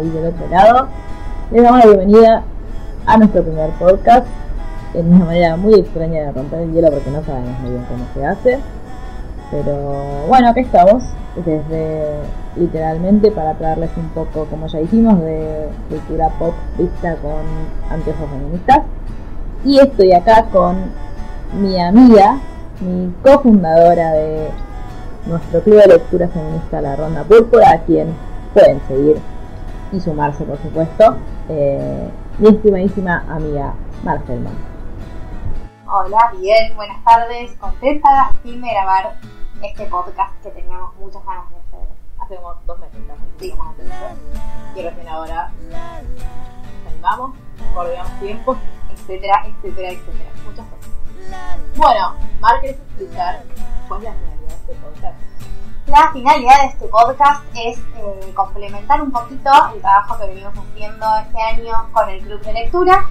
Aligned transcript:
Ahí 0.00 0.08
del 0.10 0.26
otro 0.26 0.48
lado. 0.48 0.88
Les 1.50 1.62
damos 1.62 1.80
la 1.80 1.86
bienvenida 1.86 2.42
a 3.06 3.16
nuestro 3.18 3.42
primer 3.42 3.70
podcast. 3.70 4.26
En 4.94 5.14
una 5.14 5.24
manera 5.26 5.56
muy 5.56 5.74
extraña 5.74 6.22
de 6.22 6.32
romper 6.32 6.60
el 6.60 6.72
hielo 6.72 6.90
porque 6.90 7.10
no 7.10 7.22
sabemos 7.22 7.58
muy 7.60 7.70
bien 7.70 7.84
cómo 7.88 8.04
se 8.14 8.26
hace. 8.26 8.58
Pero 9.50 10.26
bueno, 10.26 10.48
aquí 10.48 10.60
estamos. 10.60 11.04
Desde 11.36 12.06
literalmente 12.56 13.30
para 13.30 13.54
traerles 13.54 13.90
un 13.96 14.08
poco, 14.08 14.46
como 14.46 14.66
ya 14.66 14.80
dijimos, 14.80 15.20
de 15.20 15.68
cultura 15.88 16.28
pop 16.38 16.54
vista 16.76 17.14
con 17.16 17.42
anteojos 17.90 18.28
feministas. 18.30 18.80
Y 19.64 19.78
estoy 19.78 20.12
acá 20.12 20.46
con 20.50 20.76
mi 21.60 21.80
amiga, 21.80 22.38
mi 22.80 23.12
cofundadora 23.22 24.12
de 24.12 24.48
nuestro 25.26 25.60
club 25.60 25.76
de 25.76 25.86
lectura 25.86 26.28
feminista 26.28 26.80
La 26.80 26.96
Ronda 26.96 27.22
Púrpura, 27.22 27.70
a 27.70 27.78
quien 27.80 28.08
pueden 28.54 28.80
seguir 28.88 29.18
y 29.92 30.00
sumarse, 30.00 30.44
por 30.44 30.58
supuesto, 30.58 31.16
eh, 31.48 32.08
mi 32.38 32.48
estimadísima 32.48 33.24
amiga 33.28 33.74
Marcelman. 34.04 34.54
Hola, 35.86 36.32
bien, 36.38 36.76
buenas 36.76 37.02
tardes. 37.04 37.52
Contenta 37.58 38.28
al 38.28 38.36
fin 38.38 38.60
de 38.62 38.68
grabar 38.70 39.16
este 39.62 39.84
podcast 39.86 40.32
que 40.42 40.50
teníamos 40.50 40.94
muchas 40.96 41.24
ganas 41.24 41.50
de 41.50 41.56
hacer. 41.56 41.88
Hace 42.20 42.36
como 42.36 42.54
dos 42.66 42.78
meses 42.78 43.00
estamos 43.00 43.20
Sí. 43.38 43.54
Y 44.76 44.82
recién 44.82 45.08
ahora 45.08 45.50
nos 45.70 46.92
animamos, 46.92 47.32
coordinamos 47.74 48.12
tiempos, 48.20 48.56
Etcétera, 48.92 49.42
etcétera, 49.46 49.90
etcétera. 49.90 50.30
muchas 50.44 50.66
cosas. 50.66 50.90
Bueno, 51.76 52.14
Mar, 52.40 52.60
¿querés 52.60 52.76
explicar 52.76 53.42
cuál 53.88 54.00
es 54.00 54.04
la 54.04 54.12
finalidad 54.14 54.48
de 54.48 54.54
este 54.54 54.74
podcast? 54.74 55.16
La 55.90 56.12
finalidad 56.12 56.60
de 56.60 56.66
este 56.68 56.86
podcast 56.86 57.42
es 57.52 57.76
eh, 57.76 58.32
complementar 58.32 59.02
un 59.02 59.10
poquito 59.10 59.50
el 59.74 59.80
trabajo 59.80 60.18
que 60.18 60.28
venimos 60.28 60.54
haciendo 60.56 61.06
este 61.16 61.42
año 61.42 61.88
con 61.92 62.08
el 62.08 62.20
club 62.20 62.40
de 62.42 62.52
lectura, 62.52 63.10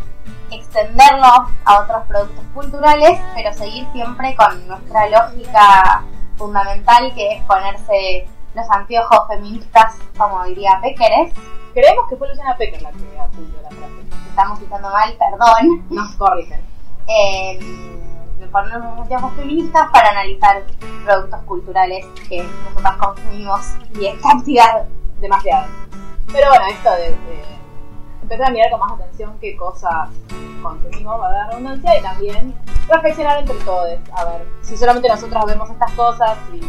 extenderlo 0.50 1.50
a 1.66 1.80
otros 1.82 2.06
productos 2.08 2.46
culturales, 2.54 3.20
pero 3.36 3.54
seguir 3.54 3.86
siempre 3.92 4.34
con 4.38 4.66
nuestra 4.66 5.10
lógica 5.10 6.06
fundamental 6.38 7.14
que 7.16 7.34
es 7.34 7.44
ponerse 7.44 8.30
los 8.56 8.70
anteojos 8.70 9.28
feministas, 9.28 9.96
como 10.18 10.46
diría 10.46 10.80
Péqueres. 10.82 11.34
Creemos 11.74 12.08
que 12.08 12.16
fue 12.16 12.30
Luciana 12.30 12.56
Pecker 12.56 12.82
la 12.82 12.92
que 12.92 13.20
acudió 13.20 13.62
la 13.62 13.70
frase. 13.72 14.30
Estamos 14.30 14.58
citando 14.58 14.90
mal, 14.90 15.14
perdón. 15.18 15.86
Nos 15.90 16.16
corrigen. 16.16 16.62
eh, 17.08 18.09
los 18.52 19.00
anteojos 19.00 19.34
feministas 19.34 19.90
para 19.92 20.10
analizar 20.10 20.64
productos 21.06 21.42
culturales 21.42 22.06
que 22.28 22.44
nosotras 22.66 22.98
consumimos 22.98 23.62
y 24.00 24.06
en 24.08 24.20
cantidad 24.22 24.86
demasiado. 25.22 25.68
Pero 26.32 26.50
bueno, 26.50 26.66
esto 26.68 26.92
de, 26.92 27.10
de 27.10 27.44
empezar 28.22 28.48
a 28.48 28.52
mirar 28.52 28.72
con 28.72 28.80
más 28.80 28.94
atención 28.94 29.38
qué 29.40 29.56
cosas 29.56 30.10
consumimos, 30.62 31.20
va 31.20 31.28
a 31.28 31.32
dar 31.32 31.50
redundancia, 31.50 31.98
y 31.98 32.02
también 32.02 32.56
reflexionar 32.88 33.40
entre 33.40 33.56
todos. 33.66 34.00
A 34.14 34.26
ver, 34.26 34.48
si 34.62 34.78
solamente 34.78 35.10
nosotros 35.10 35.46
vemos 35.46 35.70
estas 35.70 35.92
cosas 35.94 36.38
y 36.54 36.62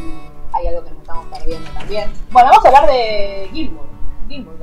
hay 0.52 0.66
algo 0.68 0.84
que 0.84 0.90
nos 0.90 1.00
estamos 1.00 1.26
perdiendo 1.26 1.70
también. 1.70 2.12
Bueno, 2.30 2.50
vamos 2.50 2.64
a 2.64 2.68
hablar 2.68 2.86
de 2.86 3.50
Gilmour. 3.52 3.86
Gilmour 4.28 4.56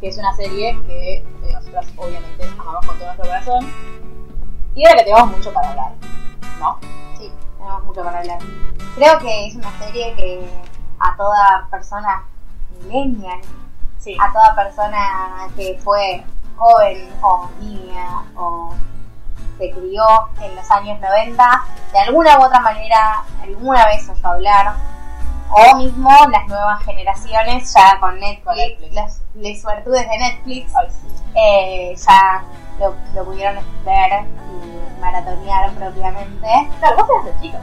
que 0.00 0.08
es 0.08 0.18
una 0.18 0.34
serie 0.34 0.78
que 0.86 1.14
eh, 1.16 1.24
nosotras 1.52 1.86
obviamente 1.96 2.44
amamos 2.58 2.84
con 2.84 2.98
todo 2.98 3.06
nuestro 3.06 3.26
corazón 3.26 3.66
y 4.74 4.82
de 4.84 4.90
la 4.90 4.96
que 4.98 5.04
tenemos 5.04 5.36
mucho 5.36 5.52
para 5.52 5.70
hablar, 5.70 5.92
¿no? 6.60 6.78
Sí, 7.18 7.32
tenemos 7.58 7.84
mucho 7.84 8.02
para 8.04 8.18
hablar. 8.20 8.38
Creo 8.96 9.18
que 9.18 9.46
es 9.46 9.54
una 9.56 9.70
serie 9.78 10.14
que 10.14 10.48
a 11.00 11.16
toda 11.16 11.66
persona 11.70 12.24
millennial, 12.82 13.40
Sí. 13.98 14.16
a 14.20 14.30
toda 14.32 14.54
persona 14.54 15.48
que 15.56 15.80
fue 15.82 16.22
joven 16.56 17.08
o 17.22 17.48
niña 17.60 18.22
o 18.36 18.74
se 19.58 19.70
crió 19.70 20.04
en 20.42 20.54
los 20.56 20.70
años 20.70 21.00
90, 21.00 21.64
de 21.92 21.98
alguna 22.00 22.38
u 22.38 22.44
otra 22.44 22.60
manera, 22.60 23.22
alguna 23.42 23.86
vez 23.86 24.08
oyó 24.08 24.28
hablar, 24.28 24.74
o 25.50 25.76
mismo 25.76 26.10
las 26.30 26.46
nuevas 26.48 26.82
generaciones 26.84 27.72
ya 27.72 27.98
con 28.00 28.18
Netflix, 28.18 28.92
las 28.92 29.20
les 29.36 29.62
suertudes 29.62 30.08
de 30.08 30.18
Netflix, 30.18 30.72
Ay, 30.76 30.88
sí. 30.90 31.08
eh, 31.36 31.94
ya 31.96 32.44
lo, 32.78 32.94
lo 33.14 33.24
pudieron 33.24 33.56
ver 33.84 34.24
y 34.24 35.00
maratonear 35.00 35.70
propiamente. 35.72 36.46
Claro, 36.80 36.96
vos 36.96 37.06
eras 37.10 37.24
de 37.40 37.40
chica 37.46 37.58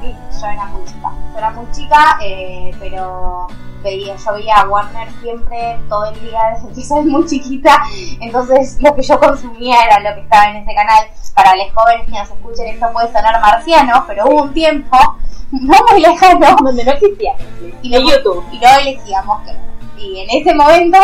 sí. 0.00 0.16
Yo 0.40 0.46
era 0.46 0.64
muy 0.66 0.84
chica, 0.84 1.10
yo 1.32 1.38
era 1.38 1.50
muy 1.50 1.70
chica, 1.72 2.18
eh, 2.22 2.74
pero 2.80 3.46
veía, 3.82 4.16
yo 4.16 4.32
veía 4.34 4.56
a 4.60 4.68
Warner 4.68 5.10
siempre 5.20 5.78
todo 5.88 6.06
el 6.06 6.20
día 6.20 6.40
desde 6.62 6.74
que 6.74 6.84
soy 6.84 7.04
muy 7.04 7.26
chiquita, 7.26 7.76
entonces 8.20 8.80
lo 8.80 8.94
que 8.94 9.02
yo 9.02 9.18
consumía 9.20 9.76
era 9.84 10.00
lo 10.00 10.14
que 10.14 10.22
estaba 10.22 10.46
en 10.50 10.56
ese 10.56 10.74
canal. 10.74 11.04
Para 11.34 11.54
los 11.56 11.72
jóvenes 11.74 12.06
que 12.06 12.12
nos 12.12 12.30
escuchen 12.30 12.66
esto 12.68 12.86
puede 12.92 13.06
sonar 13.12 13.40
marciano, 13.40 14.04
pero 14.06 14.26
hubo 14.26 14.42
un 14.42 14.52
tiempo 14.54 14.96
no 15.52 15.74
muy 15.90 16.00
lejano 16.00 16.56
Donde 16.62 16.84
no 16.84 16.92
existía 16.92 17.34
y 17.82 17.90
no- 17.90 17.98
YouTube. 18.00 18.44
y 18.52 18.58
no 18.58 18.68
elegíamos 18.78 19.40
que 19.42 19.52
no. 19.52 19.69
Y 20.00 20.20
en 20.20 20.30
ese 20.30 20.54
momento, 20.54 20.98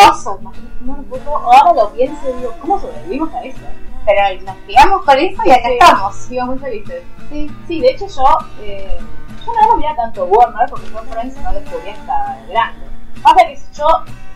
No, 0.81 1.05
pues, 1.09 1.23
no, 1.25 1.37
ahora 1.37 1.73
lo 1.75 1.91
pienso 1.93 2.31
y 2.31 2.33
digo, 2.41 2.55
¿cómo 2.61 2.81
sobrevivimos 2.81 3.33
a 3.35 3.43
eso? 3.45 3.61
pero 4.07 4.41
nos 4.45 4.57
criamos 4.59 5.03
con 5.03 5.19
eso 5.19 5.43
y 5.45 5.51
acá 5.51 5.69
Sí. 5.69 5.79
estamos. 5.81 6.15
Sigamos 6.15 6.55
muy 6.55 6.65
felices. 6.65 7.03
Sí, 7.29 7.51
sí, 7.67 7.81
de 7.81 7.89
hecho 7.89 8.07
yo, 8.07 8.25
eh, 8.63 8.99
yo 9.45 9.53
no 9.53 9.67
lo 9.67 9.77
miraba 9.79 9.97
tanto 9.97 10.25
Warner 10.27 10.71
porque 10.71 10.87
yo 10.91 10.99
Friends 10.99 11.37
no 11.43 11.53
descubrí 11.53 11.91
hasta 11.91 12.39
grande. 12.49 12.87
Pasa 13.21 13.45
que 13.49 13.59
yo, 13.75 13.87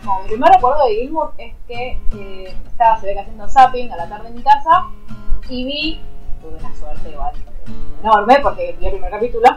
como 0.03 0.21
mi 0.23 0.27
primer 0.27 0.51
recuerdo 0.53 0.85
de 0.85 0.95
Gilmour 0.95 1.31
es 1.37 1.55
que 1.69 1.97
eh, 2.15 2.57
estaba, 2.67 2.99
se 2.99 3.07
ve 3.07 3.13
que 3.13 3.19
haciendo 3.21 3.47
zapping 3.47 3.91
a 3.93 3.95
la 3.95 4.09
tarde 4.09 4.27
en 4.27 4.35
mi 4.35 4.43
casa 4.43 4.87
y 5.47 5.63
vi, 5.63 6.01
tuve 6.41 6.57
una 6.57 6.75
suerte 6.75 7.09
igual 7.09 7.33
eh, 7.37 7.71
enorme 8.03 8.39
porque 8.43 8.75
vi 8.77 8.87
el 8.87 8.91
primer 8.91 9.11
capítulo 9.11 9.47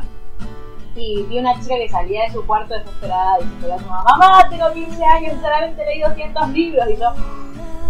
y 0.96 1.22
vi 1.24 1.38
una 1.38 1.54
chica 1.60 1.74
que 1.76 1.88
salía 1.88 2.22
de 2.24 2.30
su 2.32 2.46
cuarto 2.46 2.74
desesperada 2.74 3.38
diciendo 3.38 3.74
a 3.74 3.78
su 3.78 3.86
mamá, 3.86 4.04
mamá, 4.18 4.48
tengo 4.48 4.72
15 4.72 5.04
años, 5.04 5.32
solamente 5.40 5.84
leí 5.84 6.00
200 6.00 6.48
libros 6.50 6.86
y 6.90 6.96
yo, 6.96 7.08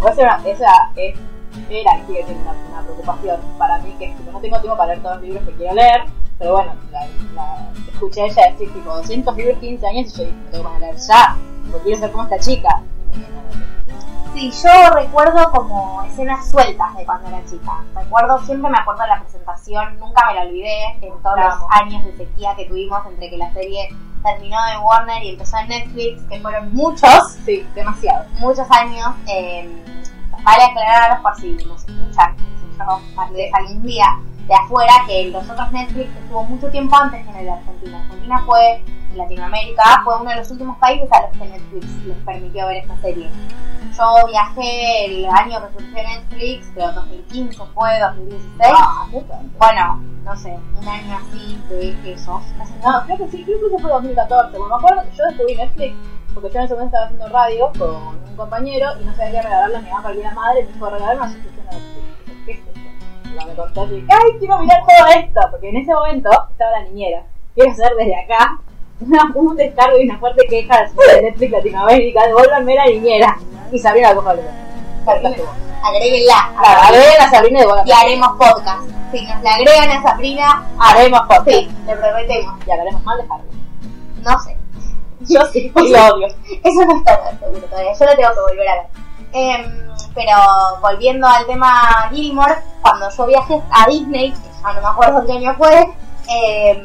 pues 0.01 0.19
era, 0.19 0.41
esa 0.47 0.71
es 0.97 1.15
era 1.71 1.99
y 1.99 2.05
siendo 2.06 2.33
una, 2.43 2.53
una 2.73 2.83
preocupación 2.83 3.41
para 3.59 3.79
mí 3.79 3.95
que 3.99 4.09
tipo, 4.09 4.33
no 4.33 4.41
tengo 4.41 4.59
tiempo 4.61 4.77
para 4.77 4.89
leer 4.93 5.03
todos 5.03 5.17
los 5.17 5.25
libros 5.25 5.45
que 5.45 5.55
quiero 5.55 5.75
leer 5.75 6.03
pero 6.37 6.53
bueno 6.53 6.73
la, 6.91 7.06
la- 7.35 7.71
escuché 7.93 8.23
a 8.23 8.27
ella 8.27 8.51
decir 8.51 8.73
tipo 8.73 8.91
200 8.93 9.37
libros 9.37 9.59
15 9.61 9.87
años 9.87 10.12
y 10.15 10.19
yo 10.19 10.25
dije 10.25 10.37
tengo 10.51 10.73
que 10.75 10.79
leer 10.81 10.97
ya 10.97 11.37
porque 11.71 11.85
quiero 11.85 12.01
ser 12.01 12.11
como 12.11 12.25
esta 12.25 12.39
chica 12.41 12.83
Sí, 14.35 14.51
yo 14.51 14.91
recuerdo 14.95 15.51
como 15.53 16.03
escenas 16.03 16.51
sueltas 16.51 16.95
de 16.97 17.05
cuando 17.07 17.29
era 17.29 17.45
chica. 17.45 17.73
Recuerdo, 17.95 18.39
siempre 18.41 18.69
me 18.71 18.79
acuerdo 18.79 19.03
de 19.03 19.09
la 19.09 19.21
presentación, 19.21 19.99
nunca 20.01 20.27
me 20.27 20.35
la 20.35 20.43
olvidé 20.43 20.87
en 21.03 21.23
todos 21.23 21.37
los 21.39 21.55
años 21.71 22.05
de 22.05 22.17
sequía 22.17 22.55
que 22.57 22.65
tuvimos 22.67 23.01
entre 23.07 23.31
que 23.31 23.37
la 23.37 23.53
serie 23.53 23.89
terminó 24.25 24.57
de 24.67 24.79
Warner 24.79 25.23
y 25.23 25.29
empezó 25.31 25.57
en 25.59 25.69
Netflix, 25.69 26.23
que 26.29 26.41
fueron 26.41 26.75
muchos, 26.75 27.33
Sí, 27.45 27.65
demasiado. 27.75 28.25
muchos 28.41 28.69
años. 28.73 29.15
Eh, 29.29 29.85
vale 30.43 30.65
aclarar 30.65 31.23
por 31.23 31.37
si 31.37 31.53
nos 31.67 31.85
escuchan, 31.89 32.37
si 32.37 32.77
yo 32.79 33.01
algún 33.55 33.83
día 33.83 34.07
de 34.46 34.55
afuera, 34.55 34.93
que 35.06 35.31
los 35.31 35.49
otros 35.49 35.73
Netflix 35.73 36.11
estuvo 36.17 36.44
mucho 36.44 36.69
tiempo 36.69 36.96
antes 36.96 37.25
que 37.25 37.31
en 37.31 37.37
el 37.37 37.44
de 37.44 37.52
Argentina. 37.52 38.00
Argentina 38.02 38.43
fue, 38.44 38.85
en 39.12 39.19
Latinoamérica, 39.19 39.82
fue 40.05 40.20
uno 40.20 40.31
de 40.31 40.37
los 40.37 40.50
últimos 40.50 40.76
países 40.79 41.11
a 41.12 41.23
los 41.23 41.31
que 41.31 41.49
Netflix 41.49 41.87
les 42.05 42.17
permitió 42.19 42.67
ver 42.67 42.76
esta 42.79 42.96
serie. 42.99 43.31
Yo 43.96 44.26
viajé 44.26 45.05
el 45.06 45.26
año 45.26 45.61
que 45.61 45.73
surgió 45.79 46.02
Netflix, 46.02 46.70
creo 46.75 46.93
2015 46.93 47.62
fue, 47.75 48.00
2016. 48.00 48.75
Ah. 48.76 49.06
Bueno, 49.58 50.02
no 50.25 50.37
sé, 50.37 50.58
un 50.81 50.88
año 50.88 51.17
así 51.17 51.61
de 51.69 52.12
esos. 52.12 52.43
No, 52.82 53.05
creo 53.06 53.19
que 53.19 53.29
sí, 53.29 53.44
creo 53.44 53.61
que 53.61 53.67
eso 53.67 53.79
fue 53.79 53.91
2014. 53.91 54.58
Bueno, 54.58 54.76
me 54.76 54.85
acuerdo 54.85 55.11
que 55.11 55.17
yo 55.17 55.25
descubrí 55.26 55.56
Netflix 55.56 55.96
porque 56.35 56.50
yo 56.50 56.58
en 56.58 56.64
ese 56.64 56.75
momento 56.75 56.96
estaba 56.96 57.05
haciendo 57.06 57.29
radio 57.29 57.73
con 57.79 58.19
un 58.29 58.37
compañero 58.37 58.88
y 59.00 59.05
no 59.05 59.14
sabía 59.14 59.41
qué 59.41 59.43
regalarle 59.43 59.76
a 59.76 59.81
mi 59.81 59.88
mamá 59.88 60.02
para 60.02 60.14
el 60.14 60.20
día 60.20 60.29
de 60.29 60.35
la 60.35 60.41
madre 60.41 60.61
y 60.61 60.64
me 60.64 60.73
dijo 60.73 60.91
regalarme 60.91 61.23
una 61.23 61.32
suscripción 61.32 61.67
a 61.69 61.73
Netflix. 61.73 62.26
Dije, 62.26 62.44
¿Qué 62.44 62.52
es 62.52 62.58
esto? 62.58 62.94
Y 63.35 63.37
cuando 63.37 63.53
me 63.53 63.57
contó, 63.57 63.87
dije, 63.89 64.07
¡ay, 64.11 64.39
quiero 64.39 64.59
mirar 64.59 64.81
todo 64.87 65.07
esto! 65.09 65.41
Porque 65.51 65.69
en 65.71 65.77
ese 65.77 65.93
momento 65.93 66.31
estaba 66.51 66.71
la 66.73 66.83
niñera. 66.85 67.23
Quiero 67.55 67.73
hacer 67.73 67.93
desde 67.97 68.17
acá 68.25 68.59
una- 69.01 69.33
un 69.35 69.57
descargo 69.57 69.99
y 69.99 70.09
una 70.09 70.19
fuerte 70.19 70.47
queja 70.49 70.83
de 71.13 71.23
Netflix 71.23 71.51
Latinoamérica. 71.53 72.27
Devuélvanme 72.27 72.75
la 72.75 72.87
niñera. 72.87 73.37
Y 73.73 73.79
Sabrina 73.79 74.15
coja 74.15 74.35
Agréguenla. 75.83 76.53
Agreguen 76.57 77.21
a 77.21 77.31
Sabrina 77.31 77.61
de 77.61 77.67
Y 77.87 77.93
haremos 77.93 78.29
podcast. 78.39 78.89
Si 79.13 79.23
nos 79.27 79.43
la 79.43 79.55
agregan 79.55 79.91
a 79.91 80.03
Sabrina, 80.03 80.67
Haremos 80.79 81.21
podcast. 81.23 81.49
sí, 81.49 81.71
le 81.87 81.97
prometemos. 81.97 82.67
Y 82.67 82.71
hablaremos 82.71 83.03
mal 83.05 83.19
de 83.19 83.25
Harry. 83.31 84.23
No 84.23 84.39
sé. 84.41 84.57
Yo 85.21 85.41
sí, 85.53 85.73
lo 85.75 85.83
odio. 86.15 86.27
Eso 86.63 86.85
no 86.87 86.97
está 86.99 87.39
seguro 87.39 87.67
todavía. 87.67 87.93
Yo 87.99 88.05
lo 88.07 88.17
tengo 88.17 88.29
que 88.35 88.41
volver 88.41 88.69
a 88.69 88.75
ver. 88.75 88.87
Em, 89.35 89.89
pero 90.15 90.33
volviendo 90.81 91.27
al 91.27 91.45
tema 91.47 92.09
Gilmore, 92.13 92.55
cuando 92.81 93.11
yo 93.11 93.27
viajé 93.27 93.61
a 93.71 93.87
Disney, 93.89 94.33
ya 94.63 94.73
no 94.73 94.81
me 94.81 94.87
acuerdo 94.87 95.27
qué 95.27 95.33
año 95.33 95.55
fue, 95.59 95.93
em, 96.29 96.85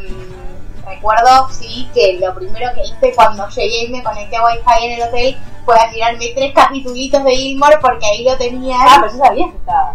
recuerdo 0.85 1.47
sí 1.51 1.87
que 1.93 2.17
lo 2.19 2.33
primero 2.33 2.71
que 2.73 2.81
hice 2.81 3.13
cuando 3.15 3.47
llegué 3.49 3.85
y 3.85 3.89
me 3.91 4.03
conecté 4.03 4.35
a 4.37 4.43
Wi-Fi 4.45 4.85
en 4.85 4.91
el 4.93 5.07
hotel 5.07 5.37
fue 5.63 5.79
a 5.79 5.89
tirarme 5.91 6.31
tres 6.35 6.53
capitulitos 6.55 7.23
de 7.23 7.35
Gilmore 7.35 7.77
porque 7.79 8.05
ahí 8.07 8.23
lo 8.23 8.35
tenía. 8.37 8.77
Ah, 8.79 8.97
pero 9.01 9.13
yo 9.13 9.17
sabía 9.19 9.45
que 9.51 9.57
estaba. 9.57 9.93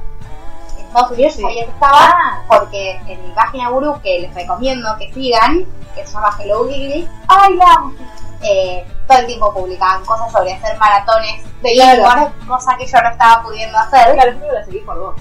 en 0.78 0.86
Estados 0.86 1.10
Unidos 1.10 1.34
Sí. 1.34 1.42
sabía 1.42 1.64
que 1.64 1.70
estaba 1.72 2.14
porque 2.46 2.90
en 3.08 3.22
mi 3.26 3.34
página 3.34 3.68
gurú 3.70 4.00
que 4.00 4.20
les 4.20 4.32
recomiendo 4.34 4.96
que 4.96 5.12
sigan, 5.12 5.64
que 5.96 6.06
se 6.06 6.12
llama 6.12 6.36
Hello 6.38 6.68
Gigli, 6.68 7.08
¡ay 7.26 7.54
la! 7.54 7.90
Eh, 8.42 8.86
todo 9.08 9.18
el 9.18 9.26
tiempo 9.26 9.52
publicaban 9.52 10.04
cosas 10.04 10.30
sobre 10.30 10.52
hacer 10.52 10.78
maratones 10.78 11.42
de 11.70 11.74
Claro. 11.74 12.04
Gilmore, 12.10 12.32
cosa 12.46 12.76
que 12.76 12.86
yo 12.86 13.00
no 13.02 13.08
estaba 13.10 13.42
pudiendo 13.42 13.78
hacer. 13.78 14.12
Claro, 14.14 14.32
yo 14.38 14.52
la 14.52 14.64
seguí 14.64 14.78
por 14.80 14.98
vos. 14.98 15.14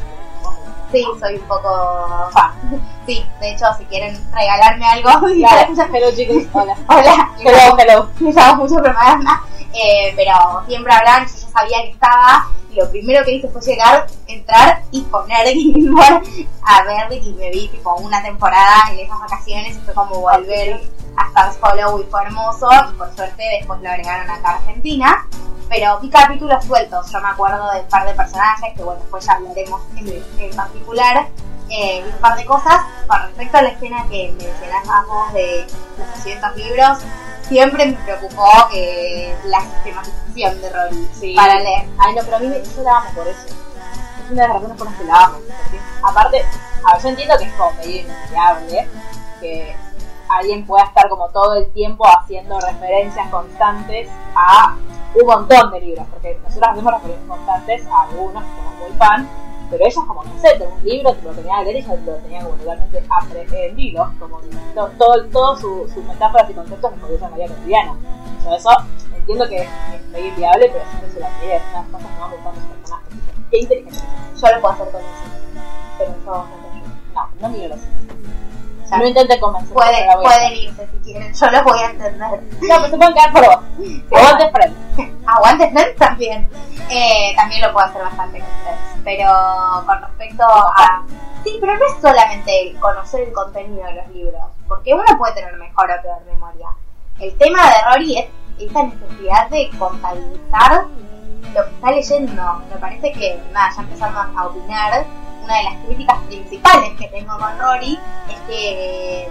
Sí, 0.92 1.04
soy 1.20 1.36
un 1.36 1.48
poco 1.48 2.30
fan. 2.32 2.52
Sí, 3.06 3.26
de 3.42 3.52
hecho, 3.52 3.66
si 3.78 3.84
quieren 3.86 4.18
regalarme 4.34 4.86
algo, 4.86 5.10
Claro, 5.36 5.74
hello 5.94 6.16
chicos, 6.16 6.44
hola. 6.54 6.74
hola, 6.88 7.32
Hello, 7.44 7.78
hello. 7.78 8.10
me 8.22 8.32
llamo 8.32 8.64
mucho 8.64 8.76
propaganda, 8.82 9.42
eh, 9.74 10.14
pero 10.16 10.64
siempre 10.68 10.94
hablan, 10.94 11.26
yo 11.28 11.34
ya 11.34 11.48
sabía 11.52 11.82
que 11.82 11.90
estaba, 11.90 12.48
y 12.72 12.76
lo 12.76 12.90
primero 12.90 13.26
que 13.26 13.32
hice 13.34 13.50
fue 13.50 13.60
llegar, 13.62 14.08
entrar 14.28 14.84
y 14.92 15.02
poner 15.02 15.48
Gilmore 15.48 16.22
a 16.66 16.84
ver, 16.84 17.12
y 17.22 17.34
me 17.34 17.50
vi 17.52 17.68
tipo 17.68 17.94
una 17.96 18.24
temporada 18.24 18.90
en 18.92 19.00
esas 19.00 19.20
vacaciones, 19.20 19.76
y 19.76 19.80
fue 19.82 19.94
como 19.94 20.22
volver 20.22 20.80
a 21.18 21.28
Stars 21.28 21.58
Hollow 21.62 22.00
y 22.00 22.04
fue 22.06 22.22
hermoso, 22.24 22.70
y 22.92 22.98
por 22.98 23.14
suerte 23.16 23.44
después 23.60 23.82
lo 23.82 23.90
agregaron 23.90 24.30
acá 24.30 24.50
a 24.50 24.56
Argentina, 24.56 25.28
pero 25.70 26.00
vi 26.00 26.10
capítulos 26.10 26.64
sueltos, 26.66 27.12
yo 27.12 27.20
me 27.22 27.30
acuerdo 27.30 27.72
de 27.72 27.82
un 27.82 27.88
par 27.88 28.06
de 28.06 28.14
personajes, 28.14 28.74
que 28.76 28.84
bueno, 28.84 29.00
después 29.02 29.26
ya 29.26 29.34
hablaremos 29.34 29.82
en, 29.98 30.24
en 30.40 30.56
particular, 30.56 31.28
eh, 31.70 32.04
un 32.06 32.20
par 32.20 32.38
de 32.38 32.46
cosas. 32.46 32.82
Con 33.08 33.22
respecto 33.24 33.58
a 33.58 33.62
la 33.64 33.70
escena 33.70 34.06
que 34.10 34.32
mencionabas 34.38 35.08
vos 35.08 35.34
de 35.34 35.66
los 35.98 36.16
200 36.18 36.56
libros, 36.58 36.98
siempre 37.48 37.86
me 37.88 37.94
preocupó 37.94 38.48
que 38.72 39.36
la 39.46 39.62
sistematización 39.62 40.62
de 40.62 40.70
Rory 40.70 41.10
Sí. 41.20 41.36
para 41.36 41.56
leer. 41.56 41.86
Ay, 41.98 42.16
no, 42.16 42.22
pero 42.24 42.38
a 42.38 42.40
mí 42.40 42.48
me, 42.48 42.64
yo 42.64 42.84
la 42.84 42.98
amo 42.98 43.10
por 43.16 43.28
eso. 43.28 43.46
Es 43.48 44.32
una 44.32 44.42
de 44.44 44.48
las 44.50 44.56
razones 44.58 44.78
por 44.78 44.88
las 44.88 44.96
que 44.98 45.04
la 45.06 45.24
amo. 45.24 45.38
porque, 45.40 45.80
aparte, 46.04 46.46
a 46.86 46.94
ver, 46.94 47.02
yo 47.02 47.10
entiendo 47.10 47.38
que 47.38 47.44
es 47.46 47.54
como 47.54 47.72
medio 47.74 48.02
indeseable 48.02 48.88
que 49.40 49.76
alguien 50.30 50.66
pueda 50.66 50.86
estar 50.86 51.10
como 51.10 51.30
todo 51.30 51.56
el 51.56 51.72
tiempo 51.74 52.06
haciendo 52.08 52.60
referencias 52.60 53.30
constantes 53.30 54.10
a 54.36 54.76
un 55.20 55.28
montón 55.28 55.72
de 55.72 55.82
libros, 55.82 56.06
porque 56.12 56.40
nosotros 56.44 56.70
hacemos 56.72 56.94
referencias 56.94 57.28
constantes 57.28 57.88
a 57.88 58.02
algunos 58.04 58.44
que 58.44 58.50
somos 58.56 58.74
muy 58.80 58.98
fan, 58.98 59.30
pero 59.70 59.86
ellos 59.86 60.04
como, 60.06 60.24
no 60.24 60.40
sé, 60.40 60.60
un 60.64 60.84
libro, 60.84 61.16
lo 61.24 61.32
tenía 61.32 61.60
que 61.60 61.66
leer 61.66 61.78
y 61.78 61.82
lo 62.06 62.16
tenía 62.18 62.44
como 62.44 62.56
totalmente 62.56 63.04
aprendido, 63.10 64.12
como 64.20 64.40
to- 64.76 64.90
todo, 64.98 65.26
todo 65.26 65.56
su, 65.58 65.90
sus 65.94 66.04
metáforas 66.06 66.50
y 66.50 66.54
conceptos 66.54 66.92
los 66.92 67.00
podía 67.00 67.16
usar 67.18 67.40
en 67.40 67.48
cotidiana. 67.48 67.96
Yo 68.44 68.54
eso 68.56 68.70
entiendo 69.16 69.48
que 69.48 69.58
es, 69.58 69.70
es 69.96 70.08
medio 70.10 70.28
inviable, 70.28 70.70
pero 70.72 70.86
siempre 70.90 71.12
se 71.12 71.20
la 71.20 71.30
quiere, 71.40 71.56
es 71.58 71.64
una 71.74 71.84
cosas 71.92 72.12
que 72.12 72.20
van 72.20 72.32
gustando 72.32 72.60
los 72.60 72.70
personajes. 72.70 73.14
Qué 73.50 73.58
inteligente. 73.60 74.00
Yo 74.42 74.48
lo 74.56 74.62
puedo 74.62 74.74
hacer 74.74 74.92
con 74.92 75.02
eso, 75.02 75.10
pero 75.98 76.12
yo 76.26 76.32
no. 76.32 76.64
No, 77.42 77.50
miro 77.50 77.70
los. 77.70 77.80
No 78.98 79.08
intentes 79.08 79.40
convencerme. 79.40 79.74
Pueden, 79.74 80.22
pueden 80.22 80.54
irse 80.54 80.88
si 80.88 80.98
quieren, 80.98 81.34
yo 81.34 81.52
los 81.52 81.64
voy 81.64 81.80
a 81.80 81.90
entender. 81.90 82.30
No, 82.30 82.42
pero 82.60 82.88
se 82.88 82.98
pueden 82.98 83.14
quedar 83.14 83.34
por 83.34 83.46
vos. 83.46 83.60
Aguante 84.12 84.52
Friends. 84.52 84.78
Aguante 85.26 85.72
Friends 85.72 85.96
también. 85.98 86.50
Eh, 86.90 87.34
también 87.36 87.62
lo 87.62 87.74
puedo 87.74 87.86
hacer 87.86 88.02
bastante 88.02 88.40
con 88.40 88.50
Friends. 88.64 89.02
Pero 89.04 89.30
con 89.86 90.02
respecto 90.02 90.44
a. 90.44 91.04
Sí, 91.44 91.58
pero 91.60 91.78
no 91.78 91.86
es 91.86 92.02
solamente 92.02 92.76
conocer 92.80 93.22
el 93.28 93.34
contenido 93.34 93.86
de 93.86 93.94
los 93.94 94.08
libros. 94.10 94.44
Porque 94.68 94.94
uno 94.94 95.04
puede 95.18 95.34
tener 95.34 95.54
mejor 95.58 95.92
o 95.92 96.02
peor 96.02 96.22
memoria. 96.26 96.70
El 97.20 97.38
tema 97.38 97.62
de 97.70 97.76
Rory 97.92 98.18
es 98.18 98.26
esta 98.60 98.84
necesidad 98.84 99.50
de 99.50 99.70
contabilizar 99.78 100.86
lo 101.54 101.64
que 101.66 101.70
está 101.76 101.92
leyendo. 101.92 102.62
Me 102.70 102.78
parece 102.78 103.12
que, 103.12 103.40
nada, 103.52 103.70
ya 103.76 103.82
empezando 103.82 104.20
a 104.20 104.46
opinar, 104.46 105.06
una 105.44 105.58
de 105.58 105.64
las 105.64 105.76
críticas 105.86 106.18
principales 106.28 106.92
que 107.00 107.08
tengo 107.10 107.38
con 107.38 107.60
Rory 107.60 108.00
es 108.30 108.40
que 108.48 109.30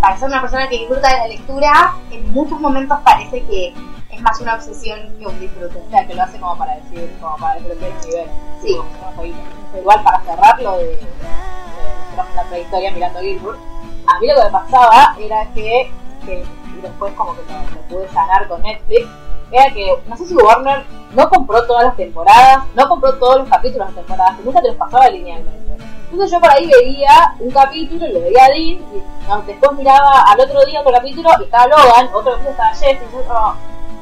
para 0.00 0.16
ser 0.18 0.28
una 0.28 0.40
persona 0.42 0.68
que 0.68 0.78
disfruta 0.78 1.08
de 1.08 1.18
la 1.18 1.26
lectura, 1.28 1.94
en 2.10 2.32
muchos 2.32 2.60
momentos 2.60 2.98
parece 3.04 3.42
que 3.46 3.74
es 4.10 4.20
más 4.22 4.40
una 4.40 4.54
obsesión 4.54 4.98
que 5.18 5.26
un 5.26 5.40
disfrute. 5.40 5.78
O 5.78 5.90
sea, 5.90 6.06
que 6.06 6.14
lo 6.14 6.22
hace 6.22 6.38
como 6.38 6.56
para 6.58 6.76
decir, 6.76 7.10
como 7.20 7.36
para 7.36 7.54
defender 7.60 7.92
un 7.92 8.08
nivel. 8.08 8.26
Sí. 8.62 8.76
Como 8.76 9.10
no 9.10 9.16
soy- 9.16 9.34
Igual 9.78 10.02
para 10.04 10.20
cerrarlo 10.22 10.78
de, 10.78 10.84
de 10.86 10.96
la 12.34 12.44
trayectoria 12.48 12.90
mirando 12.92 13.20
Gilbert, 13.20 13.58
a 14.06 14.20
mí 14.20 14.26
lo 14.28 14.34
que 14.36 14.42
me 14.44 14.50
pasaba 14.50 15.16
era 15.18 15.46
que, 15.52 15.90
que 16.26 16.44
después 16.82 17.14
como 17.14 17.34
que 17.34 17.42
lo 17.74 17.80
pude 17.88 18.08
sanar 18.08 18.46
con 18.48 18.60
Netflix, 18.62 19.08
era 19.50 19.72
que, 19.72 20.02
no 20.08 20.16
sé 20.16 20.26
si 20.26 20.34
Warner 20.34 20.84
no 21.14 21.28
compró 21.28 21.64
todas 21.66 21.84
las 21.84 21.96
temporadas, 21.96 22.64
no 22.74 22.88
compró 22.88 23.14
todos 23.14 23.38
los 23.38 23.48
capítulos 23.48 23.88
de 23.88 23.94
las 23.94 24.04
temporadas, 24.04 24.36
que 24.36 24.44
nunca 24.44 24.60
te 24.60 24.68
los 24.68 24.76
pasaba 24.76 25.08
linealmente. 25.08 25.76
Entonces 26.10 26.30
yo 26.30 26.40
por 26.40 26.50
ahí 26.50 26.66
veía 26.66 27.34
un 27.40 27.50
capítulo 27.50 28.06
lo 28.06 28.20
veía 28.20 28.44
a 28.44 28.48
Dean, 28.48 28.78
y 28.92 29.46
después 29.46 29.72
miraba 29.72 30.22
al 30.22 30.40
otro 30.40 30.64
día 30.64 30.80
otro 30.80 30.92
capítulo 30.92 31.30
y 31.40 31.44
estaba 31.44 31.66
Logan, 31.66 32.06
otro 32.12 32.32
capítulo 32.32 32.50
estaba 32.50 32.74
Jess, 32.74 32.98
y 33.00 33.16
oh, 33.28 33.54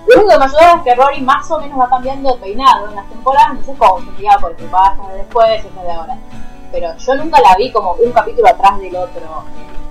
lo 0.06 0.14
único 0.16 0.28
que 0.28 0.38
me 0.38 0.44
ayudaba 0.44 0.76
es 0.76 0.82
que 0.82 0.94
Rory 0.94 1.20
más 1.22 1.50
o 1.50 1.58
menos 1.60 1.80
va 1.80 1.88
cambiando 1.88 2.34
de 2.34 2.40
peinado 2.40 2.88
en 2.88 2.96
las 2.96 3.08
temporadas, 3.08 3.50
entonces 3.52 3.76
como 3.78 4.00
se 4.00 4.10
miraba 4.12 4.40
por 4.40 4.56
que 4.56 4.64
pasa 4.64 5.08
de 5.10 5.18
después 5.18 5.64
es 5.64 5.74
de 5.74 5.92
ahora. 5.92 6.18
Pero 6.72 6.96
yo 6.96 7.14
nunca 7.14 7.40
la 7.40 7.56
vi 7.56 7.72
como 7.72 7.92
un 7.92 8.12
capítulo 8.12 8.48
atrás 8.48 8.78
del 8.80 8.96
otro 8.96 9.22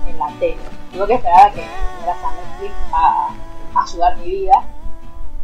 en 0.06 0.18
la 0.18 0.28
tele. 0.38 0.56
Tuve 0.94 1.06
que 1.08 1.14
esperar 1.14 1.48
a 1.48 1.52
que 1.52 1.60
viniera 1.60 2.12
a 2.12 2.34
Netflix 2.34 2.74
a, 2.92 3.28
a 3.74 3.82
ayudar 3.82 4.16
mi 4.18 4.30
vida. 4.30 4.54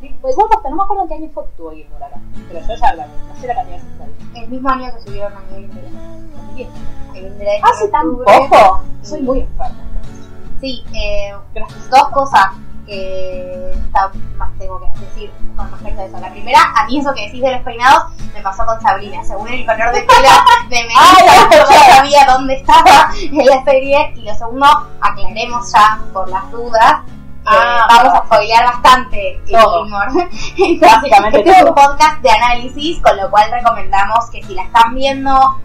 Y, 0.00 0.09
Pues 0.14 0.35
igual 0.35 0.49
hasta 0.57 0.71
no 0.71 0.76
me 0.76 0.83
acuerdo 0.85 1.02
en 1.02 1.09
qué 1.09 1.14
año 1.14 1.30
fue 1.35 1.45
que 1.45 1.50
estuvo 1.50 1.71
Gilmore 1.73 2.04
acá. 2.04 2.21
Pero 2.49 2.61
yo 2.61 2.75
ya 2.75 2.95
la 2.95 3.07
vi, 3.07 3.12
no 3.28 3.35
sé 3.40 3.47
la 3.49 3.54
cantidad 3.57 3.78
de 3.78 3.85
veces 3.85 4.35
El 4.35 4.49
mismo 4.49 4.69
año 4.71 4.95
que 4.95 5.00
subieron 5.00 5.33
a 5.37 5.59
Indra 5.59 7.54
es 7.54 7.64
¿Hace 7.64 7.88
tan 7.88 8.16
poco? 8.16 8.83
Soy 9.02 9.23
muy 9.23 9.40
enferma. 9.40 9.76
Sí, 10.61 10.85
eh, 10.95 11.35
Gracias. 11.54 11.90
dos 11.90 12.09
cosas 12.11 12.47
que 12.90 13.73
está- 13.87 14.11
más 14.37 14.50
tengo 14.59 14.80
que 14.80 15.00
decir 15.00 15.30
con 15.56 15.70
respecto 15.70 16.00
a 16.00 16.04
eso. 16.06 16.18
La 16.18 16.30
primera, 16.30 16.59
a 16.76 16.87
mí 16.87 16.99
eso 16.99 17.12
que 17.14 17.26
decís 17.26 17.40
de 17.42 17.52
los 17.52 17.62
peinados 17.62 18.04
me 18.35 18.40
pasó 18.42 18.66
con 18.66 18.80
Sabrina. 18.80 19.23
Según 19.25 19.49
el 19.49 19.64
color 19.64 19.92
de 19.92 20.02
pelo 20.02 20.28
de 20.68 20.82
Melissa, 20.85 21.49
yo 21.50 21.94
sabía 21.94 22.26
dónde 22.26 22.54
estaba 22.54 23.11
en 23.23 23.47
la 23.47 23.64
serie. 23.64 24.12
Y 24.16 24.23
lo 24.23 24.35
segundo, 24.35 24.66
aclaremos 25.00 25.73
ya 25.73 26.00
por 26.12 26.28
las 26.28 26.50
dudas. 26.50 26.92
eh, 27.06 27.47
Ah, 27.47 27.87
vamos 27.88 28.14
a 28.14 28.25
spoilear 28.26 28.64
bastante 28.64 29.37
el 29.47 29.52
Todo. 29.52 29.87
Básicamente 30.80 31.38
este 31.38 31.50
es 31.50 31.62
un 31.62 31.75
podcast 31.75 32.20
de 32.23 32.30
análisis, 32.30 33.00
con 33.02 33.16
lo 33.16 33.30
cual 33.30 33.50
recomendamos 33.50 34.28
que 34.30 34.42
si 34.42 34.54
la 34.54 34.62
están 34.64 34.94
viendo 34.94 35.59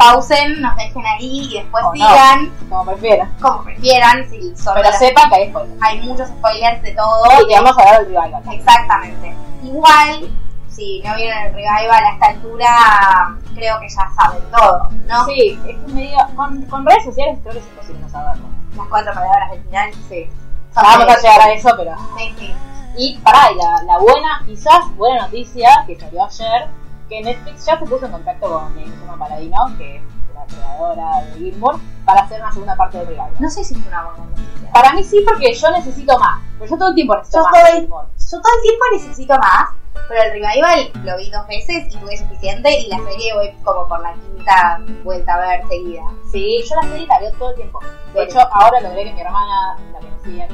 pausen, 0.00 0.60
nos 0.62 0.74
dejen 0.76 1.06
ahí 1.06 1.48
y 1.50 1.58
después 1.60 1.84
O 1.84 1.88
no. 1.88 1.92
sigan 1.94 2.50
Como 2.68 2.84
prefieran. 2.86 3.32
como 3.40 3.62
prefieran. 3.64 4.30
De 4.30 4.54
Pero 4.74 4.92
sepan 4.92 5.28
que 5.30 5.36
hay 5.36 5.48
spoilers. 5.50 5.82
hay 5.82 6.00
muchos 6.00 6.28
spoilers 6.28 6.82
de 6.82 6.92
todo. 6.92 7.24
Y 7.42 7.48
que 7.48 7.54
vamos 7.60 7.76
a 7.78 7.80
hablar 7.82 8.06
del 8.06 8.14
revival. 8.14 8.42
Exactamente. 8.52 9.34
Igual, 9.62 10.30
si 10.68 11.02
no 11.04 11.14
vieron 11.16 11.38
el 11.44 11.52
revival 11.54 12.04
a 12.04 12.12
esta 12.14 12.26
altura, 12.28 13.36
creo 13.54 13.80
que 13.80 13.88
ya 13.88 14.10
saben 14.16 14.42
todo, 14.50 14.88
¿no? 15.06 15.24
Sí, 15.26 15.58
es 15.68 15.92
medio. 15.92 16.16
Con, 16.34 16.62
con 16.62 16.86
redes 16.86 17.04
sociales 17.04 17.38
creo 17.42 17.52
que 17.52 17.58
es 17.60 17.66
imposible 17.66 18.00
no 18.00 18.08
saberlo. 18.08 18.46
Las 18.76 18.86
cuatro 18.88 19.12
palabras 19.12 19.50
del 19.50 19.62
final. 19.64 19.90
Sí. 20.08 20.28
Son 20.74 20.82
Vamos 20.84 21.08
a 21.08 21.16
llegar 21.20 21.40
a 21.42 21.52
eso, 21.52 21.70
pero. 21.76 21.94
Sí, 22.16 22.34
sí. 22.38 22.54
Y 22.96 23.18
pará, 23.18 23.50
y 23.52 23.56
la, 23.56 23.82
la 23.84 23.98
buena, 23.98 24.42
quizás 24.46 24.80
buena 24.96 25.22
noticia 25.22 25.68
que 25.86 25.98
salió 25.98 26.24
ayer, 26.24 26.68
que 27.10 27.20
Netflix 27.22 27.66
ya 27.66 27.78
se 27.78 27.84
puso 27.84 28.06
en 28.06 28.12
contacto 28.12 28.48
con 28.48 28.78
Emma 28.78 29.18
Paladino, 29.18 29.58
que 29.76 29.96
es 29.96 30.02
la 30.34 30.46
creadora 30.46 31.24
de 31.24 31.32
Gilmore, 31.38 31.78
para 32.06 32.22
hacer 32.22 32.40
una 32.40 32.52
segunda 32.52 32.76
parte 32.76 32.98
del 32.98 33.08
revival. 33.08 33.30
No 33.38 33.50
sé 33.50 33.64
si 33.64 33.74
es 33.74 33.86
una 33.86 34.04
buena 34.04 34.24
noticia. 34.24 34.72
Para 34.72 34.92
mí 34.94 35.02
sí, 35.04 35.22
porque 35.28 35.52
yo 35.52 35.70
necesito 35.72 36.18
más. 36.18 36.40
Pero 36.58 36.70
yo 36.70 36.78
todo 36.78 36.88
el 36.90 36.94
tiempo 36.94 37.16
necesito 37.16 37.38
Yo 37.38 37.44
más 37.44 37.52
todo 37.52 37.64
de 37.64 37.70
el- 37.72 37.80
Gilmore. 37.82 38.08
Yo 38.16 38.40
todo 38.40 38.52
el 38.56 38.62
tiempo 38.62 38.84
necesito 38.92 39.34
más, 39.38 39.68
pero 40.08 40.22
el 40.22 40.30
revival 40.32 40.90
lo 41.04 41.16
vi 41.18 41.30
dos 41.30 41.46
veces 41.48 41.92
y 41.92 41.98
tuve 41.98 42.16
suficiente 42.16 42.78
y 42.80 42.88
la 42.88 42.98
serie 42.98 43.34
voy 43.34 43.50
como 43.64 43.88
por 43.88 44.00
la 44.00 44.14
quinta 44.14 44.80
vuelta 45.04 45.34
a 45.34 45.38
ver 45.40 45.66
seguida. 45.68 46.02
Sí, 46.30 46.62
yo 46.68 46.76
la 46.76 46.82
serie 46.82 47.06
la 47.08 47.18
veo 47.18 47.32
todo 47.32 47.50
el 47.50 47.56
tiempo. 47.56 47.80
De 48.14 48.22
hecho, 48.22 48.38
ahora 48.52 48.80
logré 48.80 49.04
que 49.04 49.12
mi 49.14 49.20
hermana, 49.20 49.76
la 49.92 49.98
que 49.98 50.06
me 50.06 50.20
sigue, 50.24 50.48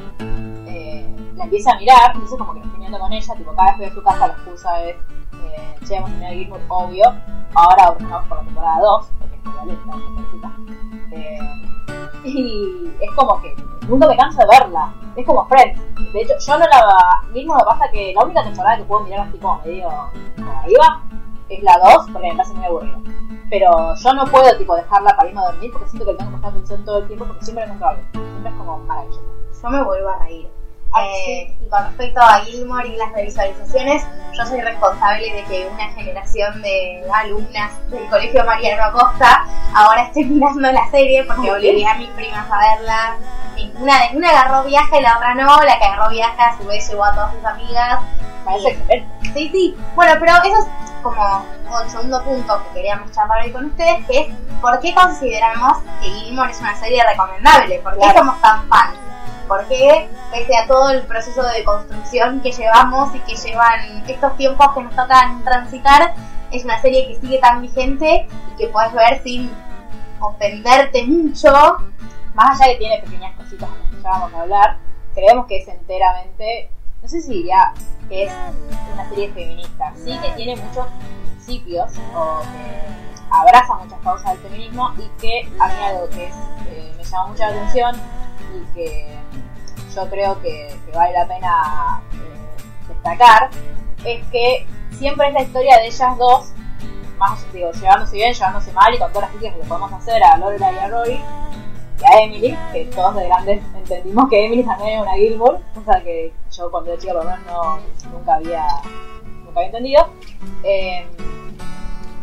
eh, 0.66 1.06
la 1.36 1.44
empiece 1.44 1.70
a 1.70 1.76
mirar, 1.76 2.12
entonces 2.14 2.38
como 2.38 2.54
que 2.54 2.60
lo 2.60 2.64
estoy 2.64 2.80
viendo 2.80 2.98
con 2.98 3.12
ella, 3.12 3.34
tipo 3.34 3.54
cada 3.54 3.68
vez 3.68 3.76
que 3.76 3.82
voy 3.82 3.90
a 3.90 3.94
su 3.94 4.02
casa 4.02 4.26
la 4.26 4.32
excusa 4.32 4.82
es, 4.84 4.96
eh, 5.44 5.74
che, 5.86 6.00
vamos 6.00 6.22
a 6.22 6.28
Gilmore, 6.28 6.62
obvio. 6.68 7.04
Ahora 7.54 7.96
vamos 7.98 8.26
por 8.26 8.38
la 8.38 8.44
temporada 8.44 8.80
2, 8.80 9.06
porque 9.18 9.34
es 9.34 9.78
pobrecita. 9.78 10.52
Eh, 11.12 11.38
y 12.24 12.92
es 13.00 13.10
como 13.14 13.40
que 13.40 13.54
nunca 13.88 14.08
me 14.08 14.16
canso 14.16 14.38
de 14.38 14.46
verla. 14.46 14.94
Es 15.14 15.26
como 15.26 15.46
Friends. 15.46 15.80
De 16.12 16.22
hecho, 16.22 16.34
yo 16.38 16.58
no 16.58 16.66
la. 16.66 17.22
Mismo 17.32 17.56
me 17.56 17.64
pasa 17.64 17.88
que 17.90 18.12
la 18.14 18.24
única 18.24 18.42
temporada 18.42 18.76
que 18.76 18.84
puedo 18.84 19.02
mirar 19.02 19.20
así 19.28 19.38
como 19.38 19.60
medio 19.64 19.88
arriba 19.90 21.02
es 21.48 21.62
la 21.62 21.78
2, 21.78 22.10
porque 22.12 22.28
me 22.28 22.36
parece 22.36 22.54
muy 22.54 22.66
aburrido. 22.66 22.98
Pero 23.48 23.94
yo 23.94 24.14
no 24.14 24.24
puedo 24.26 24.56
tipo 24.58 24.74
dejarla 24.74 25.16
para 25.16 25.28
irme 25.28 25.40
a 25.40 25.52
dormir 25.52 25.70
porque 25.72 25.88
siento 25.88 26.06
que 26.06 26.14
tengo 26.14 26.30
que 26.30 26.36
prestar 26.36 26.50
atención 26.50 26.84
todo 26.84 26.98
el 26.98 27.06
tiempo 27.06 27.24
porque 27.26 27.44
siempre 27.44 27.64
encuentro 27.64 27.88
algo. 27.88 28.02
Siempre 28.12 28.50
es 28.50 28.56
como 28.56 28.78
maravilloso. 28.78 29.22
Yo 29.62 29.70
me 29.70 29.84
vuelvo 29.84 30.08
a 30.08 30.18
reír. 30.18 30.55
Eh, 30.98 31.54
y 31.60 31.68
con 31.68 31.84
respecto 31.84 32.20
a 32.20 32.40
Gilmore 32.40 32.88
y 32.88 32.96
las 32.96 33.12
revisualizaciones, 33.12 34.02
yo 34.32 34.46
soy 34.46 34.60
responsable 34.62 35.30
de 35.32 35.44
que 35.44 35.68
una 35.72 35.88
generación 35.90 36.62
de 36.62 37.04
alumnas 37.12 37.72
del 37.90 38.06
colegio 38.08 38.44
Mariano 38.44 38.84
Acosta 38.84 39.44
ahora 39.74 40.04
esté 40.04 40.24
mirando 40.24 40.72
la 40.72 40.88
serie 40.90 41.24
porque 41.24 41.52
obligué 41.52 41.86
a 41.86 41.94
mis 41.96 42.08
primas 42.10 42.50
a 42.50 42.58
verla. 42.58 43.16
Ninguna, 43.56 43.94
una 44.14 44.30
agarró 44.30 44.64
viaje, 44.64 45.00
la 45.02 45.16
otra 45.16 45.34
no. 45.34 45.62
La 45.62 45.78
que 45.78 45.84
agarró 45.84 46.08
viaje 46.10 46.40
a 46.42 46.56
su 46.56 46.64
vez 46.66 46.88
llevó 46.88 47.04
a 47.04 47.14
todas 47.14 47.34
sus 47.34 47.44
amigas. 47.44 48.00
Y-. 48.90 49.28
Sí, 49.34 49.48
sí. 49.52 49.76
Bueno, 49.94 50.12
pero 50.20 50.32
eso 50.44 50.56
es 50.58 50.90
como 51.02 51.44
un 51.82 51.90
segundo 51.90 52.22
punto 52.24 52.62
que 52.64 52.74
queríamos 52.74 53.10
charlar 53.12 53.42
hoy 53.44 53.52
con 53.52 53.66
ustedes, 53.66 54.06
que 54.06 54.20
es 54.20 54.28
por 54.62 54.78
qué 54.80 54.94
consideramos 54.94 55.78
que 56.00 56.08
Gilmore 56.08 56.52
es 56.52 56.60
una 56.60 56.74
serie 56.76 57.02
recomendable, 57.06 57.80
por 57.80 57.92
qué 57.94 57.98
Claro. 58.00 58.18
somos 58.20 58.40
tan 58.40 58.68
fans, 58.68 58.96
por 59.46 59.66
qué, 59.68 60.08
pese 60.32 60.56
a 60.56 60.66
todo 60.66 60.90
el 60.90 61.02
proceso 61.02 61.42
de 61.42 61.64
construcción 61.64 62.40
que 62.40 62.52
llevamos 62.52 63.14
y 63.14 63.20
que 63.20 63.36
llevan 63.36 64.04
estos 64.06 64.36
tiempos 64.36 64.72
que 64.74 64.82
nos 64.82 64.94
tocan 64.94 65.42
transitar, 65.44 66.14
es 66.50 66.64
una 66.64 66.80
serie 66.80 67.08
que 67.08 67.20
sigue 67.20 67.38
tan 67.38 67.62
vigente 67.62 68.28
y 68.52 68.56
que 68.56 68.68
puedes 68.68 68.92
ver 68.92 69.22
sin 69.22 69.50
ofenderte 70.20 71.04
mucho. 71.04 71.52
Más 72.34 72.60
allá 72.60 72.72
que 72.72 72.78
tiene 72.78 72.98
pequeñas 72.98 73.34
cositas 73.36 73.68
en 73.68 73.78
las 73.78 73.90
que 73.90 74.02
ya 74.02 74.10
vamos 74.10 74.34
a 74.34 74.40
hablar, 74.42 74.76
creemos 75.14 75.46
que 75.46 75.58
es 75.58 75.68
enteramente, 75.68 76.70
no 77.02 77.08
sé 77.08 77.20
si 77.20 77.34
diría 77.34 77.72
que 78.08 78.24
es 78.24 78.32
una 78.92 79.08
serie 79.08 79.32
feminista, 79.32 79.92
sí 79.96 80.18
que 80.22 80.30
tiene 80.32 80.56
muchos 80.56 80.86
principios 81.24 81.92
o 82.14 82.40
que 82.42 83.15
abraza 83.30 83.74
muchas 83.74 83.98
causas 84.00 84.32
del 84.32 84.50
feminismo 84.50 84.92
y 84.98 85.08
que 85.20 85.48
a 85.58 85.68
mí 85.68 85.74
algo 85.84 86.08
que 86.10 86.26
es, 86.26 86.34
eh, 86.68 86.92
me 86.96 87.04
llama 87.04 87.26
mucho 87.28 87.42
la 87.42 87.48
atención 87.48 87.96
y 88.54 88.74
que 88.74 89.18
yo 89.94 90.10
creo 90.10 90.40
que, 90.42 90.76
vale 90.94 91.12
la 91.12 91.26
pena 91.26 92.02
eh, 92.12 92.88
destacar 92.88 93.50
es 94.04 94.24
que 94.26 94.66
siempre 94.92 95.28
es 95.28 95.34
la 95.34 95.42
historia 95.42 95.76
de 95.78 95.86
ellas 95.86 96.18
dos 96.18 96.52
más 97.18 97.52
digo, 97.52 97.72
llevándose 97.72 98.16
bien, 98.16 98.32
llevándose 98.32 98.72
mal 98.72 98.94
y 98.94 98.98
con 98.98 99.08
todas 99.12 99.22
las 99.22 99.30
críticas 99.30 99.54
que 99.54 99.62
le 99.62 99.68
podemos 99.68 99.92
hacer 99.92 100.22
a 100.22 100.36
Lorelai 100.36 100.74
y 100.74 100.78
a 100.78 100.88
Rory 100.88 101.20
y 101.98 102.04
a 102.04 102.22
Emily, 102.22 102.58
que 102.72 102.84
todos 102.86 103.14
de 103.16 103.24
grandes 103.24 103.62
entendimos 103.74 104.28
que 104.28 104.44
Emily 104.44 104.62
también 104.64 104.90
era 104.90 105.02
una 105.02 105.14
Gilmore, 105.14 105.58
cosa 105.74 106.00
que 106.02 106.32
yo 106.50 106.70
cuando 106.70 106.92
era 106.92 107.00
chica 107.00 107.14
por 107.14 107.24
lo 107.24 107.30
menos 107.30 107.46
no, 107.46 107.78
nunca 108.10 108.34
había 108.34 108.66
nunca 109.44 109.60
había 109.60 109.66
entendido. 109.66 110.08
Eh, 110.62 111.06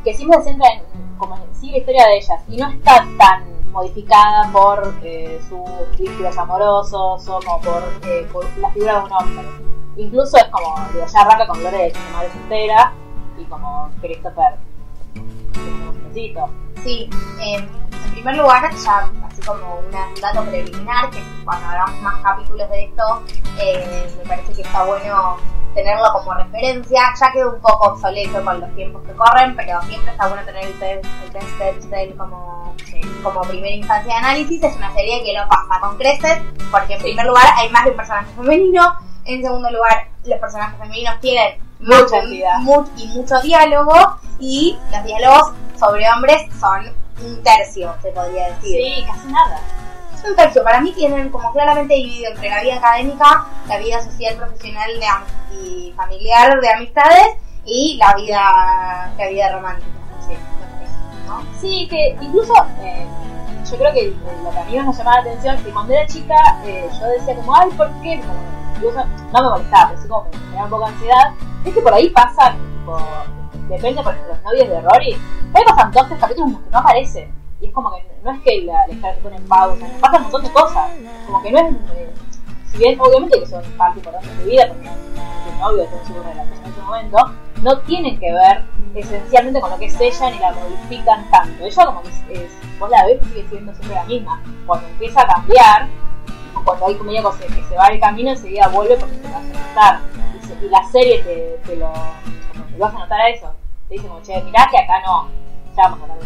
que 0.03 0.13
siempre 0.13 0.39
se 0.39 0.49
centra 0.49 0.67
en 0.69 0.83
como 1.17 1.37
sí 1.53 1.71
la 1.71 1.77
historia 1.77 2.05
de 2.07 2.17
ellas 2.17 2.41
y 2.47 2.57
no 2.57 2.69
está 2.69 3.05
tan 3.17 3.71
modificada 3.71 4.49
por 4.51 4.93
eh, 5.03 5.41
sus 5.49 5.97
vínculos 5.97 6.37
amorosos 6.37 7.27
o 7.27 7.39
como 7.45 7.61
por, 7.61 7.83
eh, 8.03 8.27
por 8.31 8.45
la 8.57 8.69
figura 8.71 8.99
de 8.99 9.05
un 9.05 9.11
hombre. 9.13 9.47
Incluso 9.95 10.37
es 10.37 10.45
como, 10.45 10.75
digo, 10.91 11.05
ya 11.05 11.21
arranca 11.21 11.47
con 11.47 11.59
que 11.59 11.93
su 11.93 12.13
madre 12.13 12.31
soltera 12.31 12.93
y 13.39 13.45
como 13.45 13.89
Christopher 14.01 14.57
que. 16.13 16.49
Sí, 16.83 17.09
eh, 17.41 17.55
en 17.57 18.11
primer 18.11 18.37
lugar, 18.37 18.69
ya 18.75 19.09
así 19.25 19.41
como 19.41 19.79
un 19.79 19.91
dato 19.91 20.43
preliminar, 20.45 21.09
que 21.09 21.23
cuando 21.43 21.67
hagamos 21.67 22.01
más 22.01 22.21
capítulos 22.21 22.69
de 22.69 22.83
esto, 22.85 23.23
eh, 23.59 24.07
me 24.17 24.23
parece 24.25 24.53
que 24.53 24.61
está 24.61 24.83
bueno 24.83 25.37
tenerlo 25.73 26.05
como 26.13 26.33
referencia. 26.33 27.01
Ya 27.19 27.31
quedó 27.31 27.53
un 27.55 27.61
poco 27.61 27.91
obsoleto 27.93 28.43
con 28.43 28.59
los 28.61 28.73
tiempos 28.75 29.01
que 29.05 29.13
corren, 29.13 29.55
pero 29.55 29.81
siempre 29.83 30.11
está 30.11 30.27
bueno 30.27 30.43
tener 30.45 30.65
el 30.65 30.79
test, 30.79 31.05
el 31.33 31.89
test 31.89 32.17
como, 32.17 32.75
como 33.23 33.41
primera 33.41 33.75
instancia 33.75 34.13
de 34.13 34.19
análisis. 34.19 34.63
Es 34.63 34.75
una 34.75 34.93
serie 34.93 35.23
que 35.23 35.33
lo 35.33 35.47
pasa 35.47 35.79
con 35.81 35.97
creces, 35.97 36.39
porque 36.71 36.95
en 36.95 37.01
primer 37.01 37.25
lugar 37.25 37.45
hay 37.57 37.69
más 37.69 37.85
de 37.85 37.91
un 37.91 37.97
personaje 37.97 38.27
femenino, 38.35 38.95
en 39.25 39.41
segundo 39.41 39.69
lugar 39.71 40.07
los 40.25 40.39
personajes 40.39 40.77
femeninos 40.79 41.19
tienen 41.21 41.57
Mucha 41.79 42.19
entidad. 42.19 42.57
mu- 42.59 42.85
y 42.97 43.07
mucho 43.09 43.39
diálogo, 43.41 43.93
y 44.39 44.77
los 44.91 45.03
diálogos 45.03 45.51
sobre 45.79 46.09
hombres 46.09 46.41
son 46.59 46.91
un 47.23 47.43
tercio, 47.43 47.93
se 48.01 48.09
podría 48.11 48.47
decir. 48.55 48.81
Sí, 48.83 49.05
casi 49.05 49.27
nada. 49.27 49.59
Es 50.23 50.29
un 50.29 50.35
tercio. 50.37 50.63
Para 50.63 50.79
mí 50.79 50.93
tienen 50.93 51.29
como 51.29 51.51
claramente 51.51 51.95
dividido 51.95 52.31
entre 52.31 52.49
la 52.49 52.61
vida 52.61 52.77
académica, 52.77 53.45
la 53.67 53.77
vida 53.77 54.01
social, 54.01 54.35
profesional 54.37 54.89
de 54.97 55.05
y 55.61 55.93
familiar 55.97 56.61
de 56.61 56.69
amistades 56.69 57.27
y 57.65 57.97
la 57.97 58.15
vida, 58.15 59.13
la 59.17 59.27
vida 59.27 59.51
romántica. 59.51 59.91
Sí, 60.25 60.33
¿no? 61.27 61.43
Sí, 61.59 61.87
que 61.89 62.17
incluso 62.21 62.53
eh, 62.81 63.05
yo 63.69 63.77
creo 63.77 63.93
que 63.93 64.13
lo 64.43 64.51
que 64.51 64.59
a 64.59 64.63
mí 64.63 64.77
nos 64.77 64.97
llamaba 64.97 65.17
la 65.17 65.31
atención 65.31 65.55
es 65.55 65.61
que 65.63 65.71
cuando 65.71 65.93
era 65.93 66.07
chica 66.07 66.35
eh, 66.63 66.89
yo 66.99 67.05
decía 67.07 67.35
como, 67.35 67.55
ay, 67.55 67.69
¿por 67.71 67.89
qué? 68.01 68.21
Incluso 68.75 69.03
no 69.33 69.43
me 69.43 69.49
molestaba, 69.49 69.89
pero 69.89 70.01
sí 70.01 70.07
como 70.07 70.23
me, 70.23 70.37
me 70.51 70.55
da 70.55 70.63
un 70.63 70.69
poco 70.69 70.85
de 70.85 70.91
ansiedad. 70.93 71.33
Es 71.65 71.73
que 71.73 71.81
por 71.81 71.93
ahí 71.93 72.09
pasan, 72.09 72.57
tipo, 72.79 72.97
depende, 73.67 74.01
por 74.01 74.13
ejemplo, 74.13 74.35
los 74.35 74.43
novios 74.43 74.69
de 74.69 74.81
Rory, 74.81 75.17
por 75.51 75.61
ahí 75.61 75.67
pasan 75.67 75.91
dos, 75.91 76.07
tres 76.07 76.19
capítulos 76.19 76.47
en 76.47 76.53
los 76.53 76.63
que 76.63 76.69
no 76.69 76.77
aparecen. 76.79 77.42
Y 77.63 77.67
es 77.67 77.73
como 77.73 77.91
que 77.91 78.03
no 78.23 78.31
es 78.31 78.41
que 78.41 78.61
la, 78.63 78.85
la 78.87 79.15
se 79.15 79.21
pone 79.21 79.37
en 79.37 79.47
pausa, 79.47 79.85
pasan 80.01 80.17
un 80.17 80.21
montón 80.23 80.43
de 80.43 80.51
cosas. 80.51 80.91
Como 81.25 81.41
que 81.41 81.51
no 81.51 81.59
es, 81.59 81.73
eh, 81.95 82.09
si 82.71 82.77
bien 82.77 82.99
obviamente 82.99 83.39
que 83.39 83.45
son 83.47 83.63
parte 83.77 83.99
importante 83.99 84.27
de 84.27 84.35
tu 84.35 84.49
vida, 84.49 84.67
porque 84.67 84.89
tu 84.89 85.59
novio 85.59 85.85
tiene 85.87 86.05
su 86.05 86.13
relación 86.23 86.57
en 86.65 86.71
ese 86.71 86.81
momento, 86.81 87.17
no 87.61 87.79
tienen 87.79 88.19
que 88.19 88.33
ver 88.33 88.63
esencialmente 88.95 89.61
con 89.61 89.69
lo 89.71 89.77
que 89.79 89.85
es 89.85 89.99
ella 90.01 90.29
ni 90.29 90.39
la 90.39 90.51
modifican 90.51 91.29
tanto. 91.31 91.63
Ella 91.63 91.85
como 91.85 92.01
que 92.01 92.09
es, 92.09 92.23
es- 92.41 92.79
vos 92.79 92.89
la 92.89 93.05
ves 93.05 93.19
sigue 93.27 93.47
siendo 93.49 93.73
siempre 93.73 93.95
la 93.95 94.03
misma. 94.03 94.41
Cuando 94.65 94.85
empieza 94.89 95.21
a 95.21 95.27
cambiar, 95.27 95.87
cuando 96.65 96.85
hay 96.87 96.95
comedia 96.95 97.21
que 97.23 97.47
se, 97.47 97.53
que 97.55 97.63
se 97.63 97.75
va 97.77 97.87
el 97.87 97.99
camino, 98.01 98.29
enseguida 98.31 98.67
vuelve 98.67 98.97
porque 98.97 99.15
te 99.15 99.29
lo 99.29 99.37
hace 99.37 99.53
notar. 99.53 99.99
Y, 100.41 100.45
se- 100.45 100.69
la 100.69 100.83
serie 100.91 101.21
te, 101.23 101.59
te 101.65 101.75
lo 101.77 101.91
te 102.71 102.77
lo 102.77 102.85
hace 102.85 102.97
notar 102.97 103.21
a 103.21 103.29
eso. 103.29 103.53
Te 103.87 103.95
dice 103.95 104.07
como, 104.07 104.21
che, 104.21 104.41
mirá 104.43 104.67
que 104.69 104.77
acá 104.79 105.01
no, 105.05 105.29
ya 105.77 105.83
vamos 105.89 106.09
a 106.09 106.15
eso. 106.17 106.25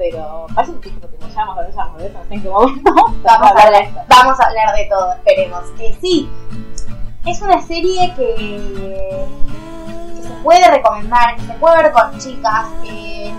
Pero 0.00 0.46
parece 0.54 0.80
que 0.80 0.88
ya 0.88 1.44
vamos 1.44 1.76
a 1.76 1.82
hablar 1.82 2.00
de 2.00 2.06
eso, 2.06 2.18
no 2.18 2.24
sé 2.24 2.34
en 2.34 2.42
qué 2.42 2.48
momento. 2.48 2.90
Vamos 3.22 3.52
a 3.52 3.66
hablar, 3.66 4.06
vamos 4.08 4.40
a 4.40 4.46
hablar 4.46 4.74
de 4.74 4.84
todo, 4.86 5.12
esperemos. 5.12 5.60
Que 5.76 5.94
sí, 6.00 6.30
es 7.26 7.42
una 7.42 7.60
serie 7.60 8.14
que, 8.16 9.26
que 10.16 10.22
se 10.22 10.30
puede 10.42 10.70
recomendar, 10.70 11.36
que 11.36 11.42
se 11.42 11.52
puede 11.52 11.82
ver 11.82 11.92
con 11.92 12.18
chicas, 12.18 12.66
que 12.82 13.30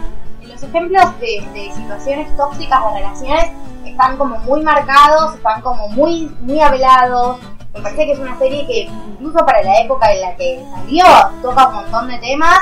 los 0.45 0.61
ejemplos 0.61 1.19
de, 1.19 1.49
de 1.51 1.71
situaciones 1.73 2.37
tóxicas 2.37 2.79
de 2.79 2.99
relaciones 2.99 3.51
están 3.83 4.17
como 4.17 4.37
muy 4.37 4.61
marcados, 4.61 5.33
están 5.33 5.61
como 5.61 5.87
muy, 5.87 6.31
muy 6.41 6.59
hablados. 6.59 7.39
Me 7.73 7.81
parece 7.81 8.05
que 8.05 8.11
es 8.11 8.19
una 8.19 8.37
serie 8.37 8.67
que 8.67 8.81
incluso 9.13 9.43
para 9.47 9.63
la 9.63 9.79
época 9.79 10.13
en 10.13 10.21
la 10.21 10.35
que 10.35 10.63
salió 10.75 11.05
toca 11.41 11.69
un 11.69 11.73
montón 11.73 12.07
de 12.07 12.19
temas 12.19 12.59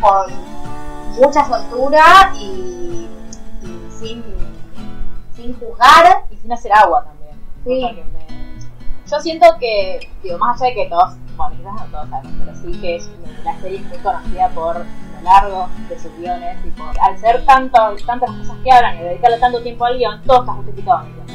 con 0.00 0.32
mucha 1.20 1.44
soltura 1.44 2.32
y 2.34 2.81
sin, 4.02 4.24
sin 5.34 5.58
juzgar. 5.58 6.24
Y 6.30 6.36
sin 6.36 6.52
hacer 6.52 6.72
agua 6.72 7.04
también. 7.04 7.36
Sí. 7.64 7.94
Me- 7.94 9.10
Yo 9.10 9.20
siento 9.20 9.46
que, 9.60 10.08
digo, 10.22 10.38
más 10.38 10.60
allá 10.60 10.70
de 10.70 10.74
que 10.82 10.88
todos, 10.88 11.14
bueno, 11.36 11.56
quizás 11.56 11.74
no 11.74 11.84
todos 11.90 12.08
sabemos, 12.10 12.32
pero 12.44 12.56
sí 12.56 12.80
que 12.80 12.96
es, 12.96 13.10
la 13.44 13.58
serie 13.60 13.78
es 13.78 13.84
muy 13.86 13.98
conocida 13.98 14.48
por 14.50 14.76
lo 14.78 15.22
largo 15.22 15.68
de 15.88 15.98
sus 15.98 16.16
guiones 16.18 16.58
y 16.64 16.70
por, 16.70 16.98
al 17.00 17.18
ser 17.18 17.44
tanto, 17.44 17.78
tantas 18.06 18.30
las 18.30 18.38
cosas 18.48 18.56
que 18.64 18.72
hablan 18.72 18.98
y 18.98 19.02
dedicarle 19.02 19.38
tanto 19.38 19.62
tiempo 19.62 19.84
al 19.84 19.98
guion, 19.98 20.22
todo 20.24 20.40
está 20.40 20.52
justificado 20.54 21.02
en 21.02 21.06
el 21.08 21.14
guion. 21.14 21.26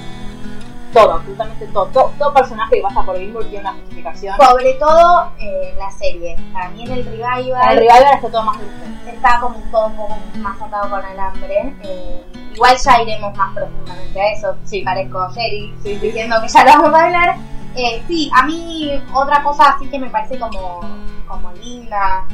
Todo, 1.01 1.13
absolutamente 1.13 1.67
todo. 1.67 1.85
Todo, 1.87 2.13
todo 2.17 2.33
personaje 2.33 2.75
que 2.75 2.81
pasa 2.81 3.03
por 3.03 3.17
Gilmour 3.17 3.43
tiene 3.45 3.59
una 3.61 3.73
justificación. 3.73 4.35
Sobre 4.37 4.73
todo 4.75 5.31
eh, 5.39 5.69
en 5.71 5.77
la 5.77 5.91
serie. 5.91 6.35
Para 6.53 6.69
mí 6.69 6.83
en 6.83 6.91
el 6.91 7.05
revival, 7.05 7.41
En 7.63 7.69
el 7.69 7.77
rival 7.79 8.03
está 8.13 8.29
todo 8.29 8.43
más 8.43 8.57
dulce. 8.59 9.11
está 9.13 9.39
como 9.39 9.55
todo 9.71 9.85
un 9.87 9.95
poco 9.95 10.17
más 10.39 10.61
atado 10.61 10.89
con 10.89 11.03
alambre. 11.05 11.75
Eh, 11.83 12.23
igual 12.53 12.75
ya 12.83 13.01
iremos 13.01 13.35
más 13.37 13.53
profundamente 13.53 14.21
a 14.21 14.31
eso. 14.33 14.55
Sí. 14.65 14.81
Parezco 14.81 15.29
Jerry 15.29 15.73
Sí, 15.83 15.93
sí. 15.93 15.99
diciendo 15.99 16.35
que 16.41 16.47
ya 16.47 16.63
lo 16.63 16.71
vamos 16.83 16.93
a 16.99 17.05
hablar. 17.05 17.35
Eh, 17.75 18.03
sí, 18.07 18.31
a 18.33 18.43
mí 18.45 18.91
otra 19.13 19.43
cosa 19.43 19.69
así 19.75 19.87
que 19.87 19.99
me 19.99 20.09
parece 20.09 20.39
como, 20.39 20.79
como 21.27 21.51
linda 21.53 22.25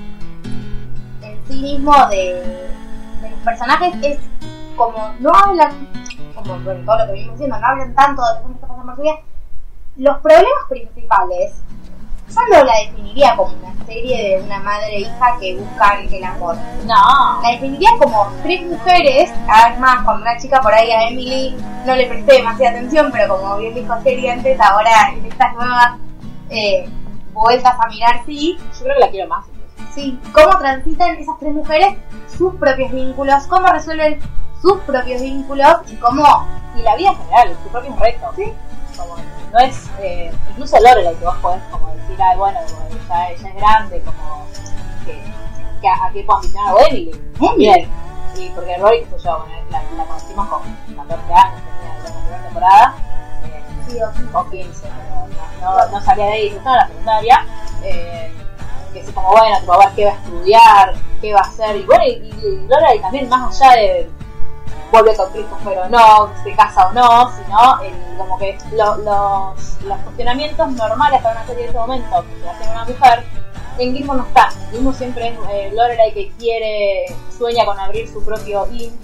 en 1.22 1.38
sí 1.48 1.62
mismo 1.62 1.94
de, 2.08 2.34
de 3.22 3.30
los 3.30 3.40
personajes 3.40 3.94
es 4.02 4.20
como 4.76 5.14
no 5.20 5.32
hablan, 5.34 5.88
como 6.36 6.60
bueno, 6.60 6.86
todo 6.86 6.98
lo 7.00 7.06
que 7.06 7.12
venimos 7.12 7.34
diciendo, 7.34 7.58
no 7.60 7.68
hablan 7.68 7.94
tanto 7.96 8.22
de 8.22 8.42
cosas 8.42 8.58
que 8.60 8.68
pasan 8.68 8.86
por 8.86 8.96
su 8.96 9.02
vida. 9.02 9.16
Los 9.96 10.18
problemas 10.20 10.64
principales, 10.70 11.54
yo 12.30 12.42
no 12.50 12.64
la 12.64 12.74
definiría 12.86 13.36
como 13.36 13.54
una 13.54 13.86
serie 13.86 14.38
de 14.38 14.44
una 14.44 14.60
madre 14.60 14.96
e 14.96 15.00
hija 15.02 15.38
que 15.40 15.56
buscan 15.56 16.12
el 16.12 16.24
amor. 16.24 16.56
No. 16.86 17.42
La 17.42 17.52
definiría 17.52 17.92
como 18.00 18.28
tres 18.42 18.62
mujeres, 18.64 19.32
cada 19.46 19.70
vez 19.70 19.80
más, 19.80 20.04
cuando 20.04 20.24
una 20.24 20.38
chica 20.38 20.60
por 20.62 20.74
ahí 20.74 20.92
a 20.92 21.10
Emily 21.10 21.56
no 21.86 21.96
le 21.96 22.08
presté 22.08 22.34
demasiada 22.34 22.78
atención, 22.78 23.10
pero 23.12 23.38
como 23.38 23.58
bien 23.58 23.76
dijo 23.76 23.94
Sherry 24.04 24.30
antes, 24.30 24.60
ahora 24.60 25.12
en 25.14 25.26
estas 25.26 25.54
nuevas 25.54 26.00
eh, 26.50 26.90
vueltas 27.34 27.76
a 27.80 27.88
mirar, 27.90 28.22
sí, 28.26 28.58
Yo 28.58 28.84
creo 28.84 28.96
que 28.96 29.02
la 29.02 29.10
quiero 29.10 29.28
más. 29.28 29.53
Sí, 29.94 30.20
cómo 30.34 30.58
transitan 30.58 31.16
esas 31.16 31.38
tres 31.40 31.54
mujeres 31.54 31.96
sus 32.38 32.56
propios 32.56 32.92
vínculos, 32.92 33.44
cómo 33.48 33.68
resuelven 33.68 34.20
sus 34.62 34.78
propios 34.82 35.22
vínculos 35.22 35.76
y 35.92 35.96
cómo... 35.98 36.24
Y 36.76 36.82
la 36.82 36.96
vida 36.96 37.10
en 37.10 37.18
general, 37.18 37.56
tus 37.64 37.72
propios 37.72 38.00
retos. 38.00 38.36
Sí. 38.36 38.52
Como, 38.98 39.16
no 39.52 39.60
es, 39.60 39.90
eh, 40.00 40.32
incluso 40.52 40.78
Lorelai 40.80 41.16
que 41.16 41.26
vos 41.26 41.36
podés 41.38 41.62
como 41.72 41.88
decir, 41.90 42.18
ay, 42.22 42.38
bueno, 42.38 42.60
ya, 43.10 43.30
ella 43.30 43.50
es 43.50 43.56
grande, 43.56 44.02
como 44.02 44.46
que, 45.06 45.22
que 45.82 45.88
a, 45.88 46.06
a 46.06 46.12
qué 46.12 46.24
puedo 46.24 46.38
ambicionar, 46.40 46.74
o 46.74 46.80
Emily, 46.88 47.12
Muy 47.40 47.58
bien. 47.58 47.90
Y 48.38 48.50
porque 48.50 48.78
Rory, 48.78 49.00
qué 49.04 49.18
sé 49.20 49.26
yo, 49.26 49.38
bueno, 49.40 49.54
la, 49.70 49.84
la 49.98 50.06
conocimos 50.06 50.48
con 50.48 50.62
14 50.96 51.34
años, 51.34 51.62
tenía 51.62 51.94
la 52.04 52.20
primera 52.20 52.44
temporada, 52.44 52.96
eh, 53.46 53.64
Sí, 53.88 53.98
o- 54.02 54.40
o 54.40 54.50
15, 54.50 54.88
pero 54.88 55.28
no, 55.62 55.86
no, 55.86 55.92
no 55.92 56.02
salía 56.02 56.26
de 56.26 56.32
ahí, 56.34 56.48
estaba 56.48 56.76
en 56.76 56.80
la 56.82 56.88
secundaria. 56.88 57.46
Eh, 57.84 58.34
que 58.94 59.00
es 59.00 59.12
como, 59.12 59.32
bueno, 59.32 59.74
a 59.74 59.78
ver 59.78 59.90
qué 59.96 60.06
va 60.06 60.12
a 60.12 60.16
estudiar, 60.16 60.94
qué 61.22 61.34
va 61.34 61.40
a 61.40 61.44
hacer. 61.44 61.76
Y 61.78 61.84
bueno, 61.84 62.04
y, 62.06 62.10
y 62.96 63.02
también, 63.02 63.28
más 63.30 63.62
allá 63.62 63.76
de 63.82 64.10
vuelve 64.92 65.16
con 65.16 65.32
Christopher 65.32 65.80
o 65.80 65.90
no, 65.90 66.30
se 66.44 66.54
casa 66.56 66.88
o 66.88 66.94
no, 66.94 67.32
sino 67.36 67.80
como 68.18 68.38
que 68.38 68.56
lo- 68.74 68.98
los, 68.98 69.82
los 69.82 69.98
cuestionamientos 70.04 70.72
normales 70.74 71.20
para 71.24 71.38
una 71.40 71.48
serie 71.48 71.64
de 71.64 71.70
ese 71.70 71.78
momento 71.80 72.24
que 72.24 72.42
se 72.44 72.50
hace 72.50 72.70
una 72.70 72.86
mujer, 72.86 73.24
en 73.80 73.96
Gilmore 73.96 74.20
no 74.20 74.28
están. 74.28 74.52
En 74.66 74.72
Gilmore 74.72 74.96
siempre 74.98 75.28
es 75.30 75.40
eh, 75.50 75.72
Lorelai 75.74 76.14
que 76.14 76.32
quiere, 76.38 77.06
sueña 77.36 77.66
con 77.66 77.80
abrir 77.80 78.08
su 78.08 78.24
propio 78.24 78.68
IN, 78.72 78.96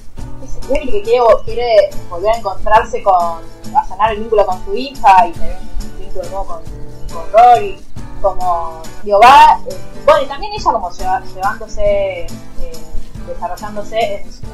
que 0.69 1.01
quiere, 1.01 1.23
quiere 1.43 1.89
volver 2.07 2.35
a 2.35 2.37
encontrarse 2.37 3.01
con, 3.01 3.41
a 3.75 3.83
sanar 3.87 4.11
el 4.11 4.19
vínculo 4.19 4.45
con 4.45 4.63
su 4.65 4.75
hija 4.75 5.25
y 5.27 5.31
tener 5.31 5.57
un 5.57 5.99
vínculo 5.99 6.23
nuevo 6.29 6.45
con, 6.45 6.61
con 7.11 7.31
Rory, 7.33 7.81
como, 8.21 8.81
digo, 9.03 9.19
va, 9.19 9.59
eh, 9.67 9.77
bueno, 10.05 10.21
y 10.23 10.27
también 10.27 10.53
ella 10.53 10.71
como 10.71 10.91
llevándose, 10.91 11.81
eh, 12.21 12.27
desarrollándose 13.27 14.15
en, 14.15 14.31
su- 14.31 14.49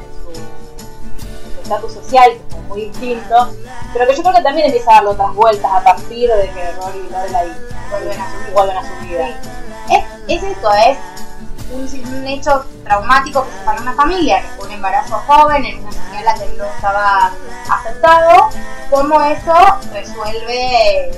estatus 1.64 1.94
social, 1.94 2.32
que 2.50 2.56
muy 2.68 2.82
distinto, 2.86 3.50
pero 3.92 4.06
que 4.06 4.16
yo 4.16 4.22
creo 4.22 4.36
que 4.36 4.42
también 4.44 4.68
empieza 4.68 4.92
a 4.92 4.96
darle 4.96 5.10
otras 5.10 5.34
vueltas 5.34 5.72
a 5.72 5.84
partir 5.84 6.30
de 6.30 6.50
que 6.52 6.72
Rory 6.74 7.00
y 7.00 7.12
Lorelai 7.12 7.52
vuelven 8.54 8.78
a 8.78 8.84
su, 8.84 9.06
vida. 9.06 9.42
Es, 9.90 10.04
es 10.28 10.44
esto, 10.44 10.72
es 10.74 10.98
un, 11.72 12.28
hecho 12.28 12.64
traumático 12.84 13.44
que 13.46 13.52
separa 13.52 13.82
una 13.82 13.94
familia, 13.94 14.44
un 14.62 14.72
embarazo 14.72 15.16
joven 15.28 15.66
en 15.66 15.80
una 15.80 15.92
sociedad 15.92 16.20
en 16.20 16.26
la 16.26 16.34
que 16.36 16.58
no 16.58 16.66
estaba 16.66 17.32
aceptado, 17.70 18.50
cómo 18.90 19.22
eso 19.22 19.54
resuelve 19.92 21.12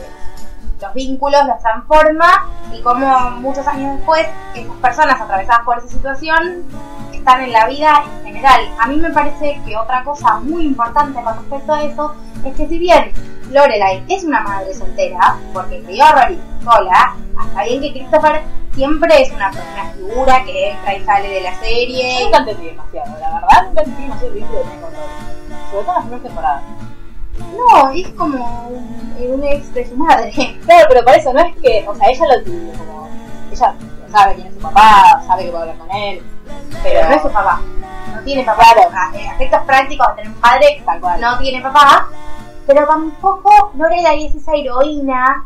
los 0.81 0.93
vínculos, 0.93 1.45
los 1.47 1.59
transforma 1.59 2.49
y 2.73 2.81
cómo 2.81 3.31
muchos 3.31 3.67
años 3.67 3.97
después 3.97 4.27
esas 4.55 4.75
personas 4.77 5.19
atravesadas 5.19 5.65
por 5.65 5.77
esa 5.77 5.87
situación 5.87 6.63
están 7.13 7.41
en 7.41 7.51
la 7.51 7.67
vida 7.67 8.03
en 8.19 8.25
general. 8.25 8.69
A 8.79 8.87
mí 8.87 8.97
me 8.97 9.09
parece 9.11 9.59
que 9.65 9.75
otra 9.75 10.03
cosa 10.03 10.39
muy 10.39 10.65
importante 10.65 11.21
con 11.21 11.35
respecto 11.35 11.73
a 11.73 11.83
eso 11.83 12.15
es 12.45 12.55
que 12.55 12.67
si 12.67 12.77
bien 12.77 13.11
Lorelai 13.51 14.03
es 14.07 14.23
una 14.23 14.41
madre 14.41 14.73
soltera, 14.73 15.35
porque 15.53 15.81
crió 15.83 16.05
a 16.05 16.23
Rory 16.23 16.39
sola, 16.63 17.15
hasta 17.39 17.63
bien 17.63 17.81
que 17.81 17.93
Christopher 17.93 18.41
siempre 18.73 19.21
es 19.21 19.31
una, 19.31 19.49
una 19.49 19.85
figura 19.93 20.43
que 20.45 20.71
entra 20.71 20.95
y 20.95 21.05
sale 21.05 21.29
de 21.29 21.41
la 21.41 21.51
Yo 21.53 21.59
serie. 21.59 22.23
nunca 22.25 22.37
entendí 22.37 22.65
demasiado, 22.65 23.19
la 23.19 23.33
verdad, 23.33 23.67
entendí 23.69 24.01
demasiado 24.03 24.27
el 24.27 24.33
vínculo 24.33 24.61
que 24.61 24.67
Rory. 24.67 25.67
Sobre 25.71 25.83
todo 25.83 25.87
en 25.87 25.87
las 25.87 26.01
primeras 26.01 26.23
temporadas. 26.23 26.63
No, 27.39 27.89
es 27.91 28.07
como 28.09 28.67
un, 28.69 29.31
un 29.33 29.43
ex 29.43 29.73
de 29.73 29.87
su 29.87 29.95
madre. 29.95 30.31
Claro, 30.65 30.85
pero 30.89 31.03
por 31.05 31.15
eso 31.15 31.33
no 31.33 31.39
es 31.39 31.55
que, 31.57 31.85
o 31.87 31.95
sea, 31.95 32.07
ella 32.09 32.25
lo 32.25 32.43
como, 32.77 33.09
ella 33.51 33.75
sabe 34.11 34.35
quién 34.35 34.47
es 34.47 34.53
su 34.53 34.59
papá, 34.59 35.21
sabe 35.27 35.45
que 35.45 35.49
puede 35.51 35.61
hablar 35.63 35.77
con 35.77 35.91
él, 35.95 36.21
pero, 36.83 37.09
no 37.09 37.15
es 37.15 37.21
su 37.21 37.29
papá. 37.31 37.61
No 38.15 38.21
tiene 38.23 38.43
papá. 38.43 38.63
Claro. 38.73 38.89
A- 38.93 39.17
En 39.17 39.31
efectos 39.31 39.61
prácticos 39.65 40.07
de 40.09 40.15
tener 40.15 40.31
un 40.31 40.41
padre, 40.41 40.81
Tal 40.85 40.99
cual. 40.99 41.21
no 41.21 41.37
tiene 41.39 41.61
papá. 41.61 42.07
Pero 42.65 42.85
tampoco 42.85 43.71
Lorelai 43.75 44.25
es 44.25 44.35
esa 44.35 44.51
heroína 44.53 45.45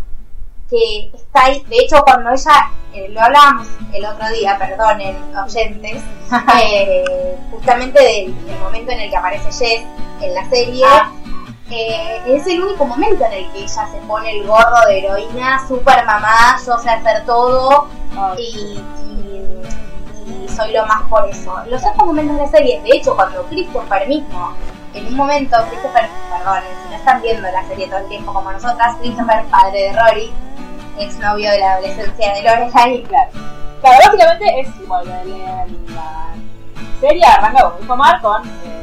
que 0.70 1.12
está 1.14 1.46
ahí. 1.46 1.64
De 1.70 1.78
hecho, 1.78 2.02
cuando 2.04 2.32
ella, 2.32 2.72
eh, 2.94 3.10
lo 3.10 3.22
hablábamos 3.22 3.68
el 3.94 4.06
otro 4.06 4.28
día, 4.30 4.58
perdonen, 4.58 5.16
oyentes, 5.38 6.02
eh, 6.64 7.38
justamente 7.52 8.02
del, 8.02 8.46
del 8.46 8.60
momento 8.60 8.92
en 8.92 9.00
el 9.02 9.10
que 9.10 9.18
aparece 9.18 9.52
Jess 9.52 9.84
en 10.22 10.34
la 10.34 10.50
serie. 10.50 10.84
Ah. 10.88 11.12
Eh, 11.72 12.22
es 12.28 12.48
el 12.48 12.64
único 12.64 12.86
momento 12.86 13.26
en 13.26 13.34
el 13.34 13.52
que 13.52 13.60
ella 13.64 13.88
se 13.92 13.98
pone 14.08 14.32
el 14.40 14.48
gorro 14.48 14.86
de 14.88 15.00
heroína, 15.00 15.66
super 15.68 16.06
mamá, 16.06 16.58
yo 16.66 16.78
sé 16.80 16.90
hacer 16.90 17.26
todo, 17.26 17.88
y, 18.38 18.42
y- 18.42 18.84
y 20.46 20.50
soy 20.50 20.74
lo 20.74 20.86
más 20.86 21.02
por 21.10 21.28
eso. 21.30 21.56
Los 21.68 21.82
otros 21.86 22.06
momentos 22.08 22.36
de 22.38 22.44
la 22.44 22.50
serie, 22.50 22.82
de 22.82 22.98
hecho, 22.98 23.16
cuando 23.16 23.44
Christopher 23.44 24.08
mismo, 24.08 24.54
en 24.94 25.08
un 25.08 25.16
momento, 25.16 25.58
Christopher, 25.70 26.08
perdón, 26.30 26.60
si 26.84 26.90
no 26.92 26.96
están 26.98 27.22
viendo 27.22 27.50
la 27.50 27.66
serie 27.68 27.88
todo 27.88 28.00
el 28.00 28.08
tiempo 28.08 28.34
como 28.34 28.52
nosotras, 28.52 28.96
Christopher, 29.00 29.46
padre 29.46 29.84
de 29.84 29.94
Rory, 29.94 30.34
exnovio 31.00 31.52
de 31.52 31.60
la 31.60 31.74
adolescencia 31.74 32.34
de 32.34 32.42
Lorelai, 32.44 33.04
claro. 33.04 33.32
Claro, 33.82 33.98
básicamente 34.06 34.60
es 34.60 34.68
igual, 34.80 35.08
la, 35.08 35.24
la- 35.24 35.66
la 35.96 36.34
serie 37.00 37.26
arranca 37.26 37.64
como 37.64 37.80
dijo 37.80 37.96
Mar 37.98 38.22
con, 38.22 38.48
eh, 38.48 38.81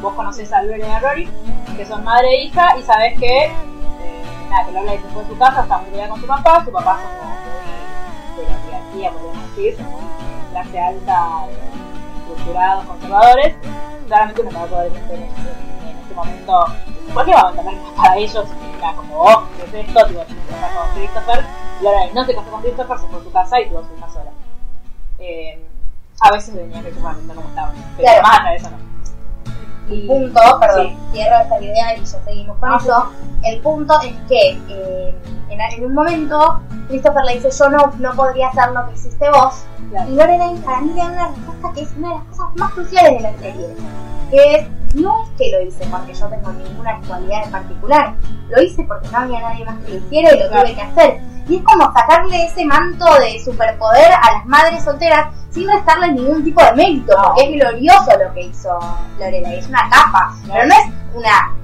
vos 0.00 0.14
conoces 0.14 0.52
a 0.52 0.62
Lorelai 0.62 0.88
y 0.88 0.92
a 0.92 0.98
Rory, 1.00 1.28
que 1.76 1.86
son 1.86 2.04
madre 2.04 2.28
e 2.28 2.44
hija, 2.44 2.76
y 2.78 2.82
sabes 2.82 3.18
que, 3.18 3.44
eh, 3.44 3.52
nada, 4.48 4.66
que 4.66 4.72
Lorelai 4.72 4.98
se 4.98 5.08
fue 5.08 5.22
de 5.22 5.28
su 5.28 5.38
casa, 5.38 5.62
está 5.62 5.78
muy 5.78 6.08
con 6.08 6.20
su 6.20 6.26
papá, 6.26 6.64
su 6.64 6.72
papá 6.72 6.98
son 7.02 7.18
como 7.18 7.34
muy 7.34 8.44
de 8.44 8.50
la 8.50 8.58
oligarquía, 8.58 9.10
podríamos 9.12 9.56
decir, 9.56 9.76
clase 10.52 10.80
alta, 10.80 11.46
estructurados, 12.18 12.84
conservadores, 12.86 13.56
claramente 14.06 14.42
no 14.44 14.50
va 14.52 14.62
a 14.62 14.66
poder 14.66 14.92
meter 14.92 15.16
en, 15.16 15.98
este 15.98 16.14
momento, 16.14 16.66
en 17.06 17.14
cualquier 17.14 17.36
momento, 17.36 17.62
también 17.62 17.82
para 17.96 18.16
ellos, 18.16 18.44
era 18.78 18.94
como, 18.94 19.22
oh, 19.22 19.42
¿qué 19.56 19.80
es 19.80 19.86
esto? 19.88 20.06
Tipo, 20.06 20.20
se 20.24 20.60
casó 20.60 20.78
con 20.80 20.94
Christopher, 20.94 21.44
Lorelai 21.82 22.14
no 22.14 22.24
se 22.24 22.34
casó 22.34 22.50
con 22.50 22.62
Christopher, 22.62 22.98
se 22.98 23.06
fue 23.06 23.20
a 23.20 23.22
su 23.24 23.32
casa 23.32 23.60
y 23.60 23.68
tuvo 23.68 23.82
su 23.84 23.96
hija 23.96 24.08
sola. 24.10 24.30
Eh, 25.18 25.64
a 26.20 26.32
veces 26.32 26.54
venía 26.54 26.82
que 26.82 26.90
no 26.90 27.34
como 27.34 27.48
estaba, 27.48 27.72
pero 27.96 28.08
Claro. 28.08 28.22
más 28.22 28.40
allá 28.40 28.50
de 28.50 28.56
eso 28.56 28.70
no. 28.70 28.97
El 29.90 30.06
punto, 30.06 30.40
perdón, 30.60 30.86
sí. 30.88 30.96
cierro 31.12 31.36
esta 31.42 31.60
idea 31.60 31.96
y 31.96 32.00
ya 32.00 32.06
seguimos 32.24 32.56
con 32.58 32.70
Ah, 32.70 32.78
eso. 32.80 33.10
El 33.44 33.60
punto 33.60 33.94
es 34.02 34.14
que 34.28 34.50
eh, 34.68 35.14
en, 35.50 35.60
en 35.60 35.84
un 35.84 35.94
momento 35.94 36.60
Christopher 36.88 37.24
le 37.24 37.34
dice 37.34 37.50
yo 37.50 37.68
no, 37.70 37.92
no 37.98 38.12
podría 38.14 38.48
hacer 38.48 38.70
lo 38.72 38.86
que 38.88 38.94
hiciste 38.94 39.30
vos. 39.30 39.64
Claro. 39.90 40.10
Y 40.10 40.14
Lorelai 40.14 40.54
para 40.56 40.80
mí 40.82 40.92
le 40.92 41.00
da 41.00 41.06
una 41.08 41.28
respuesta 41.28 41.72
que 41.74 41.80
es 41.82 41.90
una 41.96 42.08
de 42.08 42.14
las 42.16 42.24
cosas 42.26 42.46
más 42.56 42.72
cruciales 42.72 43.12
de 43.14 43.20
la 43.20 43.38
serie. 43.38 43.66
Que 44.30 44.54
es, 44.56 44.66
no 44.94 45.22
es 45.24 45.28
que 45.38 45.50
lo 45.52 45.60
hice 45.62 45.86
porque 45.90 46.12
yo 46.14 46.26
tengo 46.26 46.52
ninguna 46.52 47.00
cualidad 47.06 47.44
en 47.44 47.50
particular. 47.50 48.14
Lo 48.50 48.62
hice 48.62 48.84
porque 48.84 49.08
no 49.10 49.18
había 49.18 49.40
nadie 49.40 49.64
más 49.64 49.78
que 49.84 49.92
lo 49.92 49.96
hiciera 49.98 50.34
y 50.34 50.38
lo 50.40 50.48
Claro. 50.48 50.62
tuve 50.66 50.74
que 50.74 50.82
hacer. 50.82 51.20
Y 51.48 51.56
es 51.56 51.62
como 51.64 51.90
sacarle 51.92 52.44
ese 52.44 52.64
manto 52.64 53.06
de 53.20 53.40
superpoder 53.42 54.12
a 54.12 54.32
las 54.34 54.46
madres 54.46 54.84
solteras 54.84 55.34
sin 55.50 55.68
restarle 55.70 56.12
ningún 56.12 56.44
tipo 56.44 56.62
de 56.62 56.72
mérito, 56.72 57.16
No. 57.16 57.22
porque 57.24 57.44
es 57.44 57.50
glorioso 57.52 58.10
lo 58.22 58.34
que 58.34 58.42
hizo 58.42 58.78
Lorelai, 59.18 59.58
es 59.58 59.66
una 59.68 59.88
capa, 59.88 60.34
pero 60.46 60.66
no 60.66 60.74
es 60.74 60.86
una 61.14 61.54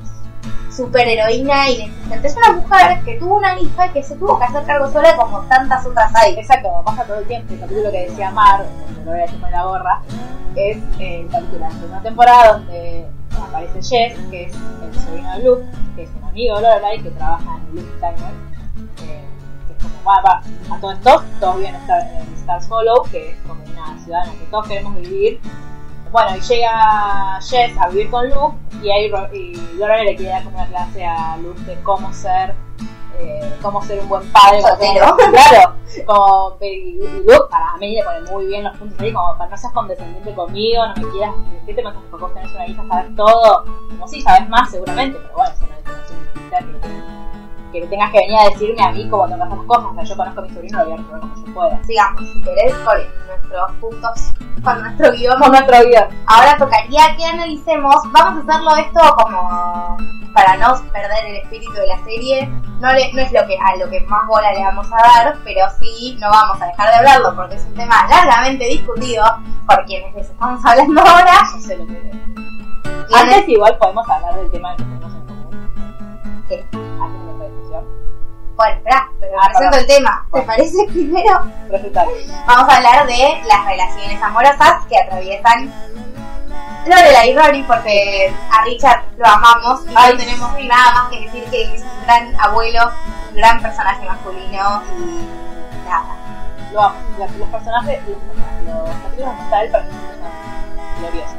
superheroína 0.70 1.70
inexistente, 1.70 2.26
es 2.28 2.36
una 2.36 2.52
mujer 2.52 3.00
que 3.04 3.14
tuvo 3.18 3.36
una 3.36 3.58
hija 3.60 3.92
que 3.92 4.02
se 4.02 4.16
tuvo 4.16 4.38
que 4.38 4.44
hacer 4.44 4.64
cargo 4.64 4.90
sola 4.90 5.14
como 5.16 5.40
tantas 5.42 5.86
otras 5.86 6.12
hay. 6.16 6.34
Exacto, 6.34 6.68
pasa 6.84 7.04
todo 7.04 7.18
el 7.18 7.26
tiempo. 7.26 7.52
El 7.54 7.60
capítulo 7.60 7.90
que 7.92 8.08
decía 8.08 8.30
Mar, 8.30 8.64
donde 8.86 9.04
Lorelai 9.04 9.28
se 9.28 9.36
pone 9.36 9.52
la 9.52 9.64
gorra, 9.64 10.00
es 10.56 10.76
eh, 10.98 11.20
el 11.20 11.28
capítulo 11.28 11.58
de 11.58 11.60
la 11.60 11.70
segunda 11.70 12.00
temporada 12.02 12.52
donde 12.54 13.06
aparece 13.48 13.82
Jess, 13.82 14.18
que 14.30 14.44
es 14.44 14.52
el 14.54 15.00
sobrino 15.00 15.32
de 15.36 15.44
Luke, 15.44 15.64
que 15.94 16.02
es 16.04 16.10
un 16.20 16.24
amigo 16.28 16.56
de 16.56 16.62
Lorelai 16.62 17.02
que 17.02 17.10
trabaja 17.10 17.56
en 17.56 17.76
Luke 17.76 17.92
Timer. 18.00 18.34
eh, 19.08 19.24
como, 19.88 20.04
va, 20.04 20.20
va, 20.22 20.42
a 20.74 20.80
todo 20.80 20.92
esto, 20.92 21.22
todos 21.40 21.56
viven 21.56 21.74
en 21.74 21.80
Star, 21.82 22.00
en 22.02 22.34
Stars 22.34 22.66
Hollow, 22.70 23.02
que 23.10 23.30
es 23.30 23.36
como 23.46 23.62
una 23.64 23.98
ciudad 23.98 24.24
en 24.24 24.32
la 24.32 24.38
que 24.40 24.46
todos 24.50 24.68
queremos 24.68 24.94
vivir. 24.96 25.40
Bueno, 26.12 26.36
y 26.36 26.40
llega 26.40 27.40
Jess 27.40 27.76
a 27.78 27.88
vivir 27.88 28.10
con 28.10 28.28
Luke 28.28 28.56
y 28.82 28.90
ahí 28.90 29.10
y 29.32 29.56
Lorelai 29.76 30.04
le 30.06 30.16
quiere 30.16 30.30
dar 30.32 30.44
como 30.44 30.56
una 30.58 30.66
clase 30.68 31.04
a 31.04 31.36
Luke 31.38 31.60
de 31.62 31.74
cómo 31.82 32.12
ser 32.12 32.54
eh, 33.18 33.58
cómo 33.62 33.82
ser 33.82 34.00
un 34.00 34.08
buen 34.08 34.30
padre 34.32 34.60
como- 34.62 35.16
claro 35.32 35.74
como 36.06 36.56
y 36.60 37.00
Luke 37.24 37.46
para 37.50 37.76
mí 37.78 37.94
le 37.96 38.02
pone 38.04 38.20
muy 38.30 38.46
bien 38.46 38.64
los 38.64 38.76
puntos 38.76 38.98
ahí 39.00 39.12
como 39.12 39.36
para 39.38 39.50
no 39.50 39.56
seas 39.56 39.72
condescendiente 39.72 40.34
conmigo 40.34 40.86
no 40.86 40.94
me 41.02 41.10
quieras 41.12 41.34
¿qué 41.66 41.74
te 41.74 41.82
metas 41.82 42.02
que 42.10 42.16
vos 42.16 42.34
tenés 42.34 42.52
una 42.52 42.66
hija 42.66 42.82
sabes 42.88 43.16
todo 43.16 43.64
como 43.88 44.08
sí 44.08 44.20
sabes 44.20 44.48
más 44.48 44.70
seguramente 44.70 45.18
pero 45.20 45.34
bueno 45.34 45.52
eso 45.52 45.66
no, 45.66 45.92
no 45.92 46.08
significa 46.08 46.58
que 46.58 47.23
que 47.80 47.86
tengas 47.88 48.10
que 48.10 48.18
venir 48.18 48.36
a 48.38 48.44
decirme 48.50 48.82
a 48.82 48.90
mí 48.90 49.08
cómo 49.08 49.24
hacer 49.24 49.38
las 49.38 49.48
cosas 49.48 49.84
o 49.84 49.94
sea 49.94 50.04
yo 50.04 50.16
conozco 50.16 50.40
a 50.40 50.42
mi 50.44 50.50
sobrino 50.50 50.78
lo 50.78 50.84
voy 50.84 50.94
a 50.94 50.96
resolver 50.96 51.20
como 51.20 51.36
yo 51.46 51.54
pueda 51.54 51.84
Sigamos, 51.84 52.22
si 52.32 52.42
querés, 52.42 52.74
con 52.74 52.96
nuestros 53.26 53.72
puntos, 53.80 54.20
con 54.62 54.82
nuestro 54.82 55.12
guion. 55.12 55.38
con 55.40 55.50
nuestro 55.50 55.76
guion 55.86 56.04
Ahora 56.26 56.56
tocaría 56.56 57.16
que 57.16 57.24
analicemos, 57.24 57.96
vamos 58.12 58.44
a 58.48 58.52
hacerlo 58.52 58.76
esto 58.76 59.00
como 59.22 59.96
para 60.34 60.56
no 60.56 60.74
perder 60.92 61.26
el 61.26 61.36
espíritu 61.36 61.72
de 61.74 61.86
la 61.86 61.98
serie. 62.04 62.48
No, 62.80 62.92
le- 62.92 63.12
no 63.12 63.20
es 63.22 63.30
lo 63.30 63.46
que 63.46 63.56
a 63.56 63.76
lo 63.76 63.88
que 63.88 64.00
más 64.00 64.26
bola 64.26 64.50
le 64.52 64.64
vamos 64.64 64.88
a 64.92 64.96
dar, 64.96 65.36
pero 65.44 65.64
sí 65.78 66.16
no 66.20 66.28
vamos 66.28 66.60
a 66.60 66.66
dejar 66.66 66.88
de 66.88 66.94
hablarlo 66.96 67.36
porque 67.36 67.54
es 67.54 67.64
un 67.66 67.74
tema 67.74 68.04
largamente 68.08 68.66
discutido 68.66 69.24
por 69.64 69.84
quienes 69.84 70.12
les 70.14 70.28
estamos 70.30 70.60
hablando 70.64 71.00
ahora. 71.02 71.32
no 71.54 71.60
sé 71.60 71.76
lo 71.76 71.86
que 71.86 72.02
antes 73.14 73.48
igual 73.48 73.76
podemos 73.78 74.08
hablar 74.10 74.34
del 74.34 74.50
tema 74.50 74.74
que 74.76 74.82
tenemos 74.82 75.12
en 75.14 75.26
común 75.26 76.44
¿Qué? 76.48 76.64
Bueno, 78.56 78.76
espera, 78.76 79.08
pero 79.20 79.32
Ah, 79.42 79.48
presento 79.48 79.76
el 79.78 79.86
tema. 79.86 80.26
¿Te 80.32 80.42
parece 80.42 80.84
primero? 80.88 81.40
presentar 81.68 82.06
Vamos 82.46 82.72
a 82.72 82.76
hablar 82.76 83.06
de 83.06 83.42
las 83.46 83.64
relaciones 83.66 84.22
amorosas 84.22 84.84
que 84.88 84.98
atraviesan 84.98 85.72
Lorelai 86.86 87.30
y 87.30 87.36
Rory, 87.36 87.62
porque 87.62 88.32
a 88.52 88.64
Richard 88.64 89.04
lo 89.16 89.26
amamos 89.26 89.80
y 89.88 89.94
Ay, 89.96 90.12
no 90.12 90.18
tenemos 90.18 90.50
sí. 90.56 90.68
nada 90.68 90.92
más 90.92 91.08
que 91.10 91.20
decir 91.20 91.44
que 91.50 91.74
es 91.74 91.80
un 91.82 92.02
gran 92.04 92.40
abuelo, 92.40 92.92
un 93.30 93.36
gran 93.36 93.60
personaje 93.62 94.04
masculino 94.06 94.82
y 94.98 95.28
nada. 95.88 96.16
lo 96.72 96.82
amo. 96.82 96.96
Los, 97.18 97.30
los 97.36 97.48
personajes, 97.48 98.00
los, 98.06 98.18
los 99.18 99.34
mí 99.34 99.70
son 99.72 99.84
gloriosos. 101.00 101.36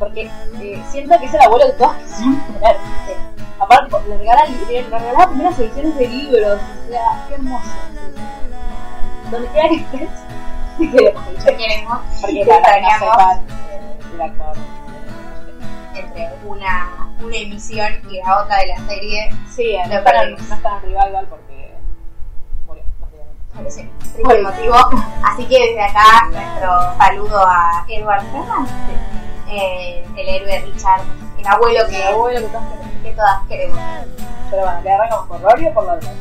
Porque 0.00 0.22
eh, 0.60 0.82
siento 0.90 1.16
que 1.20 1.26
es 1.26 1.34
el 1.34 1.40
abuelo 1.42 1.66
quisieron 2.02 2.40
tener. 2.54 2.74
Eh, 2.74 3.16
aparte, 3.60 3.96
le 4.08 4.18
regalan, 4.18 4.48
le 4.66 4.82
regalaba 4.82 5.28
primeras 5.28 5.58
ediciones 5.58 5.96
de 5.96 6.08
libros. 6.08 6.58
O 6.86 6.88
sea, 6.90 7.26
qué 7.28 7.34
hermoso. 7.34 7.70
Donde 9.30 9.48
quiera 9.48 9.68
que 9.68 9.76
estés, 9.76 10.10
te 10.78 10.90
queremos, 10.90 11.24
Te 11.24 11.30
Richard. 11.30 11.56
queremos 11.56 11.98
Porque 12.20 12.44
te 12.44 12.44
no 12.46 12.54
extrañamos 12.54 13.36
eh, 13.70 14.32
entre 15.94 16.30
una, 16.46 17.08
una 17.22 17.36
emisión 17.36 17.92
y 18.10 18.16
la 18.22 18.42
otra 18.42 18.56
de 18.56 18.66
la 18.68 18.78
serie. 18.88 19.30
Sí, 19.54 19.76
no 19.86 19.98
están, 19.98 20.30
no 20.32 20.36
están 20.54 20.76
en 20.76 20.82
revival 20.82 21.26
porque 21.28 21.74
murió, 22.66 22.82
básicamente. 22.98 23.54
Parece 23.54 23.90
triste 24.00 24.42
motivo. 24.42 24.74
Así 25.22 25.44
que 25.44 25.58
desde 25.60 25.82
acá 25.82 26.28
nuestro 26.32 26.96
saludo 26.96 27.46
a 27.46 27.84
Edward 27.88 28.22
Fernan, 28.32 28.66
eh, 29.50 30.04
el 30.16 30.28
héroe 30.28 30.60
Richard, 30.60 31.02
el 31.38 31.46
abuelo 31.46 31.80
El 31.84 31.90
que, 31.90 32.04
abuelo 32.04 32.40
que 32.40 32.46
todos 32.48 32.64
queremos. 32.68 33.02
que 33.02 33.10
todas 33.12 33.46
queremos. 33.48 33.78
Pero 34.50 34.62
bueno, 34.62 34.80
¿le 34.82 34.92
arrancamos 34.92 35.26
por 35.28 35.40
Rory 35.42 35.66
o 35.68 35.74
por 35.74 35.84
Lorelai? 35.84 36.14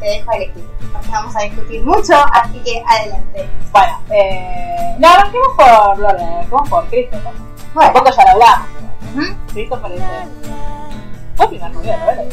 te 0.00 0.06
dejo 0.06 0.32
elegir. 0.32 0.68
Porque 0.92 1.08
vamos 1.10 1.36
a 1.36 1.40
discutir 1.40 1.82
mucho, 1.84 2.14
así 2.32 2.58
que 2.60 2.82
adelante. 2.86 3.48
Bueno, 3.72 3.98
eh, 4.10 4.96
no, 4.98 5.08
arranquemos 5.08 5.48
por 5.56 5.98
Lorelai, 5.98 6.34
arranquemos 6.34 6.68
por 6.68 6.86
Christopher. 6.88 7.32
Bueno, 7.74 7.92
poco 7.92 8.10
ya 8.10 8.24
lo 8.24 8.30
hablamos. 8.30 8.68
ujú. 9.14 9.36
Christopher 9.52 9.92
es 9.92 10.00
el... 10.00 10.54
Fue 11.36 11.44
el 11.46 11.50
primer 11.50 11.70
novio 11.72 11.90
de 11.92 11.98
Lorelai. 11.98 12.28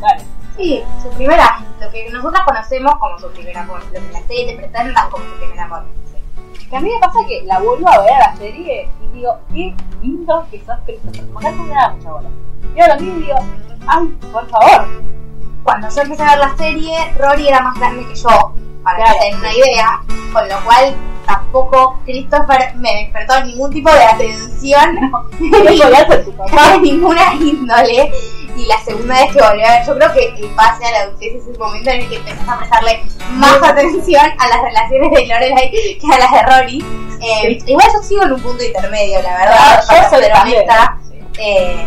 Dale. 0.00 0.24
sí, 0.56 0.84
su 1.02 1.08
primera, 1.10 1.60
lo 1.80 1.90
que 1.90 2.10
nosotros 2.10 2.42
conocemos 2.44 2.94
como 2.98 3.18
su 3.18 3.30
primer 3.30 3.56
amor, 3.58 3.82
lo 3.84 3.92
que 3.92 4.12
la 4.12 4.20
serie 4.26 4.46
te 4.46 4.56
presentan 4.56 5.10
como 5.10 5.24
su 5.24 5.34
primer 5.38 5.60
amor. 5.60 5.84
Que 6.70 6.76
a 6.76 6.80
mí 6.80 6.90
me 6.90 6.98
pasa 7.00 7.18
que 7.26 7.42
la 7.44 7.58
vuelvo 7.60 7.88
a 7.88 8.00
ver 8.02 8.12
a 8.12 8.18
la 8.30 8.36
serie 8.36 8.88
y 9.02 9.16
digo, 9.16 9.36
qué 9.52 9.74
lindo 10.02 10.46
que 10.50 10.58
sos 10.64 10.76
Christopher. 10.84 11.26
Como 11.26 11.40
que 11.40 11.46
antes 11.48 11.62
me 11.66 11.74
daba 11.74 11.94
mucha 11.94 12.12
bola. 12.12 12.28
Y 12.76 12.80
ahora 12.80 12.96
y 13.00 13.04
digo, 13.04 13.36
ay, 13.86 14.06
por 14.32 14.48
favor. 14.48 14.86
Cuando 15.64 15.88
yo 15.88 16.02
empecé 16.02 16.22
a 16.22 16.30
ver 16.30 16.38
la 16.38 16.56
serie, 16.56 16.94
Rory 17.18 17.48
era 17.48 17.60
más 17.60 17.78
grande 17.78 18.06
que 18.06 18.14
yo, 18.14 18.28
para 18.82 18.96
Claro. 18.98 19.12
que 19.14 19.20
se 19.20 19.30
den 19.30 19.38
una 19.38 19.52
idea, 19.54 20.00
con 20.32 20.48
lo 20.48 20.64
cual 20.64 20.94
tampoco 21.26 21.98
Christopher 22.04 22.74
me 22.76 22.94
despertó 23.02 23.44
ningún 23.44 23.70
tipo 23.70 23.90
de 23.90 24.04
atención 24.04 24.94
No 25.10 25.26
papá. 26.36 26.72
de 26.72 26.78
ninguna 26.82 27.34
índole. 27.34 28.12
Y 28.58 28.66
la 28.66 28.80
segunda 28.80 29.14
vez 29.14 29.32
que 29.32 29.40
volví 29.40 29.62
a 29.62 29.70
ver, 29.70 29.86
yo 29.86 29.94
creo 29.94 30.12
que 30.12 30.34
el 30.42 30.50
pase 30.56 30.84
a 30.84 30.90
la 30.90 31.00
adultez 31.02 31.34
es 31.36 31.46
el 31.46 31.58
momento 31.58 31.90
en 31.90 32.00
el 32.00 32.08
que 32.08 32.16
empezás 32.16 32.48
a 32.48 32.58
prestarle 32.58 33.04
más 33.34 33.62
atención 33.62 34.26
a 34.36 34.48
las 34.48 34.62
relaciones 34.62 35.12
de 35.12 35.26
Lorelai 35.26 35.70
que 35.70 36.12
a 36.12 36.18
las 36.18 36.32
de 36.32 36.42
Rory. 36.42 36.84
Eh, 37.20 37.58
Igual 37.66 37.86
yo 37.94 38.02
sigo 38.02 38.22
en 38.24 38.32
un 38.32 38.42
punto 38.42 38.64
intermedio, 38.64 39.22
la 39.22 39.30
verdad. 39.38 39.80
Yo 39.80 39.86
para 39.86 40.10
soy 40.10 40.24
honesta. 40.24 40.98
Eh, 41.38 41.86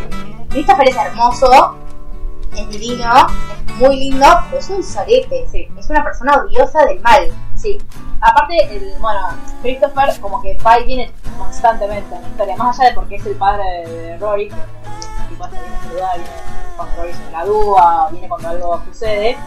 Christopher 0.50 0.88
es 0.88 0.96
hermoso, 0.96 1.78
es 2.56 2.70
divino, 2.70 3.28
es 3.68 3.76
muy 3.76 3.98
lindo, 3.98 4.28
pero 4.46 4.60
es 4.60 4.70
un 4.70 4.82
sorete. 4.82 5.46
Sí. 5.52 5.68
Es 5.78 5.90
una 5.90 6.06
persona 6.06 6.36
odiosa 6.36 6.86
del 6.86 7.02
mal. 7.02 7.30
Sí. 7.56 7.78
Aparte, 8.22 8.56
el, 8.74 8.94
bueno, 9.00 9.20
Christopher 9.62 10.18
como 10.22 10.42
que 10.42 10.58
va 10.66 10.80
y 10.80 10.86
viene 10.86 11.12
constantemente 11.38 12.16
en 12.16 12.22
la 12.22 12.28
historia, 12.30 12.56
más 12.56 12.80
allá 12.80 12.90
de 12.92 12.96
porque 12.96 13.16
es 13.18 13.26
el 13.26 13.36
padre 13.36 13.64
de, 13.64 13.88
de 13.88 14.18
Rory, 14.20 14.48
que 14.48 14.56
tipo 15.32 15.46
este 15.46 15.58
viene 15.58 16.28
cuando 16.76 16.96
Rory 16.96 17.14
se 17.14 17.30
gradúa, 17.30 18.10
viene 18.12 18.28
cuando 18.28 18.50
algo 18.50 18.82
sucede. 18.86 19.38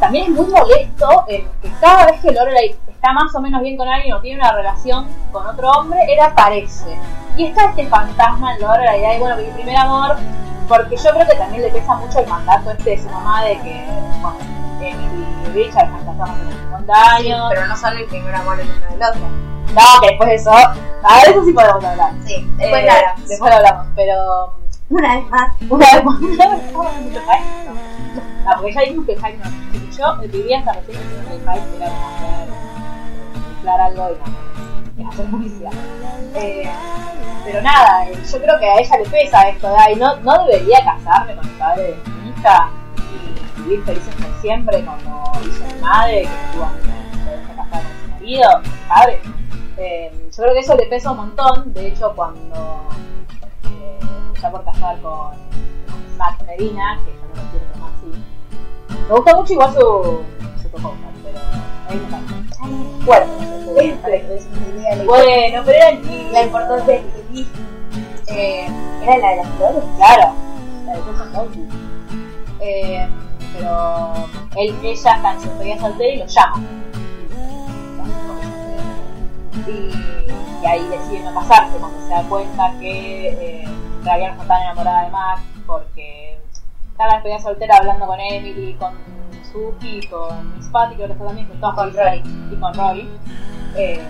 También 0.00 0.24
es 0.24 0.30
muy 0.30 0.46
molesto 0.46 1.24
que 1.28 1.46
cada 1.80 2.06
vez 2.06 2.20
que 2.20 2.32
Lorelai 2.32 2.76
está 2.88 3.12
más 3.12 3.34
o 3.34 3.40
menos 3.40 3.62
bien 3.62 3.76
con 3.76 3.88
alguien 3.88 4.14
o 4.14 4.20
tiene 4.20 4.40
una 4.40 4.52
relación 4.52 5.06
con 5.30 5.46
otro 5.46 5.70
hombre, 5.70 6.00
él 6.08 6.18
aparece. 6.20 6.98
Y 7.36 7.46
está 7.46 7.70
este 7.70 7.86
fantasma 7.86 8.54
en 8.54 8.60
Lorelai, 8.62 9.16
y 9.16 9.20
bueno, 9.20 9.36
mi 9.36 9.44
primer 9.44 9.76
amor, 9.76 10.16
porque 10.68 10.96
yo 10.96 11.10
creo 11.10 11.26
que 11.26 11.36
también 11.36 11.62
le 11.62 11.68
pesa 11.70 11.94
mucho 11.94 12.18
el 12.18 12.26
mandato 12.26 12.70
este 12.72 12.90
de 12.90 12.98
su 12.98 13.08
mamá 13.08 13.44
de 13.44 13.58
que, 13.60 13.86
bueno, 14.20 14.38
Emily 14.80 15.26
y 15.44 15.48
Richard 15.52 15.84
están 15.84 16.04
casados 16.04 16.30
hace 16.30 16.58
50 16.58 17.14
años. 17.14 17.46
Pero 17.50 17.66
no 17.66 17.76
son 17.76 17.96
el 17.96 18.04
primer 18.06 18.34
amor 18.34 18.60
el 18.60 18.68
uno 18.68 18.86
del 18.90 19.02
otro. 19.02 19.22
No, 19.72 20.00
que 20.00 20.08
después 20.08 20.28
de 20.28 20.34
eso, 20.34 20.52
a 20.52 21.20
eso 21.22 21.44
sí 21.44 21.52
podemos 21.52 21.84
hablar. 21.84 22.12
Sí, 22.26 22.46
después 22.58 22.82
Eh, 22.82 22.86
nada. 22.86 23.14
Después 23.26 23.50
lo 23.50 23.56
hablamos, 23.56 23.86
pero 23.94 24.61
Una 24.92 25.14
vez 25.16 25.30
más. 25.30 25.52
una 25.70 25.86
vez 25.86 26.04
más, 26.04 26.20
¿no 26.20 26.28
me 26.28 27.00
mucho 27.00 27.20
hype? 27.20 27.64
No. 27.64 27.72
No, 28.44 28.56
porque 28.56 28.72
ya 28.74 28.80
dijimos 28.82 29.06
que 29.06 29.16
hype 29.16 29.38
no. 29.38 29.50
Yo 29.96 30.28
vivía 30.28 30.58
hasta 30.58 30.72
recién 30.74 30.98
que 30.98 31.34
el 31.34 31.40
hype 31.40 31.76
era 31.76 31.86
como 31.86 32.08
hacer, 32.08 32.48
inflar 33.56 33.80
algo 33.80 34.10
y 34.96 35.02
no, 35.02 35.08
hacer 35.08 35.26
publicidad. 35.30 35.72
Eh, 36.34 36.70
pero 37.42 37.62
nada, 37.62 38.06
eh, 38.10 38.18
yo 38.30 38.42
creo 38.42 38.58
que 38.58 38.66
a 38.66 38.80
ella 38.80 38.98
le 38.98 39.08
pesa 39.08 39.48
esto 39.48 39.68
de, 39.70 39.76
ay, 39.78 39.96
no, 39.96 40.16
no 40.16 40.46
debería 40.46 40.84
casarme 40.84 41.36
con 41.36 41.48
el 41.48 41.56
padre 41.56 41.82
de 41.82 41.96
mi 42.10 42.28
hija 42.28 42.70
y 42.98 43.62
vivir 43.62 43.84
felices 43.84 44.14
por 44.14 44.40
siempre 44.42 44.84
como 44.84 45.32
hizo 45.42 45.74
mi 45.74 45.80
madre, 45.80 46.22
que 46.22 46.44
estuvo 46.44 46.68
deja 47.30 47.54
casar 47.56 47.82
con 47.82 47.92
su 48.02 48.08
marido, 48.10 48.50
con 48.62 48.88
padre. 48.88 49.20
Eh, 49.78 50.12
yo 50.36 50.42
creo 50.42 50.52
que 50.52 50.60
eso 50.60 50.76
le 50.76 50.86
pesa 50.86 51.12
un 51.12 51.16
montón, 51.16 51.72
de 51.72 51.88
hecho 51.88 52.12
cuando 52.14 52.88
está 54.42 54.50
por 54.50 54.64
casar 54.64 55.00
con 55.02 55.30
Max 56.18 56.44
Medina, 56.48 56.98
que 57.04 57.12
yo 57.12 57.20
no 57.28 57.42
lo 57.42 57.50
quiero 57.52 57.66
tomar 57.72 57.90
así. 57.92 59.06
Me 59.08 59.14
gusta 59.14 59.36
mucho 59.36 59.52
igual 59.52 59.72
su, 59.72 60.20
su 60.60 60.68
propuesta, 60.68 61.06
pero 61.22 61.38
ahí 61.88 61.96
me 61.96 62.06
encanta. 62.06 62.34
Bueno, 63.04 63.26
Este 63.78 64.34
es 64.34 65.06
bueno, 65.06 65.62
pero 65.64 65.78
era 65.78 65.90
la 66.32 66.42
importancia 66.42 66.94
de 66.94 67.02
que 67.02 67.46
eh, 68.34 68.66
era 69.02 69.18
la 69.18 69.28
de 69.30 69.36
las 69.36 69.48
flores. 69.54 69.84
Claro, 69.96 70.32
la 70.86 70.92
de 70.92 71.00
Douglas. 71.02 71.68
Eh, 72.58 73.08
pero 73.56 74.12
él, 74.56 74.74
ella 74.82 74.92
está 74.92 75.32
en 75.34 75.40
su 75.40 75.48
despedida 75.50 75.78
soltera 75.78 76.14
y 76.14 76.18
lo 76.18 76.26
llama. 76.26 76.62
Y, 79.68 79.70
y 79.70 80.66
ahí 80.66 80.84
decide 80.88 81.22
no 81.30 81.34
casarse 81.34 81.78
cuando 81.78 82.00
se 82.00 82.08
da 82.08 82.22
cuenta 82.28 82.72
que 82.80 83.28
eh, 83.28 83.81
realidad 84.04 84.34
no 84.34 84.42
está 84.42 84.54
tan 84.54 84.62
enamorada 84.62 85.04
de 85.04 85.10
Max 85.10 85.42
porque 85.66 86.38
está 86.90 87.04
en 87.04 87.08
la 87.08 87.14
despedida 87.14 87.38
soltera 87.40 87.76
hablando 87.76 88.06
con 88.06 88.20
Emily, 88.20 88.74
con 88.74 88.94
Suki, 89.52 90.06
con 90.08 90.56
Miss 90.56 90.68
Patty, 90.68 90.96
que 90.96 91.04
está 91.04 91.14
también, 91.16 91.46
con 91.46 91.60
todas 91.60 91.74
Con 91.74 91.94
Rory. 91.94 92.22
y 92.50 92.56
con 92.56 92.74
Rory. 92.74 93.08
Eh, 93.76 94.02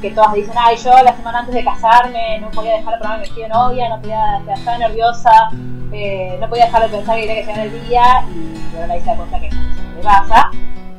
que 0.00 0.10
todas 0.12 0.32
dicen, 0.34 0.54
ay, 0.56 0.76
yo 0.76 0.90
la 1.02 1.16
semana 1.16 1.40
antes 1.40 1.54
de 1.54 1.64
casarme 1.64 2.38
no 2.38 2.50
podía 2.50 2.76
dejar 2.76 2.94
de 2.94 2.98
ponerme 3.00 3.20
vestido 3.22 3.42
de 3.42 3.48
novia, 3.48 3.88
no 3.88 4.00
podía 4.00 4.42
estar 4.54 4.78
nerviosa, 4.78 5.50
eh, 5.92 6.38
no 6.40 6.48
podía 6.48 6.66
dejar 6.66 6.82
de 6.82 6.96
pensar 6.96 7.16
que 7.16 7.26
tenía 7.26 7.34
que 7.42 7.46
llegar 7.46 7.66
el 7.66 7.88
día, 7.88 8.24
y 8.28 8.90
ahí 8.90 9.00
se 9.00 9.06
da 9.06 9.16
cuenta 9.16 9.40
que 9.40 9.50
le 9.50 10.02
pasa, 10.02 10.50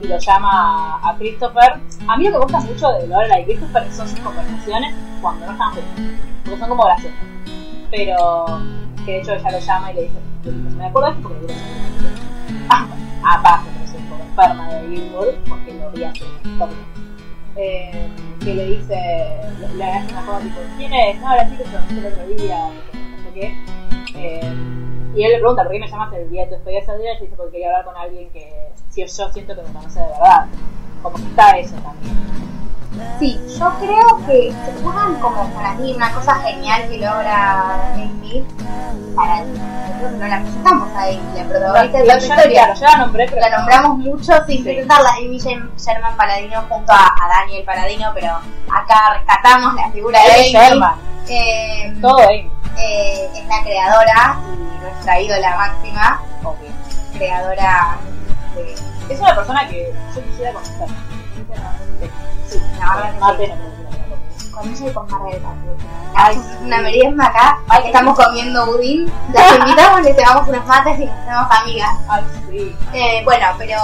y 0.01 0.07
lo 0.07 0.17
llama 0.17 0.99
a 1.01 1.15
Christopher. 1.17 1.79
A 2.07 2.17
mí 2.17 2.25
lo 2.25 2.31
que 2.31 2.37
gusta 2.39 2.59
mucho 2.59 2.91
de 2.91 3.07
Lorelai 3.07 3.43
y 3.43 3.45
Christopher 3.45 3.91
son 3.93 4.07
sus 4.07 4.19
conversaciones 4.19 4.95
cuando 5.21 5.45
no 5.45 5.51
están 5.53 5.71
juntos, 5.71 6.19
porque 6.43 6.59
son 6.59 6.69
como 6.69 6.83
graciosas. 6.83 7.19
Pero 7.91 8.45
que 9.06 9.12
de 9.12 9.19
hecho 9.19 9.34
ella 9.34 9.52
lo 9.52 9.60
llama 9.60 9.91
y 9.91 9.95
le 9.95 10.02
dice, 10.04 10.19
me 10.78 10.88
esto 10.88 11.02
porque 11.21 11.54
aparte, 13.23 13.69
pero 13.73 13.91
soy 13.91 14.02
un 14.02 14.10
poco 14.10 14.23
enferma 14.23 14.69
de 14.69 14.88
Gilmour, 14.88 15.36
porque 15.47 15.73
lo 15.73 15.91
vi 15.91 16.04
hace 16.04 16.25
eh, 17.56 18.10
que 18.39 18.54
le 18.54 18.65
dice, 18.65 18.95
le, 19.75 19.84
hace 19.84 20.13
una 20.13 20.25
cosa 20.25 20.39
tipo, 20.39 20.60
¿quién 20.78 20.93
es? 20.93 21.19
No, 21.19 21.36
la 21.36 21.49
chica 21.49 21.63
que 21.63 21.71
conocí 21.71 21.97
el 21.97 22.06
otro 22.06 22.28
día, 22.28 22.58
no 22.58 23.23
sé 23.23 23.34
qué. 23.34 23.54
Eh, 24.15 24.54
y 25.15 25.23
él 25.23 25.32
le 25.32 25.39
pregunta, 25.39 25.63
¿por 25.63 25.71
qué 25.71 25.80
me 25.80 25.88
llamaste 25.88 26.21
el 26.21 26.30
día 26.30 26.43
de 26.43 26.47
tu 26.47 26.54
despedida 26.56 26.86
soltera? 26.86 27.13
Y 27.15 27.21
dice, 27.23 27.36
porque 27.36 27.52
quería 27.52 27.67
hablar 27.67 27.86
con 27.86 27.97
alguien 27.97 28.30
que, 28.30 28.71
si 28.89 29.02
yo 29.02 29.08
siento 29.08 29.56
que 29.56 29.62
me 29.62 29.73
conoce 29.73 29.99
de 29.99 30.08
verdad. 30.08 30.45
Como 31.02 31.15
que 31.15 31.23
está 31.23 31.52
eso 31.58 31.75
también. 31.78 32.15
Sí, 33.19 33.39
yo 33.59 33.69
creo 33.79 34.25
que 34.25 34.53
se 34.65 34.71
pongan 34.81 35.15
como 35.15 35.43
para 35.53 35.73
mí 35.73 35.93
una 35.93 36.12
cosa 36.13 36.35
genial 36.35 36.88
que 36.89 36.97
logra 36.99 37.91
Amy 37.93 38.45
para 39.15 39.38
que 39.43 40.17
no 40.17 40.27
la 40.27 40.39
presentamos 40.39 40.89
a 40.95 41.03
Amy, 41.03 41.19
la 41.35 41.43
protagonista 41.43 41.97
de 41.99 42.05
la 42.05 42.17
historia. 42.17 42.73
claro, 42.73 42.79
la 42.97 42.97
nombré, 43.05 43.25
pero 43.29 43.41
La 43.41 43.57
nombramos 43.57 43.97
mucho 43.97 44.33
sin 44.47 44.63
presentarla, 44.63 45.09
Amy 45.17 45.38
Sher- 45.38 45.69
Sherman 45.77 46.15
Paladino 46.15 46.63
junto 46.69 46.93
a, 46.93 47.05
a 47.07 47.27
Daniel 47.39 47.63
Paladino, 47.65 48.12
pero 48.13 48.33
acá 48.73 49.15
rescatamos 49.17 49.73
la 49.75 49.89
figura 49.91 50.19
de 50.23 50.31
Amy. 50.31 50.51
Sherman, 50.51 50.95
Eh, 51.27 51.93
todo 52.01 52.19
Amy, 52.23 52.49
eh, 52.77 53.29
es 53.35 53.45
la 53.47 53.62
creadora 53.63 54.38
y 54.53 54.81
nuestra 54.83 55.19
ídola 55.19 55.57
máxima, 55.57 56.21
obvio. 56.43 56.69
creadora 57.17 57.97
de... 58.55 58.75
Es 59.13 59.19
una 59.19 59.35
persona 59.35 59.67
que 59.67 59.91
yo 60.15 60.23
quisiera 60.23 60.53
conocer. 60.53 60.88
Con 64.51 64.69
ella 64.69 64.88
y 64.88 64.93
con 64.93 65.07
Margarita. 65.09 65.49
Ay, 66.15 66.41
una 66.62 66.77
merienda 66.79 67.25
acá, 67.27 67.59
estamos 67.85 68.17
comiendo 68.17 68.65
budín, 68.65 69.12
las 69.33 69.57
invitamos, 69.59 70.01
les 70.01 70.17
llevamos 70.17 70.47
unos 70.49 70.65
mates 70.65 70.99
y 70.99 71.05
nos 71.05 71.15
hacemos 71.15 71.62
amigas. 71.62 71.91
Ay, 72.09 72.23
sí. 72.49 72.75
Eh, 72.93 73.21
bueno, 73.23 73.45
pero 73.57 73.77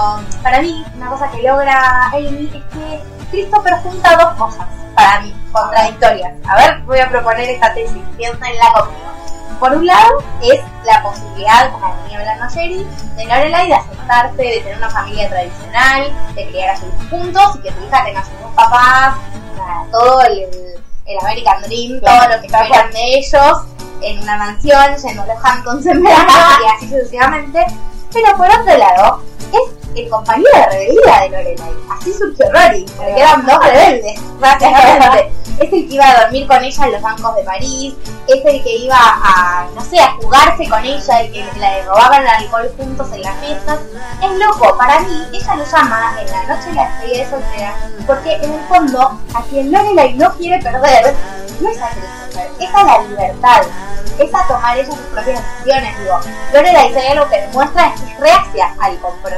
para 0.43 0.61
mí, 0.61 0.83
una 0.95 1.09
cosa 1.09 1.29
que 1.31 1.43
logra 1.43 2.07
Amy 2.07 2.51
es 2.53 2.63
que 2.77 3.03
Christopher 3.31 3.75
junta 3.83 4.15
dos 4.17 4.33
cosas, 4.33 4.67
para 4.95 5.21
mí, 5.21 5.35
contradictorias. 5.51 6.33
A 6.47 6.55
ver, 6.55 6.81
voy 6.81 6.99
a 6.99 7.09
proponer 7.09 7.49
esta 7.49 7.73
tesis, 7.73 8.01
piénsenla 8.17 8.73
conmigo. 8.73 9.24
Por 9.59 9.73
un 9.73 9.85
lado, 9.85 10.23
es 10.41 10.59
la 10.85 11.01
posibilidad, 11.01 11.71
como 11.71 11.95
venía 12.03 12.19
hablando 12.19 12.53
Jerry, 12.53 12.85
de 13.15 13.25
Lorelai 13.25 13.67
de 13.67 13.75
aceptarse, 13.75 14.41
de 14.41 14.59
tener 14.61 14.77
una 14.77 14.89
familia 14.89 15.29
tradicional, 15.29 16.13
de 16.35 16.47
criar 16.49 16.69
a 16.71 16.77
sus 16.77 16.87
hijos 16.89 17.05
juntos 17.09 17.55
y 17.55 17.59
que 17.59 17.71
su 17.71 17.85
hija 17.85 18.03
tenga 18.05 18.23
sus 18.23 18.39
dos 18.41 18.51
papás, 18.55 19.15
nada, 19.57 19.85
todo 19.91 20.21
el, 20.23 20.49
el 21.05 21.19
American 21.21 21.61
Dream, 21.63 21.99
Claro, 21.99 22.25
todo 22.25 22.35
lo 22.35 22.41
que 22.41 22.47
esperan 22.47 22.91
de 22.91 23.17
ellos, 23.17 23.61
en 24.01 24.19
una 24.21 24.37
mansión, 24.37 24.95
yendo 24.97 25.21
a 25.23 25.25
los 25.25 25.45
Hamptons 25.45 25.85
en 25.85 26.03
verano 26.03 26.31
y 26.63 26.75
así 26.75 26.89
sucesivamente. 26.89 27.65
Pero 28.13 28.37
por 28.37 28.47
otro 28.47 28.77
lado, 28.77 29.23
es 29.51 29.95
el 29.95 30.09
compañero 30.09 30.49
de 30.53 30.65
rebeldía 30.65 31.19
de 31.21 31.29
Lorelai. 31.29 31.73
Así 31.89 32.13
surgió 32.13 32.45
Rory, 32.51 32.85
porque 32.97 33.19
eran 33.19 33.45
dos 33.45 33.59
rebeldes, 33.59 34.19
básicamente. 34.39 35.31
Es 35.55 35.71
el 35.71 35.87
que 35.87 35.95
iba 35.95 36.09
a 36.09 36.21
dormir 36.23 36.47
con 36.47 36.61
ella 36.61 36.85
en 36.85 36.91
los 36.91 37.01
bancos 37.01 37.35
de 37.37 37.43
París, 37.43 37.93
es 38.27 38.45
el 38.45 38.61
que 38.61 38.75
iba 38.77 38.97
a, 38.99 39.65
no 39.73 39.81
sé, 39.81 39.97
a 40.01 40.11
jugarse 40.21 40.67
con 40.67 40.83
ella 40.83 41.23
y 41.23 41.31
que 41.31 41.45
le 41.57 41.83
robaban 41.83 42.23
el 42.23 42.27
alcohol 42.27 42.73
juntos 42.77 43.07
en 43.13 43.21
las 43.21 43.37
mesas. 43.39 43.79
Es 44.21 44.31
loco, 44.31 44.75
para 44.77 44.99
mí, 44.99 45.25
ella 45.31 45.55
lo 45.55 45.63
llama 45.63 46.17
en 46.19 46.29
la 46.29 46.43
noche 46.43 46.69
de 46.69 46.75
la 46.75 46.89
despedida 46.89 47.23
de 47.23 47.29
soltera, 47.29 47.75
porque 48.05 48.33
en 48.33 48.53
el 48.53 48.59
fondo, 48.67 49.17
a 49.33 49.43
quien 49.43 49.71
Lorelai 49.71 50.13
no 50.15 50.35
quiere 50.35 50.61
perder, 50.61 51.15
no 51.61 51.69
es 51.69 51.81
a 51.81 51.89
Christopher, 51.89 52.51
es 52.59 52.75
a 52.75 52.83
la 52.83 53.01
libertad, 53.03 53.61
es 54.19 54.33
a 54.33 54.47
tomar 54.47 54.77
ella 54.77 54.91
sus 54.91 54.99
propias 55.05 55.41
decisiones, 55.41 55.99
digo. 55.99 56.19
Lorelai 56.53 56.91
si 56.91 56.99
hay 56.99 57.07
algo 57.13 57.29
que 57.29 57.41
demuestra 57.41 57.87
es 57.87 58.01
que 58.01 58.11
es 58.11 58.19
reacia 58.19 58.75
al 58.79 58.99
compromiso, 58.99 59.34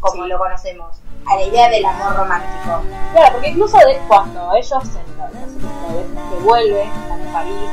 como 0.00 0.22
Sí. 0.24 0.28
lo 0.28 0.38
conocemos, 0.38 0.96
a 1.26 1.34
la 1.36 1.42
idea 1.42 1.68
del 1.68 1.84
amor 1.84 2.16
romántico. 2.16 2.82
Claro, 3.12 3.32
porque 3.32 3.48
incluso 3.48 3.78
de 3.78 3.98
cuando 4.08 4.54
ellos 4.54 4.72
en 4.72 5.22
últimas 5.22 5.92
veces 5.92 6.22
que 6.30 6.36
vuelven, 6.44 6.88
están 6.88 7.20
en 7.20 7.32
París, 7.32 7.70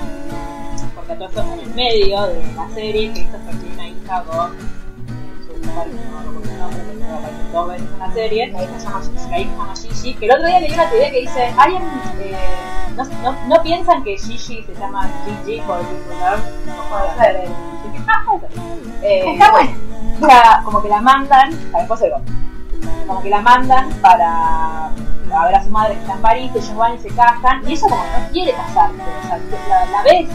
porque 0.96 1.14
todo 1.16 1.28
esto 1.28 1.42
es 1.42 1.48
en 1.48 1.60
el 1.60 1.76
medio 1.76 2.22
de 2.28 2.54
la 2.56 2.70
serie, 2.74 3.12
Christopher 3.12 3.56
tiene 3.60 3.74
una 3.76 3.88
hija 3.88 4.24
con 4.24 4.54
eh, 4.54 4.60
su 5.46 5.68
mujer, 5.68 5.88
que 5.92 5.96
no 6.10 6.20
recuerdo 6.22 6.52
el 6.52 6.60
nombre, 6.60 6.82
pero 7.00 7.14
aparece 7.18 7.52
dos 7.52 7.68
veces 7.68 7.88
en 7.94 8.00
la 8.00 8.14
serie, 8.14 8.48
La 8.52 8.64
hija 8.64 8.80
se 8.80 8.86
llama 8.86 9.02
Gigi. 9.02 9.30
la 9.30 9.40
hija 9.40 9.52
se 9.52 9.58
llama 9.58 9.76
Gigi, 9.76 10.14
que 10.16 10.26
el 10.26 10.32
otro 10.32 10.48
día 10.48 10.60
leí 10.60 10.74
una 10.74 10.90
teoría 10.90 11.12
que 11.12 11.22
dice, 11.22 11.54
alguien, 11.58 11.84
eh, 12.20 12.36
no, 12.96 13.04
no, 13.06 13.32
no 13.48 13.62
piensan 13.64 14.04
que 14.04 14.18
Gigi 14.18 14.64
se 14.64 14.74
llama 14.76 15.10
Gigi 15.26 15.62
por 15.62 15.78
Brother, 15.80 16.40
no 16.66 16.84
puede 16.90 17.16
ser 17.18 17.48
Gigi. 17.84 18.04
Eh, 19.04 19.34
Está 19.34 19.52
buena. 19.52 19.72
La- 20.28 20.62
como 20.64 20.82
que 20.82 20.90
la 20.90 21.02
mandan, 21.02 21.52
se 21.98 22.10
lo- 22.10 22.22
como 23.08 23.22
que 23.22 23.30
la 23.30 23.42
mandan 23.42 23.90
para 24.02 24.86
a 25.36 25.46
ver 25.46 25.56
a 25.56 25.64
su 25.64 25.70
madre 25.72 25.96
que 25.96 26.02
está 26.02 26.14
en 26.14 26.22
París, 26.22 26.52
ellos 26.54 26.76
van 26.76 26.94
y 26.94 27.00
se 27.00 27.10
casan, 27.10 27.68
y 27.68 27.74
ella 27.74 27.82
como 27.90 28.04
que 28.04 28.20
no 28.20 28.28
quiere 28.32 28.54
casarse, 28.54 28.96
o 29.02 29.28
sea, 29.28 29.40
la, 29.68 29.86
la 29.92 30.04
ves, 30.04 30.30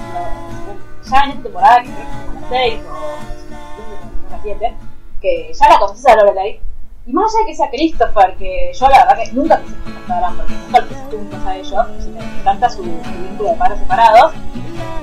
ya 1.09 1.21
en 1.21 1.31
esta 1.31 1.43
temporada 1.43 1.83
que 1.83 1.87
que 1.87 2.03
es 2.03 2.09
como 2.27 2.41
la 2.41 2.49
6 2.49 2.81
o 2.91 4.31
la 4.33 4.43
7, 4.43 4.77
que 5.21 5.53
ya 5.55 5.69
la 5.69 5.79
conoces 5.79 6.07
a 6.07 6.17
Lorelai, 6.17 6.61
y 7.09 7.13
más 7.15 7.35
allá 7.35 7.45
de 7.45 7.51
que 7.51 7.57
sea 7.57 7.71
Christopher, 7.71 8.37
que 8.37 8.71
yo 8.79 8.89
la 8.89 8.99
verdad 9.07 9.25
que 9.25 9.33
nunca 9.33 9.63
quise 9.63 9.75
que 9.77 9.91
se 9.91 10.01
casaran, 10.01 10.37
porque 10.37 10.55
nunca 10.55 10.81
los 10.81 10.89
juntos 11.09 11.47
a 11.47 11.57
ellos, 11.57 11.87
y 12.05 12.11
me 12.11 12.41
encanta 12.41 12.69
su, 12.69 12.83
vínculo 12.83 13.49
de 13.49 13.57
padres 13.57 13.79
separados, 13.79 14.33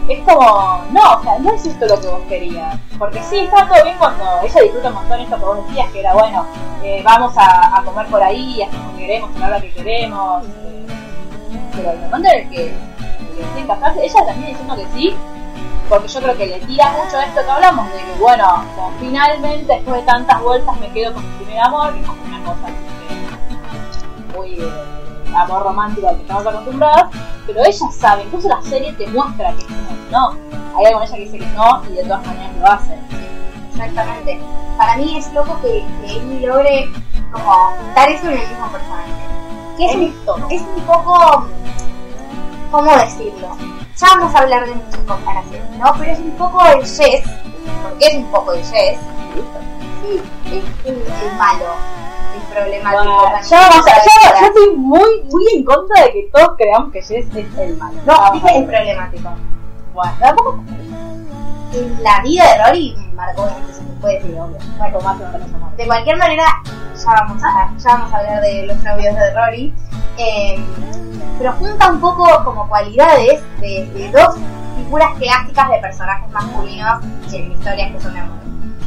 es 0.08 0.20
como, 0.20 0.84
no, 0.92 1.14
o 1.16 1.24
sea, 1.24 1.40
no 1.40 1.52
es 1.52 1.66
esto 1.66 1.88
lo 1.88 2.00
que 2.00 2.08
vos 2.08 2.22
querías. 2.30 2.80
Porque 3.00 3.24
sí, 3.24 3.40
está 3.40 3.68
todo 3.68 3.84
bien 3.84 3.98
cuando 3.98 4.24
ella 4.44 4.62
disfruta 4.62 4.90
un 4.90 4.94
montón 4.94 5.20
esto 5.20 5.36
que 5.36 5.46
vos 5.46 5.68
decías, 5.68 5.92
que 5.92 6.00
era 6.02 6.14
bueno, 6.14 6.46
eh, 6.84 7.02
vamos 7.04 7.34
a, 7.38 7.82
comer 7.84 8.06
por 8.06 8.22
ahí, 8.22 8.62
hacemos 8.62 8.86
lo 8.86 8.98
que 8.98 9.08
queremos, 9.08 9.36
a 9.36 9.40
la 9.40 9.48
hora 9.48 9.62
que 9.62 9.72
queremos. 9.72 10.46
eh, 10.46 10.86
pero 11.76 11.92
el 11.92 12.00
momento 12.02 12.30
en 12.30 12.36
el 12.36 12.50
que 12.52 12.74
deciden 13.36 13.68
casarse, 13.68 14.06
ella 14.06 14.26
también 14.28 14.50
diciendo 14.52 14.76
que 14.76 14.88
sí, 14.94 15.16
porque 15.90 16.08
yo 16.08 16.22
creo 16.22 16.38
que 16.38 16.48
le 16.48 16.60
tira 16.62 16.92
mucho 16.92 17.20
esto 17.20 17.42
que 17.44 17.52
hablamos, 17.52 17.92
de 17.92 18.00
que 18.00 18.20
bueno, 18.20 18.64
como 18.76 18.92
finalmente 19.00 19.74
después 19.74 19.98
de 19.98 20.04
tantas 20.04 20.42
vueltas 20.42 20.80
me 20.80 20.92
quedo 20.92 21.14
con 21.14 21.24
mi 21.24 21.38
primer 21.38 21.60
amor, 21.62 21.94
que 21.94 22.02
es 22.02 22.08
una 22.08 22.44
cosa 22.44 22.68
muy 24.36 24.50
eh, 24.54 25.36
amor 25.36 25.64
romántico 25.64 26.10
al 26.10 26.16
que 26.16 26.22
estamos 26.22 26.48
acostumbrados, 26.48 27.16
pero 27.46 27.64
ella 27.64 27.92
sabe, 27.92 28.24
incluso 28.24 28.50
la 28.50 28.62
serie 28.62 28.94
te 28.94 29.08
muestra 29.08 29.54
que 29.54 29.66
no, 30.12 30.32
hay 30.78 30.86
algo 30.86 31.02
en 31.02 31.08
ella 31.08 31.16
que 31.16 31.26
dice 31.26 31.38
que 31.40 31.48
no 31.48 31.84
y 31.90 31.94
de 31.94 32.04
todas 32.04 32.26
maneras 32.26 32.58
lo 32.60 32.68
hace. 32.68 32.98
Exactamente. 33.72 34.40
Para 34.78 34.98
mí 34.98 35.18
es 35.18 35.32
loco 35.34 35.60
que, 35.62 35.86
que 36.02 36.20
Amy 36.20 36.40
logre 36.40 36.90
como 37.32 37.74
dar 37.96 38.10
eso 38.10 38.28
en 38.28 38.40
el 38.40 38.48
mismo 38.48 38.68
personaje. 38.70 39.12
Que 39.78 39.86
es, 39.86 39.92
Es 39.92 39.98
un, 39.98 40.52
es 40.52 40.62
un 40.62 40.84
poco, 40.86 41.48
¿cómo 42.72 42.96
decirlo? 42.96 43.58
Ya 43.98 44.08
vamos 44.08 44.36
a 44.36 44.40
hablar 44.40 44.66
de 44.68 44.76
muchas 44.76 45.00
comparaciones, 45.02 45.72
¿no? 45.78 45.94
Pero 45.98 46.12
es 46.12 46.20
un 46.20 46.32
poco 46.32 46.66
el 46.66 46.86
Jess, 46.86 47.24
porque 47.84 48.06
es 48.06 48.16
un 48.16 48.32
poco 48.32 48.52
el 48.54 48.60
Jess. 48.66 49.00
Sí, 50.04 50.22
es 50.48 50.86
el, 50.86 50.96
el 50.96 51.38
malo, 51.38 51.66
el 52.36 52.42
problemático. 52.54 53.04
Bueno, 53.04 53.22
también. 53.24 53.44
ya 53.44 53.60
vamos 53.70 53.88
a, 53.88 53.92
ya, 53.92 54.40
yo 54.42 54.48
estoy 54.48 54.76
muy, 54.76 55.24
muy 55.32 55.46
en 55.56 55.64
contra 55.64 56.04
de 56.04 56.12
que 56.12 56.30
todos 56.34 56.58
creamos 56.58 56.92
que 56.92 57.02
Jess 57.02 57.26
es 57.36 57.58
el 57.58 57.78
malo. 57.78 57.96
No, 58.06 58.32
dije 58.34 58.58
el 58.58 58.66
problemático. 58.66 59.30
Bueno, 59.94 60.14
tampoco 60.20 60.60
En 61.74 62.04
la 62.04 62.22
vida 62.22 62.44
de 62.52 62.66
Rory 62.66 62.96
marcó 63.14 63.44
un 63.44 63.50
antes, 63.50 63.78
se 63.78 63.84
puede 64.02 64.16
decir, 64.16 64.36
obvio. 64.38 64.58
Bueno, 64.78 65.00
más 65.00 65.22
o 65.22 65.32
menos 65.32 65.54
amor. 65.54 65.76
De 65.78 65.86
cualquier 65.86 66.18
manera, 66.18 66.44
ya 66.98 67.14
vamos 67.14 67.42
a, 67.44 67.72
ya 67.78 67.90
vamos 67.94 68.14
a 68.14 68.18
hablar 68.18 68.42
de 68.42 68.66
los 68.66 68.84
novios 68.84 69.16
de 69.16 69.34
Rory. 69.34 69.74
Eh, 70.18 70.66
pero 71.38 71.52
junta 71.54 71.92
un 71.92 72.00
poco 72.00 72.44
como 72.44 72.68
cualidades 72.68 73.42
de, 73.60 73.86
de 73.94 74.12
dos 74.12 74.36
figuras 74.76 75.14
clásicas 75.18 75.70
de 75.70 75.78
personajes 75.80 76.30
masculinos 76.32 77.04
y 77.32 77.36
en 77.38 77.52
historias 77.52 77.92
que 77.92 78.02
son 78.02 78.14
de 78.14 78.20
amor. 78.20 78.38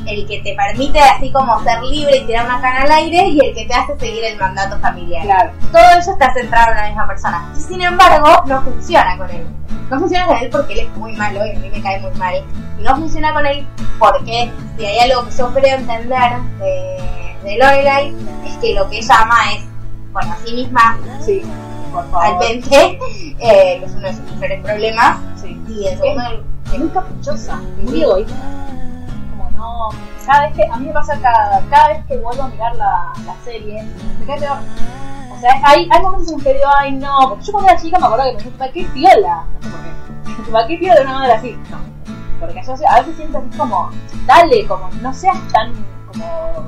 el 0.06 0.26
que 0.26 0.40
te 0.40 0.54
permite 0.54 1.00
así 1.00 1.30
como 1.32 1.62
ser 1.62 1.82
libre 1.82 2.16
y 2.18 2.26
tirar 2.26 2.46
una 2.46 2.61
cara 2.61 2.82
al 2.82 2.90
aire 2.90 3.28
y 3.28 3.40
el 3.40 3.54
que 3.54 3.66
te 3.66 3.74
hace 3.74 3.98
seguir 3.98 4.24
el 4.24 4.38
mandato 4.38 4.78
familiar. 4.78 5.24
Claro. 5.24 5.50
Todo 5.72 5.98
eso 5.98 6.12
está 6.12 6.32
centrado 6.32 6.72
en 6.72 6.76
la 6.76 6.87
misma 6.87 7.06
persona. 7.06 7.52
Sin 7.54 7.82
embargo, 7.82 8.44
no 8.46 8.62
funciona 8.62 9.16
con 9.18 9.30
él. 9.30 9.46
No 9.90 9.98
funciona 9.98 10.26
con 10.26 10.37
él 10.37 10.50
porque 10.50 10.74
él 10.74 10.80
es 10.80 10.96
muy 10.96 11.12
malo 11.14 11.44
y 11.46 11.56
a 11.56 11.58
mí 11.58 11.70
me 11.70 11.82
cae 11.82 12.00
muy 12.00 12.12
mal. 12.12 12.34
Y 12.78 12.82
no 12.82 12.96
funciona 12.96 13.32
con 13.32 13.44
él 13.44 13.66
porque 13.98 14.50
si 14.76 14.87
hay 14.87 15.11
algo 15.11 15.24
que 15.26 15.37
yo 15.37 15.52
creo 15.52 15.76
entender 15.76 16.32
de, 16.58 17.38
de 17.42 17.58
Lorelai 17.58 18.14
es 18.46 18.56
que 18.58 18.74
lo 18.74 18.88
que 18.88 18.98
ella 18.98 19.14
ama 19.22 19.52
es, 19.52 19.64
bueno, 20.12 20.32
a 20.32 20.37
sí 20.46 20.54
misma, 20.54 20.98
Sí, 21.20 21.42
al 22.14 22.38
pente, 22.38 22.98
eh, 23.38 23.79
que 23.79 23.85
es 23.85 23.92
uno 23.92 24.09
de 24.09 24.14
sus 24.14 24.24
mayores 24.33 24.62
problemas. 24.62 25.18
Sí. 25.37 25.61
Y 25.68 25.88
segundo, 25.96 26.44
Es 26.72 26.79
muy 26.79 26.88
caprichosa, 26.88 27.57
muy 27.83 28.03
egoísta. 28.03 28.35
Como 29.31 29.51
no. 29.51 29.88
Cada 30.27 30.46
vez 30.46 30.57
que. 30.57 30.64
A 30.64 30.77
mí 30.77 30.87
me 30.87 30.92
pasa 30.92 31.18
cada, 31.20 31.61
cada 31.70 31.88
vez 31.88 32.05
que 32.07 32.16
vuelvo 32.18 32.42
a 32.42 32.48
mirar 32.48 32.77
la, 32.77 33.12
la 33.24 33.35
serie, 33.44 33.83
me 34.20 34.27
cae 34.27 34.40
peor. 34.40 34.59
O 35.35 35.40
sea, 35.40 35.61
hay, 35.64 35.88
hay 35.90 36.03
momentos 36.03 36.33
en 36.33 36.40
que 36.40 36.55
digo, 36.55 36.66
ay 36.77 36.92
no, 36.92 37.29
porque 37.29 37.44
yo 37.44 37.53
cuando 37.53 37.70
era 37.70 37.81
chica 37.81 37.98
me 37.98 38.07
acuerdo 38.07 38.24
que 38.24 38.44
me 38.44 38.51
dije, 38.51 38.70
qué 38.74 38.85
piola. 38.92 39.44
No 39.55 39.62
sé 39.62 39.68
por 39.70 40.44
qué. 40.44 40.51
¿Para 40.51 40.66
qué 40.66 40.79
piola 40.79 40.94
de 40.96 41.03
una 41.03 41.14
manera 41.14 41.35
así? 41.37 41.57
No. 41.70 41.79
Porque 42.40 42.62
yo 42.64 42.74
a 42.88 42.98
veces 43.01 43.16
siento 43.16 43.38
así 43.38 43.59
como, 43.59 43.90
dale, 44.27 44.66
como, 44.66 44.88
no 45.03 45.12
seas 45.12 45.37
tan, 45.53 45.72
como, 46.07 46.64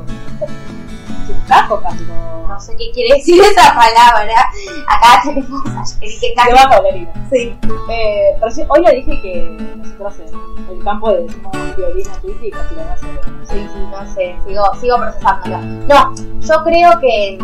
como, 1.68 2.46
no 2.48 2.60
sé 2.60 2.76
qué 2.76 2.90
quiere 2.92 3.16
decir 3.16 3.40
esa 3.42 3.74
palabra. 3.74 4.50
Acá 4.88 5.22
tenemos 5.24 5.66
a 5.66 5.84
Sherry 5.84 6.00
que 6.00 6.10
se 6.10 6.34
casi. 6.34 6.52
va 6.52 6.68
Paulina. 6.68 7.12
Sí. 7.30 7.56
Eh, 7.90 8.36
pero 8.38 8.50
sí, 8.50 8.62
hoy 8.68 8.82
le 8.82 8.94
dije 8.96 9.22
que 9.22 9.56
nosotros 9.76 10.14
en 10.20 10.76
el 10.78 10.84
campo 10.84 11.10
le 11.10 11.22
decimos 11.22 11.52
violín 11.76 12.06
a 12.08 12.44
y 12.46 12.50
casi 12.50 12.74
van 12.74 12.88
a 12.88 12.92
hacer. 12.92 13.20
Sí, 13.44 13.68
sí, 13.72 13.78
no 13.90 14.14
sé, 14.14 14.36
sigo, 14.46 14.64
sigo 14.80 14.96
procesándolo. 14.96 15.58
No, 15.88 16.14
yo 16.40 16.64
creo 16.64 17.00
que. 17.00 17.38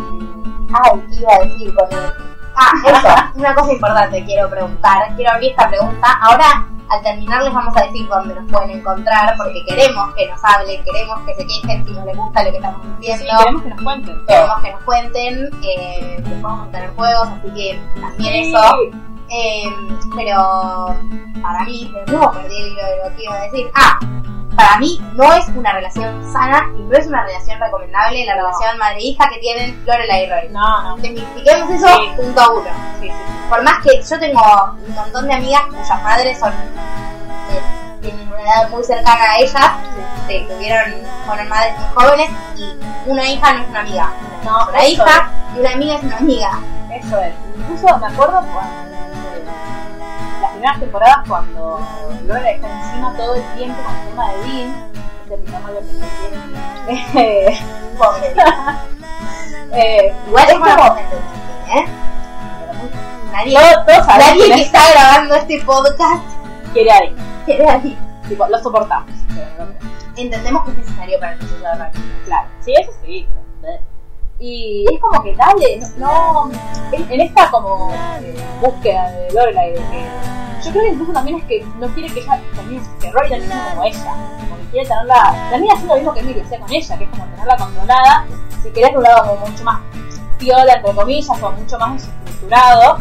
Ay, 0.72 1.00
¿qué 1.10 1.20
iba 1.20 1.34
a 1.34 1.38
decir 1.44 1.74
con 1.74 1.92
él? 1.92 2.35
Ah, 2.56 2.72
eso, 2.84 3.38
una 3.38 3.54
cosa 3.54 3.72
importante 3.72 4.24
quiero 4.24 4.48
preguntar. 4.48 5.14
Quiero 5.16 5.32
abrir 5.32 5.50
esta 5.50 5.68
pregunta. 5.68 6.06
Ahora, 6.22 6.66
al 6.88 7.02
terminar, 7.02 7.42
les 7.42 7.52
vamos 7.52 7.76
a 7.76 7.82
decir 7.82 8.06
dónde 8.08 8.34
nos 8.34 8.50
pueden 8.50 8.70
encontrar, 8.70 9.34
porque 9.36 9.64
queremos 9.66 10.14
que 10.14 10.26
nos 10.28 10.40
hablen, 10.44 10.82
queremos 10.84 11.18
que 11.26 11.34
se 11.34 11.46
quejen 11.46 11.84
si 11.84 11.92
no 11.92 12.04
les 12.06 12.16
gusta 12.16 12.44
lo 12.44 12.50
que 12.50 12.56
estamos 12.56 12.80
Sí, 12.82 12.88
diciendo. 13.12 13.34
queremos 13.38 13.62
que 13.62 13.68
nos 13.70 13.82
cuenten. 13.82 14.26
Queremos 14.26 14.60
que 14.62 14.70
nos 14.72 14.82
cuenten, 14.82 15.50
eh, 15.62 16.16
les 16.24 16.40
podemos 16.40 16.70
tener 16.72 16.90
juegos, 16.94 17.28
así 17.28 17.50
que 17.54 17.80
también 18.00 18.32
Sí. 18.44 18.54
eso. 18.54 18.74
Eh, 19.28 19.64
pero 20.14 20.94
para 21.42 21.64
mí, 21.64 21.92
de 22.06 22.12
nuevo 22.12 22.30
perdí 22.32 22.56
el 22.56 22.66
hilo 22.72 22.82
de 22.84 22.96
lo 23.10 23.16
que 23.16 23.24
iba 23.24 23.34
a 23.34 23.40
decir. 23.42 23.70
Ah, 23.74 23.98
para 24.56 24.78
mí 24.78 24.98
no 25.14 25.32
es 25.34 25.46
una 25.48 25.72
relación 25.72 26.32
sana 26.32 26.70
y 26.78 26.82
no 26.82 26.96
es 26.96 27.06
una 27.06 27.24
relación 27.24 27.60
recomendable 27.60 28.24
la 28.24 28.36
No. 28.36 28.42
relación 28.46 28.78
madre-hija 28.78 29.28
que 29.28 29.38
tienen 29.40 29.84
Lorelai 29.86 30.24
y 30.24 30.30
Rory. 30.30 30.48
No, 30.50 30.82
no. 30.82 30.96
Desmitifiquemos 30.96 31.70
eso 31.70 31.86
Sí. 31.88 32.10
punto 32.16 32.40
a 32.40 32.48
uno. 32.54 32.70
Sí, 33.00 33.08
sí. 33.08 33.12
Por 33.50 33.62
más 33.62 33.82
que 33.82 34.00
yo 34.02 34.18
tengo 34.18 34.40
un 34.86 34.94
montón 34.94 35.26
de 35.26 35.34
amigas 35.34 35.62
cuyas 35.68 36.02
madres 36.02 36.38
son 36.38 36.52
eh, 36.52 37.60
tienen 38.00 38.28
una 38.28 38.40
edad 38.42 38.70
muy 38.70 38.82
cercana 38.84 39.22
a 39.32 39.38
ellas, 39.38 39.70
se 40.26 40.40
tuvieron, 40.40 40.94
fueron 41.26 41.48
madres 41.48 41.74
muy 41.78 41.88
jóvenes 42.04 42.30
y 42.56 42.76
una 43.10 43.28
hija 43.28 43.52
no 43.54 43.62
es 43.62 43.68
una 43.68 43.80
amiga. 43.80 44.10
No, 44.44 44.68
Una 44.68 44.86
hija 44.86 45.30
y 45.54 45.60
una 45.60 45.70
amiga 45.72 45.94
es 45.96 46.02
una 46.04 46.16
amiga. 46.16 46.50
Eso 46.92 47.20
es. 47.20 47.34
Incluso 47.58 47.98
me 47.98 48.06
acuerdo 48.06 48.40
cuando. 48.52 48.95
Primeras 50.56 50.80
temporadas, 50.80 51.28
cuando 51.28 51.80
Lola 52.26 52.50
está 52.50 52.68
encima 52.88 53.14
todo 53.16 53.34
el 53.34 53.42
tiempo 53.56 53.82
con 53.82 53.94
el 53.96 54.08
tema 54.08 54.32
de 54.32 54.38
Dean, 54.38 54.90
primer 55.42 55.60
novio 55.62 55.80
que 57.12 57.58
Pobre. 57.98 58.34
eh, 59.72 60.14
Igual 60.26 60.46
es 60.48 60.54
como. 60.54 60.96
¿eh? 60.96 61.86
Nadie, 63.32 63.58
Todos, 63.86 64.06
nadie 64.06 64.46
que 64.46 64.54
es- 64.54 64.60
está 64.66 64.80
grabando 64.92 65.34
este 65.34 65.60
podcast 65.64 66.24
quiere 66.72 66.90
a 66.92 67.00
Dean. 67.00 67.16
quiere 67.44 67.68
a 67.68 67.78
Dean. 67.78 68.22
Tipo, 68.28 68.46
lo 68.48 68.58
soportamos. 68.58 69.10
pero 69.34 69.46
no 69.58 69.64
lo 69.66 69.72
queremos. 69.78 69.96
Entendemos 70.16 70.64
que 70.64 70.70
es 70.70 70.76
necesario 70.78 71.20
para 71.20 71.36
proceso 71.38 71.58
de 71.64 71.74
radio. 71.74 72.00
Claro, 72.24 72.48
sí, 72.60 72.72
eso 72.80 72.92
sí. 73.04 73.26
pero. 73.28 73.45
Y 74.38 74.84
es 74.92 75.00
como 75.00 75.22
que 75.22 75.34
dale, 75.34 75.80
no, 75.96 76.50
en, 76.92 77.20
esta 77.20 77.50
como 77.50 77.90
eh, 78.20 78.34
búsqueda 78.60 79.10
de 79.10 79.32
Lorelai, 79.32 79.72
de 79.72 79.78
que 79.78 80.06
yo 80.62 80.70
creo 80.72 80.82
que 80.82 80.90
incluso 80.90 81.12
también 81.12 81.38
es 81.38 81.44
que 81.44 81.64
no 81.78 81.86
quiere 81.88 82.12
que 82.12 82.20
ella 82.20 82.40
también, 82.54 82.82
que 83.00 83.10
Rory 83.12 83.30
también 83.30 83.52
como 83.70 83.84
ella, 83.84 84.16
como 84.40 84.56
que 84.56 84.64
quiere 84.72 84.88
tenerla, 84.88 85.48
también 85.50 85.72
haciendo 85.72 85.94
lo 85.94 86.00
mismo 86.00 86.14
que 86.14 86.20
Emily 86.20 86.40
hacía 86.40 86.60
con 86.60 86.72
ella, 86.72 86.98
que 86.98 87.04
es 87.04 87.10
como 87.10 87.24
tenerla 87.24 87.56
controlada, 87.56 88.26
si 88.62 88.70
querés 88.70 88.96
un 88.96 89.02
lado 89.02 89.26
como 89.26 89.46
mucho 89.46 89.64
más 89.64 89.80
piola, 90.38 90.72
entre 90.74 90.94
comillas, 90.94 91.42
o 91.42 91.52
mucho 91.52 91.78
más 91.78 92.02
estructurado, 92.02 92.98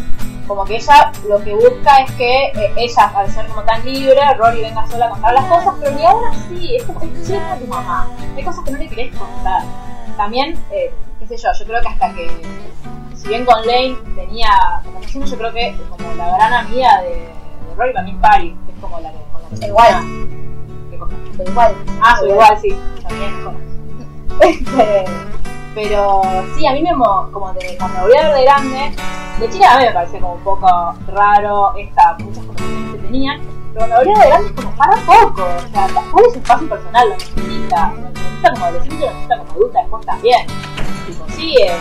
como 0.47 0.63
que 0.63 0.75
ella 0.75 1.11
lo 1.27 1.39
que 1.43 1.53
busca 1.53 1.97
es 2.01 2.11
que 2.11 2.45
eh, 2.45 2.73
ella, 2.77 3.11
al 3.15 3.31
ser 3.31 3.47
como 3.47 3.63
tan 3.63 3.83
libre, 3.83 4.21
Rory 4.37 4.61
venga 4.61 4.87
sola 4.87 5.07
a 5.07 5.09
contar 5.09 5.33
las 5.33 5.45
cosas, 5.45 5.73
pero 5.79 5.91
ni 5.95 6.05
aún 6.05 6.23
así, 6.25 6.75
es 6.75 6.83
como 6.83 7.01
es 7.01 7.59
tu 7.59 7.67
mamá. 7.67 8.07
Hay 8.35 8.43
cosas 8.43 8.63
que 8.63 8.71
no 8.71 8.77
le 8.77 8.87
querés 8.87 9.15
contar. 9.15 9.63
También, 10.17 10.57
eh, 10.71 10.93
qué 11.19 11.27
sé 11.27 11.37
yo, 11.37 11.49
yo 11.59 11.65
creo 11.65 11.81
que 11.81 11.87
hasta 11.87 12.13
que, 12.13 12.29
si 13.15 13.27
bien 13.27 13.45
con 13.45 13.65
Lane 13.65 13.95
tenía, 14.15 14.49
como 14.85 15.25
yo 15.25 15.37
creo 15.37 15.53
que 15.53 15.75
como 15.89 16.13
la 16.15 16.35
gran 16.37 16.53
amiga 16.53 17.01
de, 17.01 17.09
de 17.09 17.75
Rory 17.77 17.93
también 17.93 18.19
Paris, 18.21 18.53
que 18.65 18.71
es 18.71 18.77
como 18.79 18.99
la 18.99 19.11
que 19.11 19.17
con 19.31 19.41
la 19.43 19.59
que 19.59 19.67
Igual. 19.67 20.29
¿Qué 20.91 20.97
cosa? 20.97 21.13
Igual. 21.47 21.75
Ah, 22.01 22.15
soy 22.19 22.29
igual, 22.31 22.57
sí. 22.61 22.75
También 23.07 23.43
con 23.43 23.55
Este, 24.41 25.05
Pero 25.73 26.21
sí, 26.55 26.65
a 26.67 26.71
mí 26.73 26.81
me 26.81 26.93
mo- 26.95 27.29
como 27.31 27.53
de 27.53 27.75
cuando 27.77 28.01
volví 28.01 28.17
a 28.17 28.23
ver 28.29 28.35
de 28.37 28.43
grande, 28.43 28.91
de 29.39 29.49
chica 29.49 29.73
a 29.75 29.79
mí 29.79 29.85
me 29.85 29.91
parecía 29.91 30.19
como 30.21 30.33
un 30.35 30.43
poco 30.43 30.67
raro 31.13 31.73
esta, 31.77 32.15
muchas 32.19 32.45
conversaciones 32.45 32.91
que 32.93 32.97
tenían, 32.99 33.41
pero 33.75 33.87
cuando 33.87 33.95
volví 33.97 34.11
a 34.11 34.17
ver 34.17 34.23
de 34.23 34.29
grande 34.29 34.47
es 34.47 34.55
como 34.55 34.77
para 34.77 34.95
poco, 35.05 35.43
o 35.43 35.69
sea, 35.69 35.87
¿cuál 36.11 36.25
es 36.25 36.33
su 36.33 36.39
espacio 36.39 36.69
personal? 36.69 37.09
Lo 37.09 37.15
necesita, 37.15 37.93
lo 37.93 38.09
necesita 38.09 38.53
como 38.53 38.65
adolescente, 38.65 39.05
lo 39.05 39.11
necesita 39.11 39.37
como 39.37 39.51
adulta 39.51 39.79
después 39.81 40.05
también. 40.05 40.47
Sí, 41.35 41.55
eh, 41.61 41.77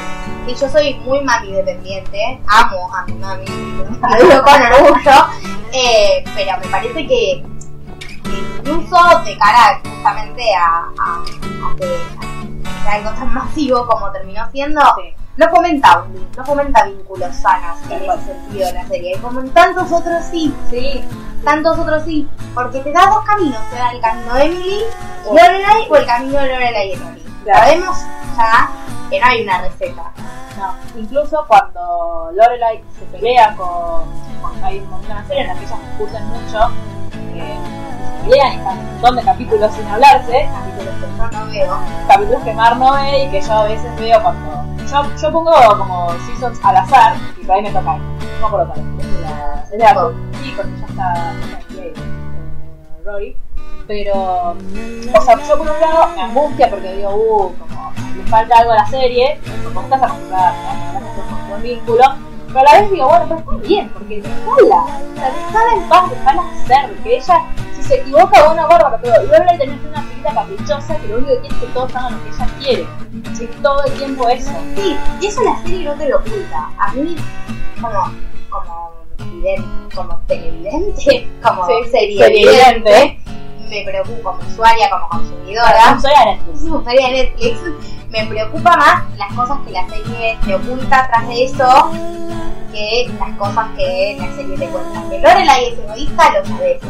Y 0.49 0.55
yo 0.55 0.69
soy 0.69 0.95
muy 1.05 1.21
mami 1.21 1.53
dependiente, 1.53 2.41
amo 2.49 2.93
a 2.95 3.07
mi 3.07 3.13
mami, 3.15 3.45
lo 3.47 4.29
digo 4.29 4.43
con 4.43 4.63
orgullo, 4.63 5.27
eh, 5.73 6.25
pero 6.35 6.59
me 6.59 6.67
parece 6.67 7.07
que, 7.07 7.45
que 8.25 8.39
incluso 8.39 8.97
de 9.25 9.39
cara 9.39 9.81
justamente 9.85 10.43
a, 10.53 10.91
a, 10.99 11.23
a 11.23 11.77
que 11.77 11.85
a 11.85 12.83
que 12.83 12.89
algo 12.91 13.11
tan 13.11 13.33
masivo 13.33 13.87
como 13.87 14.11
terminó 14.11 14.51
siendo, 14.51 14.81
sí. 14.97 15.15
No 15.37 15.49
fomenta, 15.49 16.05
no 16.37 16.45
fomenta 16.45 16.85
vínculos 16.85 17.35
sanos 17.37 17.79
en 17.91 18.03
ese 18.03 18.25
sentido 18.25 18.67
de 18.67 18.73
la 18.73 18.87
serie, 18.87 19.19
como 19.21 19.41
en 19.41 19.51
tantos 19.51 19.91
otros 19.91 20.25
sí, 20.31 20.55
Sí, 20.71 21.05
tantos 21.45 21.79
otros 21.79 22.05
sí, 22.05 22.29
porque 22.55 22.81
te 22.81 22.93
da 22.93 23.07
dos 23.07 23.25
caminos, 23.25 23.61
te 23.71 23.77
da 23.77 23.91
el 23.91 24.01
camino 24.01 24.35
de 24.35 24.45
Emily, 24.45 24.81
Lorelai 25.27 25.89
o 25.91 25.97
el 25.97 26.07
camino 26.07 26.41
de 26.41 26.49
Lorelai 26.49 26.93
y 26.93 26.97
Rory. 26.97 27.25
Claro. 27.45 27.59
Sabemos 27.61 27.99
ya 28.37 28.71
que 29.11 29.21
no 29.21 29.27
hay 29.27 29.43
una 29.43 29.61
receta. 29.63 30.13
No, 30.57 31.01
incluso 31.01 31.45
cuando 31.49 32.31
Lorelai 32.33 32.83
se 32.99 33.05
pelea 33.07 33.57
con, 33.57 34.05
con 34.41 34.65
hay 34.65 34.79
un 34.79 34.89
momento 34.89 35.11
en 35.11 35.17
la 35.17 35.25
serie 35.27 35.43
en 35.43 35.49
la 35.49 35.55
que 35.55 35.65
ellas 35.65 35.79
discuten 35.89 36.27
mucho, 36.29 36.71
eh, 37.35 37.84
pelean 38.25 38.53
y 38.53 38.57
están 38.57 38.79
un 38.79 38.93
montón 38.93 39.17
de 39.17 39.23
capítulos 39.23 39.73
sin 39.75 39.87
hablarse, 39.87 40.49
capítulos 40.53 40.95
que, 40.95 41.07
Yo 41.17 41.31
no 41.31 41.47
veo. 41.47 41.79
capítulos 42.09 42.43
que 42.43 42.55
Mar 42.55 42.77
no 42.77 42.93
ve 42.93 43.25
y 43.25 43.31
que 43.31 43.41
yo 43.41 43.53
a 43.53 43.65
veces 43.65 43.97
veo 44.01 44.23
cuando 44.23 44.65
yo, 44.87 45.17
yo 45.21 45.33
pongo 45.33 45.53
como 45.79 46.11
seasons 46.27 46.59
al 46.63 46.77
azar 46.77 47.15
y 47.41 47.45
por 47.45 47.57
ahí 47.57 47.63
me 47.63 47.71
toca 47.71 47.97
no 47.97 48.41
me 48.41 48.47
acuerdo 48.47 48.73
cuál 48.75 49.01
es, 49.01 49.21
la, 49.21 49.63
es 49.65 49.71
de 49.71 49.79
la 49.79 50.11
sí, 50.43 50.55
porque 50.57 50.73
ya 50.81 50.87
está, 50.87 51.33
eh, 51.81 51.95
Rory 53.05 53.37
pero 53.87 54.51
o 54.53 55.21
sea 55.21 55.37
yo 55.47 55.59
por 55.59 55.69
un 55.71 55.81
lado 55.81 56.09
me 56.15 56.23
angustia 56.23 56.71
porque 56.71 56.93
digo 56.95 57.11
uh 57.11 57.53
como 57.59 57.93
le 58.17 58.23
falta 58.25 58.59
algo 58.59 58.73
a 58.73 58.77
la 58.77 58.87
serie 58.87 59.39
vos 59.75 59.85
estás 59.85 60.03
acostumbrada 60.03 60.51
a 60.51 61.43
un 61.43 61.49
buen 61.51 61.63
vínculo 61.63 62.05
pero 62.49 62.61
a 62.61 62.63
la 62.63 62.81
vez 62.81 62.91
digo 62.91 63.09
bueno 63.09 63.27
pero 63.29 63.41
está 63.41 63.69
bien 63.69 63.89
porque 63.91 64.23
dejala 64.23 64.85
o 64.85 65.17
sea 65.17 65.31
dejala 65.31 65.75
en 65.75 65.89
paz 65.89 66.11
dejala 66.11 66.43
hacer 66.63 66.95
que 67.03 67.17
ella 67.17 67.45
si 67.85 67.89
se 67.89 67.95
equivoca 68.01 68.45
bueno 68.47 68.69
bárbaro 68.69 68.99
pero 69.03 69.23
Lorelai 69.25 69.59
tenés 69.59 69.79
una 69.89 70.03
figura 70.03 70.35
caprichosa 70.35 70.97
que 70.97 71.09
lo 71.09 71.17
único 71.19 71.33
que 71.35 71.41
quiere 71.41 71.55
es 71.55 71.61
que 71.61 71.67
todos 71.69 71.95
hagan 71.97 72.13
lo 72.15 72.23
que 72.25 72.29
ella 72.31 72.47
quiere 72.59 72.87
todo 73.63 73.85
el 73.85 73.93
tiempo 73.95 74.29
eso 74.29 74.51
Sí, 74.77 74.97
y 75.21 75.27
eso 75.27 75.43
la 75.43 75.57
serie 75.63 75.85
no 75.85 75.95
te 75.95 76.09
lo 76.09 76.17
oculta. 76.19 76.71
A 76.79 76.93
mí, 76.93 77.17
como, 77.81 78.13
como, 78.51 78.93
como 79.95 80.19
televidente, 80.27 81.29
como 81.43 81.67
Sí, 81.67 81.73
serie 81.91 82.19
televidente. 82.25 83.21
me 83.69 83.85
preocupa 83.85 84.37
como 84.37 84.49
usuaria, 84.49 84.91
como 84.91 85.09
consumidora. 85.09 85.99
soy 86.01 86.13
a 86.15 86.25
Netflix 86.27 86.59
Es 86.63 86.69
usuaria 86.71 87.07
de 87.07 87.13
Netflix. 87.13 87.59
Me 88.15 88.25
preocupa 88.27 88.77
más 88.77 89.03
las 89.19 89.33
cosas 89.35 89.59
que 89.67 89.73
la 89.73 89.89
serie 89.89 90.39
te 90.45 90.55
oculta 90.55 91.09
tras 91.09 91.27
de 91.27 91.45
eso 91.47 91.91
que 92.71 93.13
las 93.19 93.37
cosas 93.37 93.67
que 93.77 94.17
la 94.21 94.37
serie 94.37 94.57
te 94.57 94.69
cuenta. 94.69 95.03
Que 95.11 95.19
Lorelai 95.19 95.73
es 95.73 95.79
egoísta, 95.81 96.31
lo 96.31 96.47
sabes. 96.47 96.81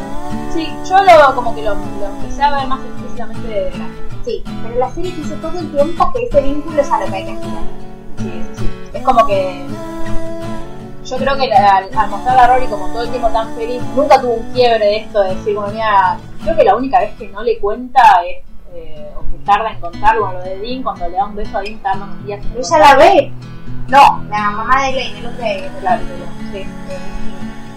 Sí, 0.53 0.71
yo 0.87 0.97
lo, 1.01 1.33
como 1.33 1.55
que 1.55 1.63
lo, 1.63 1.73
lo 1.73 2.05
empecé 2.05 2.43
a 2.43 2.55
ver 2.55 2.67
más, 2.67 2.79
excesivamente 2.85 3.71
grande. 3.73 4.01
Sí, 4.23 4.43
pero 4.45 4.79
la 4.79 4.91
serie 4.91 5.13
quiso 5.13 5.33
todo 5.35 5.57
el 5.57 5.71
tiempo 5.71 6.13
que 6.13 6.25
ese 6.25 6.41
vínculo 6.41 6.79
es 6.79 6.91
a 6.91 6.99
lo 6.99 7.07
que 7.07 7.15
hay 7.15 7.25
que 7.25 7.31
aspirar. 7.31 7.63
Sí, 8.19 8.43
sí. 8.57 8.69
Es 8.93 9.03
como 9.03 9.25
que. 9.25 9.65
Yo 11.05 11.17
creo 11.17 11.35
que 11.37 11.53
al, 11.53 11.89
al 11.95 12.09
mostrar 12.09 12.37
a 12.37 12.47
Rory 12.47 12.67
como 12.67 12.87
todo 12.89 13.01
el 13.01 13.09
tiempo 13.09 13.29
tan 13.29 13.55
feliz, 13.55 13.81
nunca 13.95 14.21
tuvo 14.21 14.33
un 14.33 14.53
quiebre 14.53 14.85
de 14.85 14.97
esto 14.97 15.21
de 15.21 15.35
decir, 15.35 15.55
bueno, 15.55 15.73
mira, 15.73 16.19
creo 16.43 16.55
que 16.55 16.63
la 16.63 16.75
única 16.75 16.99
vez 16.99 17.15
que 17.17 17.27
no 17.29 17.41
le 17.41 17.57
cuenta 17.57 18.01
es, 18.27 18.44
eh, 18.73 19.11
o 19.17 19.21
que 19.31 19.37
tarda 19.45 19.71
en 19.71 19.79
contarlo, 19.79 20.33
lo 20.33 20.41
de 20.41 20.59
Dean, 20.59 20.83
cuando 20.83 21.07
le 21.07 21.17
da 21.17 21.25
un 21.25 21.35
beso 21.35 21.57
a 21.57 21.61
Dean, 21.61 21.79
tarda 21.79 22.05
unos 22.05 22.25
días 22.25 22.45
en 22.45 22.57
ella 22.57 22.79
la 22.79 22.95
ve. 22.95 23.31
No, 23.87 24.23
la 24.29 24.51
mamá 24.51 24.83
de 24.83 24.89
Elaine, 24.89 25.19
el 25.19 25.25
otro 25.27 25.43
de 25.43 25.69
Claro, 25.79 26.03
sí, 26.51 26.65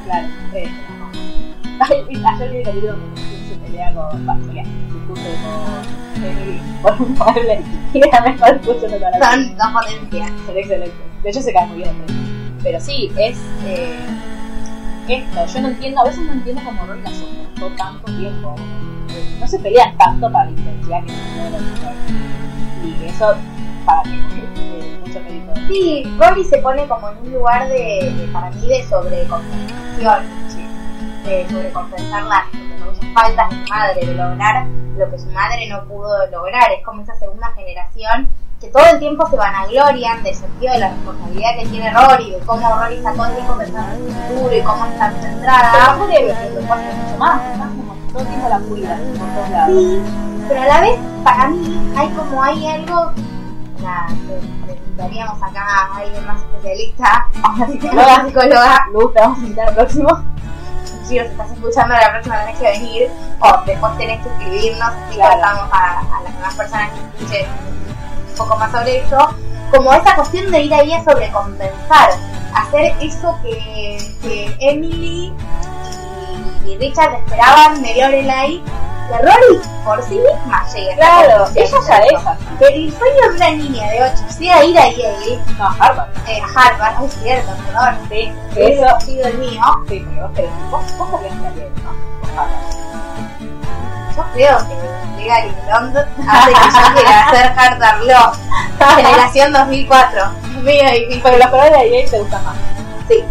claro. 0.05 0.28
Eh, 0.55 0.70
Ay, 1.80 2.05
ayer 2.09 2.51
vi 2.51 2.57
el 2.57 2.64
capítulo 2.64 2.93
donde 2.93 3.20
se 3.20 3.57
pelea 3.57 3.95
con. 3.95 4.28
Va, 4.28 4.34
pelea, 4.34 4.64
discute 4.64 5.20
con 5.43 6.24
Emily 6.24 6.61
por 6.82 7.01
un 7.01 7.14
mueble 7.14 7.62
y 7.95 7.99
era 7.99 8.20
mejor 8.20 8.57
escuchando 8.57 8.99
con 8.99 9.20
la 9.20 9.30
Son 9.30 9.57
dos 9.57 9.66
potencias. 9.72 10.32
Excelente. 10.55 10.97
De 11.22 11.30
hecho, 11.30 11.41
se 11.41 11.53
cae 11.53 11.66
muy 11.66 11.78
bien. 11.78 11.95
Pero 12.62 12.80
sí, 12.80 13.12
es. 13.16 13.39
Eh, 13.64 13.97
esto, 15.09 15.47
yo 15.47 15.61
no 15.62 15.68
entiendo, 15.68 16.01
a 16.01 16.05
veces 16.05 16.20
no 16.24 16.32
entiendo 16.32 16.62
cómo 16.64 16.84
Rory 16.84 17.01
la 17.01 17.11
soportó 17.11 17.76
tanto 17.76 18.12
tiempo. 18.12 18.55
No 19.41 19.47
se 19.47 19.59
pelean 19.59 19.97
tanto 19.97 20.30
para 20.32 20.47
la 20.47 20.51
intensidad 20.53 21.01
que 21.05 21.12
tiene 21.12 21.51
los 21.51 21.62
Y 22.84 23.07
eso, 23.07 23.34
para 23.84 24.03
mí, 24.05 24.20
es 24.80 25.01
mucho 25.01 25.20
mérito. 25.20 25.53
Sí, 25.68 26.05
Rory 26.18 26.45
se 26.45 26.59
pone 26.59 26.86
como 26.89 27.09
en 27.11 27.18
un 27.18 27.32
lugar 27.32 27.68
de, 27.68 28.12
de- 28.16 28.28
para 28.32 28.51
mí, 28.51 28.66
de 28.66 28.82
sobrecompensación. 28.89 30.24
De 31.24 31.47
sobrecompensar 31.51 32.22
las 32.24 32.45
muchas 32.53 33.12
faltas 33.14 33.51
de 33.51 33.57
su 33.57 33.72
madre, 33.72 34.07
de 34.07 34.14
lograr 34.14 34.66
lo 34.97 35.11
que 35.11 35.18
su 35.18 35.26
madre 35.30 35.68
no 35.68 35.84
pudo 35.84 36.26
lograr. 36.30 36.72
Es 36.72 36.84
como 36.84 37.03
esa 37.03 37.14
segunda 37.16 37.51
generación 37.55 38.28
que 38.61 38.68
todo 38.68 38.82
el 38.93 38.99
tiempo 38.99 39.28
se 39.28 39.36
vanaglorian 39.36 40.22
del 40.24 40.34
sentido 40.34 40.72
de 40.72 40.80
la 40.80 40.89
responsabilidad 40.91 41.51
que 41.61 41.66
tiene 41.68 41.93
Rory, 41.93 42.30
de 42.32 42.39
cómo 42.41 42.68
Rory 42.76 42.97
está 42.97 43.12
todo 43.12 43.26
el 43.26 43.34
tiempo 43.36 43.57
pensando 43.57 43.95
en 43.95 44.07
el 44.16 44.22
futuro 44.24 44.57
y 44.57 44.61
cómo 44.62 44.86
está 44.86 45.12
centrada. 45.12 45.97
no 45.97 46.07
le 46.09 46.22
mucho 46.24 47.18
más, 47.18 47.41
como 47.59 47.78
todo 48.13 48.21
el 48.23 48.29
tiempo 48.29 48.49
la 48.49 48.59
cuida 48.61 48.97
por 49.19 49.29
todos 49.35 49.51
lados. 49.51 49.77
Sí, 49.79 50.03
pero 50.49 50.63
a 50.63 50.67
la 50.67 50.81
vez, 50.81 51.01
para 51.25 51.49
mí, 51.49 51.93
hay 51.97 52.09
como 52.11 52.43
hay 52.43 52.67
algo. 52.67 53.13
Nada, 53.83 54.07
le 54.67 54.73
preguntaríamos 54.75 55.43
acá 55.43 55.65
a 55.65 55.97
alguien 55.99 56.27
más 56.27 56.41
especialista, 56.43 57.29
a 57.43 57.53
una 57.55 57.67
psicóloga, 57.69 58.25
psicóloga. 58.27 58.87
Luz, 58.93 59.15
te 59.15 59.21
vamos 59.21 59.39
a 59.39 59.43
invitar 59.43 59.69
al 59.69 59.75
próximo. 59.75 60.09
Si 61.05 61.17
nos 61.19 61.27
estás 61.29 61.51
escuchando, 61.53 61.95
la 61.95 62.11
próxima 62.11 62.39
tenés 62.41 62.59
que 62.59 62.65
venir, 62.71 63.11
o 63.41 63.65
después 63.65 63.99
tenés 63.99 64.21
que 64.23 64.29
escribirnos, 64.29 64.89
así 64.89 65.15
Claro. 65.17 65.33
contamos 65.35 65.69
a, 65.73 66.01
a 66.01 66.23
las 66.23 66.35
demás 66.35 66.55
personas 66.55 66.91
que 66.91 67.25
escuchen 67.25 67.47
un 68.31 68.37
poco 68.37 68.57
más 68.57 68.71
sobre 68.73 68.99
eso. 68.99 69.35
Como 69.71 69.93
esa 69.93 70.15
cuestión 70.17 70.51
de 70.51 70.63
ir 70.63 70.75
ahí 70.75 70.93
a 70.93 71.05
sobrecompensar, 71.05 72.11
hacer 72.55 72.95
eso 73.01 73.39
que, 73.43 73.99
que 74.23 74.57
Emily 74.61 75.33
y, 76.69 76.73
y 76.73 76.79
Richard 76.79 77.14
esperaban 77.14 77.83
de 77.83 77.95
Lorelai, 77.95 78.62
que 79.09 79.19
Rory 79.19 79.61
por 79.85 80.03
sí 80.03 80.14
misma 80.16 80.66
llegue 80.75 80.93
a 80.93 80.97
Claro, 80.97 81.45
ella 81.55 81.64
ya 81.89 81.97
es 81.99 82.27
así. 82.27 82.45
Pero 82.59 82.75
el 82.75 82.93
sueño 82.93 83.23
de 83.31 83.37
una 83.37 83.51
niña 83.51 83.91
de 83.91 84.03
8 84.03 84.25
sea 84.29 84.64
ir 84.64 84.79
a 84.79 84.89
Yale, 84.91 85.39
No, 85.59 85.66
Harvard. 85.79 86.09
eh, 86.29 86.41
a 86.43 86.61
Harvard, 86.61 86.95
ay, 86.99 87.09
cierto, 87.23 87.51
perdón, 87.66 87.99
Sí, 88.11 88.33
que 88.55 88.73
eso. 88.75 88.87
ha 88.97 89.01
sido 89.01 89.27
el 89.29 89.39
mío. 89.39 89.62
Sí, 89.89 90.07
porque 90.21 90.49
vos 90.71 90.83
querés 91.21 91.33
estar 91.35 91.55
bien, 91.55 91.73
¿no? 91.85 92.41
Harvard. 92.41 92.79
Yo 94.16 94.25
creo 94.35 94.59
que 94.59 95.23
Legal 95.23 95.47
y 95.49 95.66
Blonde 95.66 96.01
hace 96.29 96.51
que 96.53 96.59
yo 96.59 96.95
quiera 96.95 97.29
hacer 97.29 97.53
Harvard 97.57 98.03
Law, 98.03 98.33
generación 98.97 99.53
2004. 99.53 100.31
Medio 100.62 100.91
difícil. 100.91 101.21
Pero 101.23 101.39
los 101.39 101.47
colores 101.49 101.73
de 101.73 101.91
Yale 101.91 102.09
te 102.11 102.19
gustan 102.19 102.45
más. 102.45 102.57
Sí, 103.09 103.25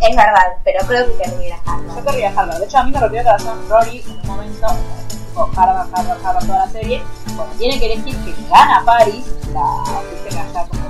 es 0.00 0.16
verdad, 0.16 0.56
pero 0.64 0.86
creo 0.86 1.06
que 1.06 1.22
querría 1.22 1.46
ir 1.48 1.52
a 1.54 1.72
Harvard. 1.72 1.96
Yo 1.96 2.04
querría 2.04 2.28
Harvard. 2.36 2.58
De 2.58 2.64
hecho, 2.64 2.78
a 2.78 2.84
mí 2.84 2.90
me 2.90 3.00
rompió 3.00 3.20
el 3.20 3.26
corazón 3.26 3.68
Rory 3.68 4.02
en 4.06 4.20
un 4.20 4.26
momento, 4.26 4.66
tipo 5.08 5.50
Harvard, 5.56 5.88
Harvard, 5.94 6.26
Harvard, 6.26 6.46
toda 6.46 6.66
la 6.66 6.72
serie. 6.72 7.02
Cuando 7.36 7.54
tiene 7.56 7.78
que 7.78 7.92
elegir 7.92 8.16
que 8.24 8.34
gana 8.48 8.82
Paris, 8.84 9.24
la 9.52 9.82
que 10.28 10.38
allá 10.38 10.66
como. 10.68 10.84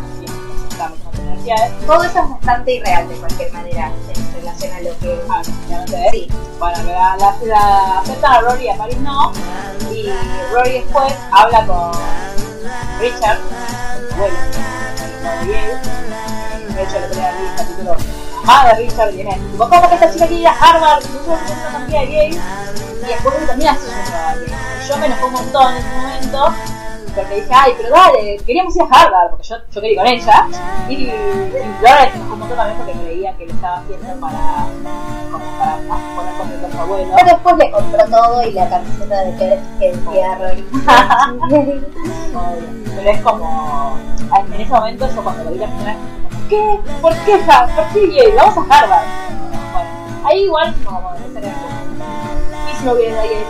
Todo 1.86 2.02
eso 2.02 2.20
es 2.20 2.30
bastante 2.30 2.72
irreal 2.72 3.06
de 3.06 3.16
cualquier 3.16 3.52
manera 3.52 3.92
en 4.14 4.34
relación 4.34 4.72
a 4.72 4.80
lo 4.80 4.98
que... 4.98 5.20
Ah, 5.28 5.42
es. 5.42 6.10
Sí, 6.10 6.28
Bueno, 6.58 6.82
la, 6.84 7.16
la, 7.18 7.36
la 7.44 7.98
aceptan 8.00 8.32
a 8.32 8.40
Rory 8.40 8.64
y 8.64 8.68
a 8.70 8.76
Paris 8.76 8.96
no. 9.00 9.30
Y 9.92 10.10
Rory 10.52 10.72
después 10.72 11.12
habla 11.32 11.66
con 11.66 11.92
Richard, 12.98 13.38
el 14.06 14.12
abuelo 14.14 14.38
de 16.74 16.82
hecho, 16.82 16.98
le 16.98 17.06
pelea 17.06 17.30
el 17.30 17.56
capítulo. 17.56 17.96
De 18.44 18.74
Richard 18.76 19.12
viene 19.12 19.30
a 19.30 19.34
decir, 19.34 19.50
tipo, 19.52 19.68
¿cómo 19.68 19.88
que 19.88 19.94
esta 19.94 20.12
chica 20.12 20.26
quiere 20.26 20.42
ir 20.42 20.48
a 20.48 20.52
Harvard? 20.52 21.02
Nosotros 21.02 21.26
no 21.26 21.48
somos 21.48 21.74
amiga 21.74 22.00
de 22.00 22.06
Yale. 22.06 22.40
Y 23.02 23.06
después 23.06 23.46
también 23.46 23.70
hace 23.70 23.86
yendo 23.86 24.02
a 24.02 24.34
Yale. 24.34 24.46
Y 24.46 24.88
Yo 24.88 24.96
me 24.98 25.06
enojé 25.06 25.24
un 25.24 25.32
montón 25.32 25.72
en 25.72 25.78
ese 25.78 25.96
momento. 25.96 26.54
Porque 27.14 27.34
dije, 27.36 27.54
ay, 27.54 27.72
pero 27.76 27.90
dale, 27.90 28.36
queríamos 28.44 28.74
ir 28.74 28.82
a 28.82 28.86
Harvard, 28.86 29.30
porque 29.30 29.44
yo, 29.46 29.56
yo 29.72 29.80
quería 29.80 29.92
ir 29.92 29.98
con 29.98 30.06
ella. 30.08 30.46
Y, 30.88 30.94
y 30.94 31.12
Laura 31.80 32.10
se 32.10 32.16
enojó 32.16 32.32
un 32.34 32.38
montón 32.40 32.56
también 32.58 32.76
porque 32.76 32.92
creía 32.92 33.36
que 33.36 33.46
lo 33.46 33.52
estaba 33.52 33.76
haciendo 33.76 34.20
para, 34.20 34.66
como 35.30 35.44
para 35.58 35.76
poner 35.76 36.34
contento 36.36 36.66
a 36.66 36.70
su 36.72 36.78
abuelo. 36.78 37.12
pero 37.16 37.30
después 37.30 37.56
le 37.56 37.70
compró 37.70 38.04
todo 38.06 38.42
y 38.42 38.52
la 38.52 38.68
camiseta 38.68 39.20
de 39.20 39.36
que, 39.36 39.60
que 39.78 39.92
decía 39.96 40.34
Rory. 40.34 40.64
Pero 42.96 43.10
es 43.10 43.20
como. 43.22 43.96
En 44.36 44.60
ese 44.60 44.72
momento, 44.72 45.08
yo 45.14 45.22
cuando 45.22 45.44
lo 45.44 45.50
vi 45.52 45.58
la 45.58 45.66
primera 45.66 45.92
vez, 45.92 46.02
¿qué? 46.48 46.80
¿Por 47.00 47.14
qué 47.24 47.34
Harvard? 47.34 47.74
¿Por 47.74 47.88
qué 47.92 48.12
Yale? 48.12 48.34
Vamos 48.36 48.56
a 48.56 48.78
Harvard. 48.78 49.06
Bueno, 49.72 49.90
ahí 50.24 50.44
igual, 50.44 50.74
como 50.84 51.12
esa 51.14 51.38
era 51.38 51.52
como. 51.52 52.70
Y 52.70 52.76
si 52.76 52.84
no 52.84 52.92
hubiera 52.92 53.24
Yale, 53.24 53.46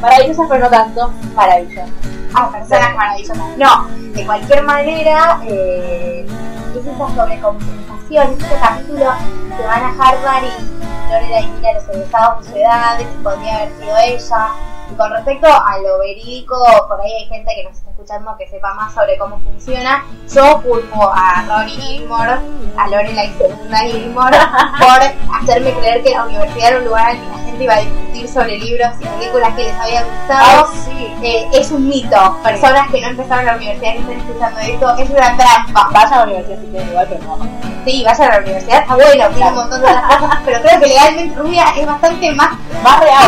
Maravillosas, 0.00 0.46
pero 0.48 0.64
no 0.64 0.70
tanto. 0.70 1.12
Maravillosas. 1.34 1.90
Ah, 2.34 2.50
personas 2.50 2.96
maravillosas. 2.96 3.38
No, 3.56 3.88
de 3.88 4.26
cualquier 4.26 4.62
manera, 4.62 5.40
eh, 5.44 6.26
es 6.74 6.86
esa 6.86 7.14
sobrecompensación, 7.14 8.32
es 8.32 8.44
ese 8.44 8.58
capítulo 8.60 9.12
que 9.56 9.62
van 9.62 9.82
a 9.82 9.94
Harvard 9.98 10.44
y 10.44 10.93
Lorelai 11.08 11.46
mira 11.48 11.70
a 11.70 11.74
los 11.74 11.88
egresados 11.88 12.44
de 12.44 12.50
su 12.50 12.56
edad, 12.56 12.98
que 12.98 13.04
podría 13.22 13.56
haber 13.56 13.72
sido 13.78 13.96
ella. 13.98 14.48
Y 14.90 14.94
con 14.96 15.10
respecto 15.10 15.46
a 15.46 15.78
lo 15.78 15.98
verídico, 15.98 16.56
por 16.88 17.00
ahí 17.00 17.12
hay 17.12 17.26
gente 17.26 17.52
que 17.54 17.64
nos 17.64 17.76
está 17.76 17.90
escuchando 17.90 18.36
que 18.36 18.46
sepa 18.48 18.74
más 18.74 18.92
sobre 18.92 19.16
cómo 19.16 19.38
funciona. 19.40 20.04
Yo 20.32 20.60
culpo 20.62 21.10
a 21.10 21.44
Rory 21.48 21.70
Gilmore, 21.70 22.38
a 22.76 22.88
Lorelai 22.88 23.32
Segunda 23.38 23.78
Gilmore, 23.78 24.36
por 24.78 25.40
hacerme 25.40 25.72
creer 25.74 26.02
que 26.02 26.10
la 26.10 26.24
universidad 26.24 26.68
era 26.68 26.78
un 26.78 26.84
lugar 26.84 27.10
al 27.10 27.18
que 27.18 27.28
la 27.28 27.38
gente 27.38 27.64
iba 27.64 27.74
a 27.74 27.80
discutir 27.80 28.28
sobre 28.28 28.58
libros 28.58 28.90
y 29.00 29.04
películas 29.06 29.54
que 29.54 29.64
les 29.64 29.80
había 29.80 30.04
gustado. 30.04 30.66
sí. 30.84 31.14
Eh, 31.22 31.48
es 31.54 31.70
un 31.70 31.88
mito. 31.88 32.36
Personas 32.42 32.90
que 32.90 33.00
no 33.00 33.08
empezaron 33.08 33.46
la 33.46 33.56
universidad 33.56 33.92
que 33.92 33.98
están 34.00 34.18
escuchando 34.18 34.60
esto, 34.60 34.96
es 34.98 35.10
una 35.10 35.36
trampa. 35.36 35.88
Vayan 35.92 36.12
a 36.12 36.16
la 36.16 36.24
universidad 36.24 36.60
si 36.60 36.66
quieren 36.66 36.88
igual, 36.90 37.06
pero 37.08 37.24
no. 37.24 37.73
Sí, 37.84 38.02
vayan 38.04 38.30
a 38.30 38.34
la 38.36 38.40
universidad, 38.42 38.80
está 38.80 38.94
bueno, 38.94 39.28
tiene 39.34 39.48
un 39.50 39.54
montón 39.56 39.80
de 39.82 39.86
otras 39.86 40.16
cosas, 40.16 40.38
pero 40.44 40.60
creo 40.62 40.80
que 40.80 40.86
legalmente 40.86 41.36
Rubia 41.38 41.64
es 41.76 41.86
bastante 41.86 42.32
más 42.32 42.50
Más 42.82 43.00
real. 43.00 43.26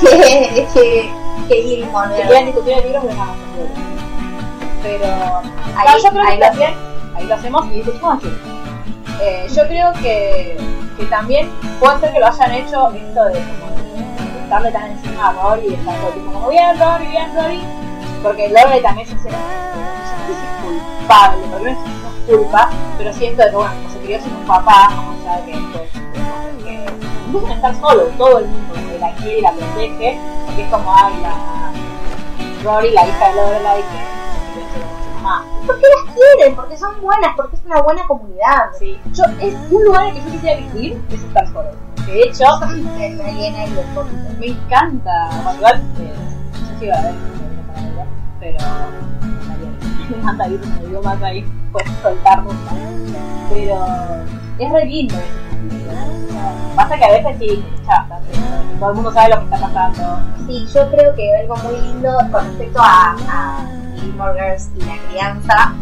que, 0.00 0.66
que, 0.74 1.10
que 1.48 2.44
discutir 2.44 2.72
el 2.74 2.84
libro. 2.84 3.02
Pero. 4.82 5.04
Ahí- 5.76 5.86
no, 5.86 5.98
yo 6.02 6.10
creo 6.10 6.22
ahí 6.22 6.34
que 6.38 6.44
lo- 6.44 6.46
también. 6.50 6.74
Ahí 7.16 7.24
lo 7.24 7.34
hacemos 7.34 7.66
y 7.66 7.70
discutimos 7.70 8.18
aquí. 8.18 8.32
Eh, 9.22 9.46
yo 9.54 9.66
creo 9.66 9.92
que, 9.94 10.56
que 10.96 11.04
también 11.06 11.50
puede 11.80 11.98
ser 12.00 12.12
que 12.12 12.20
lo 12.20 12.26
hayan 12.26 12.52
hecho 12.52 12.90
esto 12.92 13.24
de 13.24 13.42
estarle 14.44 14.70
tan 14.70 14.90
encima 14.92 15.28
a 15.28 15.32
Rory 15.32 15.66
y 15.70 15.74
estar 15.74 15.94
todo 15.96 16.08
el 16.08 16.12
tiempo 16.14 16.32
como 16.32 16.48
bien 16.50 16.78
Rory, 16.78 17.06
bien 17.06 17.34
Rory. 17.34 17.60
Porque 18.22 18.48
Lorelai 18.48 18.82
también 18.82 19.06
se 19.08 19.18
siente 19.18 19.38
culpable, 20.62 21.38
porque 21.50 21.64
no 21.64 21.70
es 21.70 21.76
culpa, 22.28 22.70
pero 22.96 23.12
de 23.44 23.50
que 23.50 23.56
bueno, 23.56 23.72
como 23.82 23.92
se 23.92 23.98
crió 24.00 24.22
sin 24.22 24.34
un 24.34 24.46
papá, 24.46 24.90
más 24.90 25.26
allá 25.26 25.46
de 25.46 25.52
que 25.52 25.58
que 26.64 26.84
en 27.38 27.50
estar 27.52 27.74
solo, 27.80 28.04
todo 28.16 28.38
el 28.38 28.46
mundo 28.46 28.74
que 28.74 28.98
la 28.98 29.14
quiere 29.16 29.38
y 29.38 29.42
la 29.42 29.52
protege, 29.52 30.18
porque 30.46 30.62
es 30.62 30.70
como 30.70 30.94
ay 30.94 31.14
la 31.22 31.58
Rory, 32.64 32.90
la 32.90 33.06
hija 33.06 33.28
de 33.28 33.34
Lorelai, 33.36 33.82
que 33.82 33.98
se 34.54 34.66
crió 34.72 34.86
mamá. 35.22 35.44
¿Por 35.66 35.78
qué 35.78 35.86
las 35.94 36.14
quieren? 36.14 36.56
Porque 36.56 36.76
son 36.76 37.00
buenas, 37.00 37.36
porque 37.36 37.56
es 37.56 37.64
una 37.64 37.82
buena 37.82 38.06
comunidad. 38.06 38.70
Sí. 38.78 38.98
Yo, 39.12 39.24
es 39.40 39.54
un 39.70 39.84
lugar 39.84 40.06
en 40.06 40.08
el 40.08 40.14
que 40.14 40.20
yo 40.20 40.32
quisiera 40.32 40.60
vivir, 40.60 41.02
es 41.10 41.22
estar 41.22 41.46
solo. 41.48 41.70
De 42.06 42.22
hecho, 42.22 42.44
Me 42.60 43.10
me 43.10 44.38
me 44.38 44.46
encanta. 44.46 45.28
Eh, 45.28 46.12
yo 46.52 46.78
sí 46.78 46.86
iba 46.86 46.96
a 46.96 47.02
ver 47.02 47.14
para 47.66 47.80
ella, 47.86 48.06
pero 48.40 48.58
me 50.08 50.16
encanta 50.16 50.48
ir 50.48 50.60
un 50.60 50.88
idiomas 50.88 51.22
ahí, 51.22 51.44
puedes 51.72 51.90
soltarnos. 52.02 52.54
Pero 53.50 53.76
es 54.58 54.72
re 54.72 54.84
lindo 54.84 55.16
Pasa 56.76 56.96
que 56.96 57.04
a 57.04 57.10
veces 57.10 57.36
sí, 57.40 57.64
bastante. 57.86 58.38
Todo 58.78 58.90
el 58.90 58.94
mundo 58.94 59.12
sabe 59.12 59.30
lo 59.30 59.38
que 59.38 59.44
está 59.54 59.58
pasando. 59.58 60.20
Sí, 60.46 60.66
yo 60.72 60.90
creo 60.90 61.14
que 61.16 61.36
algo 61.36 61.56
muy 61.56 61.80
lindo 61.80 62.16
con 62.30 62.44
respecto 62.44 62.80
a, 62.80 63.16
a 63.28 63.66
Gilmore 63.96 64.34
Girls 64.34 64.70
y 64.76 64.84
la 64.84 64.96
crianza 65.08 65.74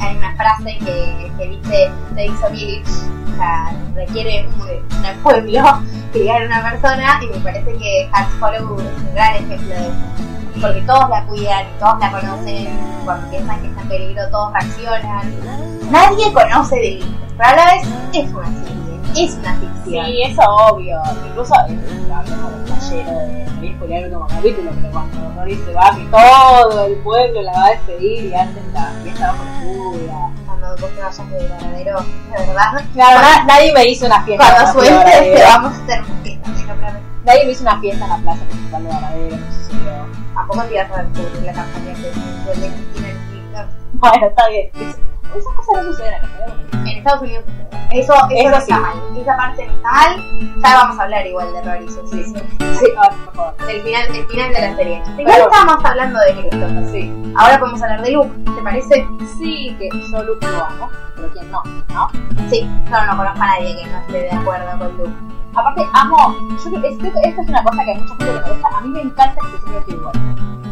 hay 0.00 0.16
una 0.16 0.34
frase 0.36 0.78
que, 0.78 1.32
que 1.38 1.48
dice 1.48 1.90
Takes 2.14 2.44
a 2.44 2.48
village, 2.48 2.90
o 3.32 3.36
sea, 3.36 3.72
requiere 3.94 4.46
un, 4.48 4.60
un 4.60 5.22
pueblo 5.22 5.62
criar 6.12 6.46
una 6.46 6.70
persona 6.70 7.20
y 7.22 7.26
me 7.26 7.38
parece 7.38 7.76
que 7.76 8.08
Hans 8.12 8.42
Hollow 8.42 8.80
es 8.80 9.02
un 9.02 9.14
gran 9.14 9.34
ejemplo 9.34 9.68
de 9.68 9.86
eso. 9.88 10.60
Porque 10.60 10.80
todos 10.82 11.10
la 11.10 11.22
cuidan 11.26 11.66
todos 11.78 11.98
la 12.00 12.10
conocen, 12.12 12.66
cuando 13.04 13.28
piensan 13.28 13.60
que 13.60 13.68
está 13.68 13.82
en 13.82 13.88
peligro 13.88 14.28
todos 14.30 14.52
reaccionan. 14.54 15.90
Nadie 15.90 16.32
conoce 16.32 16.76
de 16.76 17.04
pero 17.36 17.50
a 17.50 17.56
la 17.56 17.74
vez 17.74 17.88
es 18.14 18.32
una 18.32 18.46
serie, 18.46 18.75
es 19.14 19.34
una 19.34 19.54
ficción. 19.54 20.06
Sí, 20.06 20.22
eso 20.22 20.42
obvio. 20.42 21.00
Incluso 21.28 21.54
eh, 21.68 21.78
hablemos 22.14 22.52
del 22.52 22.62
playero 22.64 23.18
de 23.18 23.46
voy 23.56 23.68
a 23.68 23.74
spoilear 23.76 24.02
el 24.02 24.04
último 24.14 24.26
capítulo, 24.28 24.70
pero 24.80 24.92
cuando 24.92 25.32
Rory 25.36 25.54
se 25.56 25.72
va, 25.72 25.96
que 25.96 26.04
todo 26.06 26.86
el 26.86 26.94
pueblo 26.98 27.42
la 27.42 27.52
va 27.52 27.64
a 27.66 27.70
despedir 27.70 28.24
y 28.26 28.34
hacen 28.34 28.72
la 28.74 28.86
fiesta 29.02 29.32
bajo 29.32 29.44
la 29.44 29.62
lluvia. 29.64 30.14
Cuando 30.46 30.68
vos 30.68 30.90
te 30.90 31.02
vayas 31.02 31.30
de 31.30 31.38
verdadero, 31.38 32.00
de 32.00 32.46
verdad. 32.46 32.84
La 32.94 33.08
verdad, 33.08 33.44
nadie 33.46 33.72
me 33.72 33.84
hizo 33.86 34.06
una 34.06 34.22
fiesta. 34.24 34.44
Cuando 34.44 34.60
en 34.60 34.66
la 34.66 34.72
sueltes 34.72 34.98
te 35.04 35.18
Varadero. 35.18 35.46
vamos 35.48 35.72
a 35.78 35.82
hacer 35.84 36.02
una 36.02 36.22
fiesta, 36.22 36.44
te 36.52 36.60
lo 36.60 36.66
prometo. 36.66 36.98
Nadie 37.24 37.44
me 37.46 37.52
hizo 37.52 37.62
una 37.62 37.80
fiesta 37.80 38.04
en 38.04 38.10
la 38.10 38.16
plaza 38.18 38.44
principal 38.44 38.82
de 38.84 38.88
Varadero, 38.90 39.36
no 39.36 39.52
sucedió. 39.52 39.92
¿A 40.36 40.46
poco 40.46 40.62
te 40.64 40.74
ibas 40.74 40.90
a 40.92 41.02
descubrir 41.02 41.42
la 41.44 41.52
campaña 41.54 41.94
que 41.94 42.12
suele 42.44 42.66
existir 42.66 43.04
en 43.06 43.30
Twitter? 43.30 43.66
Bueno, 43.94 44.26
está 44.26 44.48
bien. 44.48 44.70
Es- 44.74 44.98
Esas 45.36 45.52
cosas 45.56 45.84
no 45.84 45.92
suceden 45.92 46.14
acá. 46.14 46.28
En 46.72 46.86
Estados 46.88 47.22
Unidos. 47.22 47.44
Eso, 47.92 48.12
eso, 48.14 48.26
Eso 48.30 48.50
no 48.50 48.56
sí. 48.56 48.62
está 48.62 48.80
mal. 48.80 48.96
Esa 49.16 49.36
parte 49.36 49.66
no 49.66 49.72
está 49.72 49.90
mal. 49.92 50.60
Ya 50.62 50.74
vamos 50.76 50.98
a 50.98 51.02
hablar 51.04 51.26
igual 51.26 51.52
de 51.52 51.62
Rory. 51.62 51.88
Sí, 51.88 52.24
sí. 52.24 52.34
Sí, 52.78 52.86
favor. 53.34 53.54
El 53.68 53.82
final, 53.82 54.02
el 54.14 54.26
final 54.26 54.52
de 54.52 54.60
la 54.60 54.76
serie. 54.76 55.02
Igual 55.18 55.24
Claro. 55.24 55.44
estábamos 55.50 55.84
hablando 55.84 56.18
de 56.20 56.32
Christopher. 56.34 56.90
Sí. 56.92 57.32
Ahora 57.36 57.58
podemos 57.58 57.82
hablar 57.82 58.02
de 58.02 58.10
Luke, 58.12 58.30
¿te 58.56 58.62
parece? 58.62 59.08
Sí, 59.38 59.76
que 59.78 59.88
yo 60.10 60.22
Luke 60.24 60.46
lo 60.46 60.64
amo, 60.64 60.90
pero 61.14 61.28
¿quién 61.32 61.50
no? 61.50 61.62
¿No? 61.94 62.08
Sí, 62.50 62.60
yo 62.90 63.04
no 63.06 63.16
conozco 63.16 63.42
a 63.42 63.46
nadie 63.46 63.76
que 63.76 63.86
no 63.90 63.98
esté 63.98 64.12
de 64.22 64.30
acuerdo 64.30 64.78
con 64.78 64.96
Luke. 64.98 65.12
Aparte, 65.54 65.82
amo. 65.94 66.36
Yo 66.64 66.70
creo 66.70 66.82
que 66.82 66.88
es- 66.88 66.98
creo 66.98 67.12
que 67.12 67.28
esto 67.30 67.40
es 67.42 67.48
una 67.48 67.62
cosa 67.64 67.84
que 67.84 67.92
a 67.92 67.94
mucha 67.94 68.14
gente 68.16 68.24
le 68.26 68.52
gusta. 68.52 68.68
A 68.76 68.80
mí 68.82 68.88
me 68.88 69.00
encanta 69.02 69.40
que 69.40 69.58
se 69.64 69.70
vea 69.70 69.82
igual. 69.98 70.65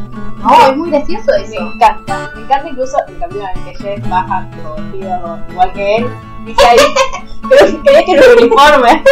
No, 0.45 0.66
es 0.66 0.76
muy 0.76 0.90
gracioso 0.90 1.32
Me 1.32 1.42
eso. 1.45 1.72
encanta. 1.74 2.30
Me 2.34 2.42
encanta 2.42 2.68
incluso 2.68 2.97
el 3.09 3.18
capítulo 3.18 3.45
en 3.55 3.59
el 3.68 3.76
que 3.76 3.82
Jeff 3.82 4.09
baja 4.09 4.49
vestido 4.53 5.38
igual 5.51 5.72
que 5.72 5.97
él. 5.97 6.11
Dice 6.45 6.66
ahí, 6.66 6.78
creo 7.49 7.66
que 7.66 7.82
quería 7.82 8.05
que 8.05 8.12
un 8.12 8.42
uniforme. 8.42 9.03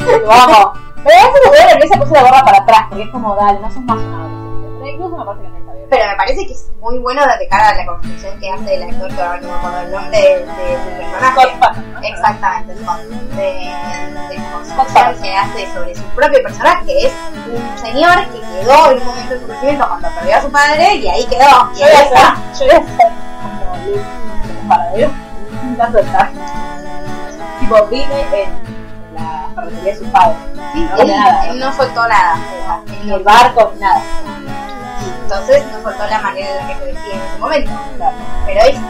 Lo 0.24 0.32
amo. 0.32 0.72
Pero 1.04 1.16
a 1.16 1.26
veces 1.26 1.40
me 1.52 1.58
a 1.58 1.66
nerviosa 1.66 2.00
puse 2.00 2.12
la 2.12 2.22
gorra 2.22 2.44
para 2.44 2.58
atrás, 2.58 2.86
porque 2.88 3.04
es 3.04 3.10
como, 3.10 3.36
dale, 3.36 3.60
no 3.60 3.70
sos 3.70 3.82
más 3.84 3.98
un 3.98 4.14
adolescente. 4.14 4.68
Pero 4.80 4.90
incluso 4.90 5.16
me 5.16 5.24
parece 5.24 5.42
que. 5.44 5.67
Pero 5.90 6.06
me 6.10 6.16
parece 6.16 6.46
que 6.46 6.52
es 6.52 6.66
muy 6.80 6.98
bueno 6.98 7.22
de 7.38 7.48
cara 7.48 7.70
a 7.70 7.74
la 7.76 7.86
construcción 7.86 8.38
que 8.40 8.50
hace 8.50 8.74
el 8.74 8.82
actor, 8.82 9.08
que 9.14 9.22
ahora 9.22 9.40
no 9.40 9.48
me 9.48 9.54
acuerdo 9.54 9.80
el 9.80 9.90
nombre 9.92 10.18
de, 10.20 10.28
de 10.28 10.78
su 10.84 10.90
personaje. 10.98 12.08
Exactamente, 12.08 12.74
Scott. 12.82 12.98
De, 13.00 13.42
de 14.28 14.42
construcción 14.52 15.22
que 15.22 15.34
hace 15.36 15.72
sobre 15.72 15.94
su 15.94 16.02
propio 16.14 16.42
personaje, 16.42 16.84
que 16.86 17.06
es 17.06 17.12
un 17.46 17.78
señor 17.78 18.26
que 18.28 18.40
quedó 18.40 18.90
en 18.92 18.98
un 18.98 19.04
momento 19.06 19.34
de 19.34 19.40
su 19.40 19.46
crecimiento 19.46 19.88
cuando 19.88 20.08
perdió 20.10 20.36
a 20.36 20.40
su 20.42 20.50
padre 20.52 20.94
y 20.96 21.08
ahí 21.08 21.24
quedó. 21.26 21.70
Y 21.74 21.78
Yo 21.78 21.86
voy 21.86 21.94
a 21.94 22.00
hacer, 22.00 22.58
yo 22.58 22.66
voy 22.66 22.74
a 22.74 22.78
hacer 22.78 23.12
como 23.62 23.76
Luke 23.86 25.12
en 25.62 25.80
el 25.80 25.90
suelta. 25.92 26.30
Tipo, 27.60 27.86
vive 27.86 28.26
en 28.44 29.14
la 29.14 29.50
ferretería 29.54 29.92
de 29.92 29.98
sus 29.98 30.08
padres. 30.08 30.36
Sí, 30.74 30.80
No, 30.90 30.96
él, 30.98 31.08
nada. 31.08 31.46
él 31.46 31.58
no 31.58 31.72
soltó 31.72 32.06
nada. 32.06 32.36
no- 33.04 33.16
el 33.16 33.22
barco, 33.22 33.72
nada. 33.80 34.02
Entonces 35.28 35.62
no 35.70 35.82
soltó 35.82 36.06
la 36.06 36.20
manera 36.22 36.48
en 36.50 36.56
la 36.56 36.66
que 36.68 36.78
se 36.78 36.84
vestía 36.86 37.14
en 37.14 37.20
ese 37.20 37.38
momento. 37.38 37.70
Pero 38.46 38.60
es 38.62 38.80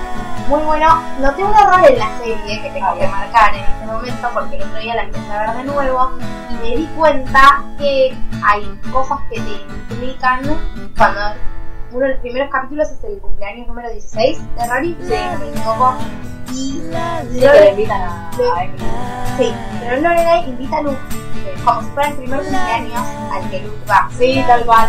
muy 0.49 0.61
bueno. 0.63 1.03
Noté 1.19 1.43
un 1.43 1.53
error 1.53 1.85
en 1.85 1.99
la 1.99 2.19
serie 2.19 2.63
que 2.63 2.71
tengo 2.71 2.97
que 2.97 3.09
marcar 3.09 3.55
en 3.55 3.65
este 3.65 3.87
momento 3.87 4.31
porque 4.33 4.57
el 4.57 4.63
otro 4.63 4.79
día 4.79 4.95
la 4.95 5.03
empecé 5.03 5.33
a 5.33 5.41
ver 5.41 5.57
de 5.57 5.65
nuevo 5.65 6.13
y 6.49 6.55
me 6.55 6.77
di 6.77 6.87
cuenta 6.97 7.65
que 7.77 8.17
hay 8.47 8.81
cosas 8.93 9.19
que 9.31 9.41
te 9.41 9.51
implican 9.51 10.43
cuando 10.97 11.21
uno 11.93 12.01
de 12.07 12.13
los 12.13 12.21
primeros 12.21 12.51
capítulos 12.51 12.89
es 12.91 13.05
el 13.05 13.19
cumpleaños 13.19 13.67
número 13.69 13.91
16 13.91 14.39
de 14.57 14.67
Rory, 14.67 14.97
si 15.01 15.09
no 15.09 15.39
me 15.39 15.49
equivoco. 15.51 15.95
Y 16.51 16.55
Sí, 16.55 17.41
que 17.41 17.61
le 17.61 17.71
invitan 17.71 18.01
a, 18.03 18.31
Sí. 18.37 18.43
a 18.43 18.65
Emily. 18.65 18.85
sí, 19.37 19.55
pero 19.81 19.97
Lorelai 20.01 20.49
invita 20.49 20.79
a 20.79 20.83
Luke 20.83 20.99
como 21.65 21.83
si 21.83 21.89
fuera 21.91 22.09
el 22.09 22.17
primer 22.17 22.41
cumpleaños 22.41 23.03
al 23.33 23.51
que 23.51 23.61
Luke 23.61 23.79
va. 23.91 24.09
Sí, 24.19 24.45
tal 24.47 24.65
cual. 24.65 24.89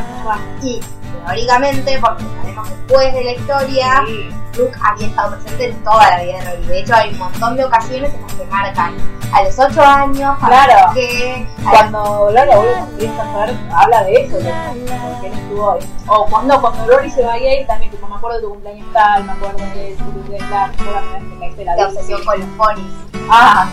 Y 0.62 0.80
teóricamente, 1.26 2.00
porque 2.02 2.24
sabemos 2.24 2.70
después 2.70 3.14
de 3.14 3.24
la 3.24 3.32
historia, 3.34 4.04
Sí. 4.08 4.30
Luke 4.60 4.78
había 4.84 5.08
estado 5.08 5.32
presente 5.40 5.66
en 5.70 5.84
toda 5.84 6.10
la 6.10 6.24
vida 6.24 6.38
de 6.40 6.52
Rory. 6.52 6.66
De 6.68 6.80
hecho, 6.80 6.96
hay 6.96 7.10
un 7.12 7.18
montón 7.20 7.56
de 7.56 7.66
ocasiones 7.66 8.14
en 8.14 8.22
las 8.22 8.34
que 8.34 8.46
marcan 8.46 8.94
a 9.32 9.44
los 9.44 9.60
8 9.60 9.82
años, 9.82 10.38
Claro. 10.40 10.94
que 10.94 11.48
Cuando 11.64 12.30
Lola 12.32 12.56
vuelve 12.58 12.76
a 12.76 12.82
mujer, 12.86 13.56
habla 13.72 14.04
de 14.04 14.14
eso, 14.26 14.38
de 14.38 14.52
por 14.52 15.22
qué 15.22 15.28
él 15.28 15.34
estuvo 15.34 15.72
ahí. 15.72 15.80
O 16.08 16.26
cuando, 16.26 16.60
cuando 16.62 16.88
Rory 16.88 17.10
se 17.12 17.24
va 17.24 17.34
a 17.34 17.40
ir 17.40 17.68
también, 17.68 17.92
tipo, 17.92 18.08
me 18.08 18.16
acuerdo 18.16 18.38
de 18.38 18.44
tu 18.44 18.50
cumpleaños 18.50 18.88
tal, 18.94 19.24
me 19.24 19.32
acuerdo 19.32 19.58
de 19.58 19.96
tu 19.98 20.04
cumpleaños 20.06 20.50
tal, 20.50 20.72
la 20.72 20.78
primera 20.78 21.02
vez 21.02 21.24
que 21.24 21.40
caíste 21.40 21.66
la 21.66 21.76
la 21.76 21.88
obsesión 21.88 22.24
con 22.26 22.40
los 22.40 22.50
ponis. 22.58 22.94
Ah, 23.30 23.70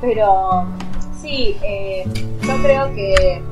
pero 0.00 0.64
sí, 1.20 1.58
eh, 1.62 2.04
yo 2.42 2.62
creo 2.62 2.86
que, 2.94 3.42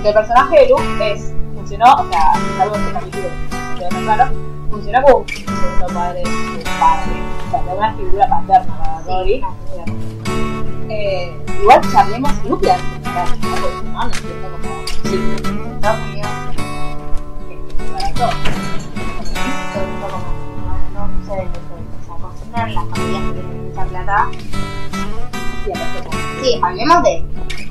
que 0.00 0.08
el 0.08 0.14
personaje 0.14 0.60
de 0.60 0.68
Luke 0.68 1.12
es, 1.12 1.32
funcionó, 1.54 1.92
o 1.94 2.08
sea, 2.10 2.32
salvo 2.56 2.76
este 2.76 2.92
capítulo, 2.92 3.28
quedó 3.78 3.88
claro, 4.04 4.30
funcionó 4.72 5.02
como 5.02 5.18
un 5.18 5.28
segundo 5.28 5.86
padre, 5.92 6.22
un 6.24 6.62
padre, 6.80 7.12
o 7.46 7.50
sea, 7.50 7.60
como 7.60 7.76
una 7.76 7.94
figura 7.94 8.28
paterna 8.28 8.78
para 8.78 9.00
Rory. 9.02 9.44
Eh, 10.88 11.36
igual 11.60 11.80
charlemos 11.92 12.32
Luke 12.44 12.66
le 12.66 12.72
hace 12.72 12.84
un 12.84 13.02
¿no? 13.02 13.24
No 13.82 14.00
como, 14.00 14.10
sí, 15.02 15.16
Estados 15.74 16.00
Unidos, 16.00 16.30
que 17.48 17.54
se 17.76 17.92
para 17.92 18.14
todo. 18.14 18.30
no, 20.64 21.06
no 21.06 21.20
sucede 21.20 21.44
mucho. 21.44 21.74
O 22.00 22.04
sea, 22.06 22.14
acostumbran 22.16 22.74
las 22.74 22.84
familias 22.88 23.22
que 23.22 23.32
tienen 23.32 23.68
mucha 23.68 23.84
plata. 23.84 24.28
Sí, 26.42 26.60
hablemos 26.62 27.02
de 27.04 27.24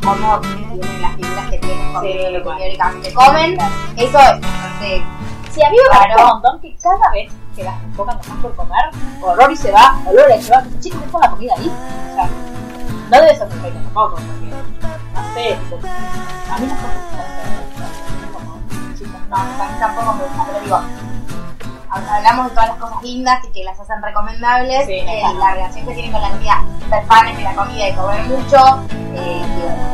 cómo 0.03 0.39
tienen 0.39 1.01
las 1.01 1.15
figuras 1.15 1.49
que 1.49 1.57
tienen, 1.57 1.93
comiendo 1.93 2.39
Sí, 2.39 2.57
teóricamente 2.57 3.13
comen. 3.13 3.55
Claro. 3.55 3.73
Eso 3.97 4.19
es 4.19 4.41
bastante 4.41 5.03
Sí, 5.51 5.61
a 5.63 5.69
mí 5.69 5.75
me 5.77 5.97
parece 5.97 6.21
un 6.21 6.27
montón 6.29 6.59
que 6.61 6.75
cada 6.81 7.11
vez 7.11 7.31
que 7.55 7.63
las 7.63 7.83
enfocan 7.83 8.17
más 8.17 8.37
por 8.41 8.55
comer, 8.55 8.85
o 9.21 9.35
Rory 9.35 9.55
se 9.57 9.71
va, 9.71 9.99
o 10.07 10.13
Lola 10.13 10.41
se 10.41 10.51
va, 10.53 10.63
chicos, 10.79 11.01
dejo 11.01 11.19
la 11.19 11.29
comida 11.31 11.53
ahí. 11.57 11.67
O 12.11 12.15
sea, 12.15 12.29
no 13.09 13.21
debe 13.21 13.35
ser 13.37 13.47
perfecto 13.49 13.79
tampoco, 13.83 14.15
porque, 14.15 14.51
no 15.13 15.33
sé, 15.33 15.57
tipo, 15.69 15.75
a 15.75 16.57
mí 16.59 16.67
no 16.67 16.75
me 16.75 18.31
como, 18.31 18.59
chicos, 18.97 19.21
No, 19.29 19.37
tampoco 19.79 20.13
me 20.13 20.23
gusta, 20.23 20.43
pero 20.47 20.59
digo, 20.63 20.75
hab- 21.89 22.09
hablamos 22.09 22.45
de 22.45 22.51
todas 22.51 22.69
las 22.69 22.77
cosas 22.77 23.03
lindas 23.03 23.43
y 23.43 23.51
que 23.51 23.63
las 23.65 23.77
hacen 23.79 24.01
recomendables, 24.01 24.85
Sí, 24.85 24.93
eh, 24.93 25.21
la 25.37 25.51
relación 25.53 25.85
que 25.85 25.93
tienen 25.93 26.11
con 26.13 26.21
la 26.21 26.29
comida, 26.29 26.63
ser 26.89 27.05
fanes 27.07 27.35
de 27.37 27.43
la 27.43 27.55
comida 27.55 27.89
y 27.89 27.93
comer 27.93 28.23
mucho, 28.23 28.79
eh, 29.15 29.45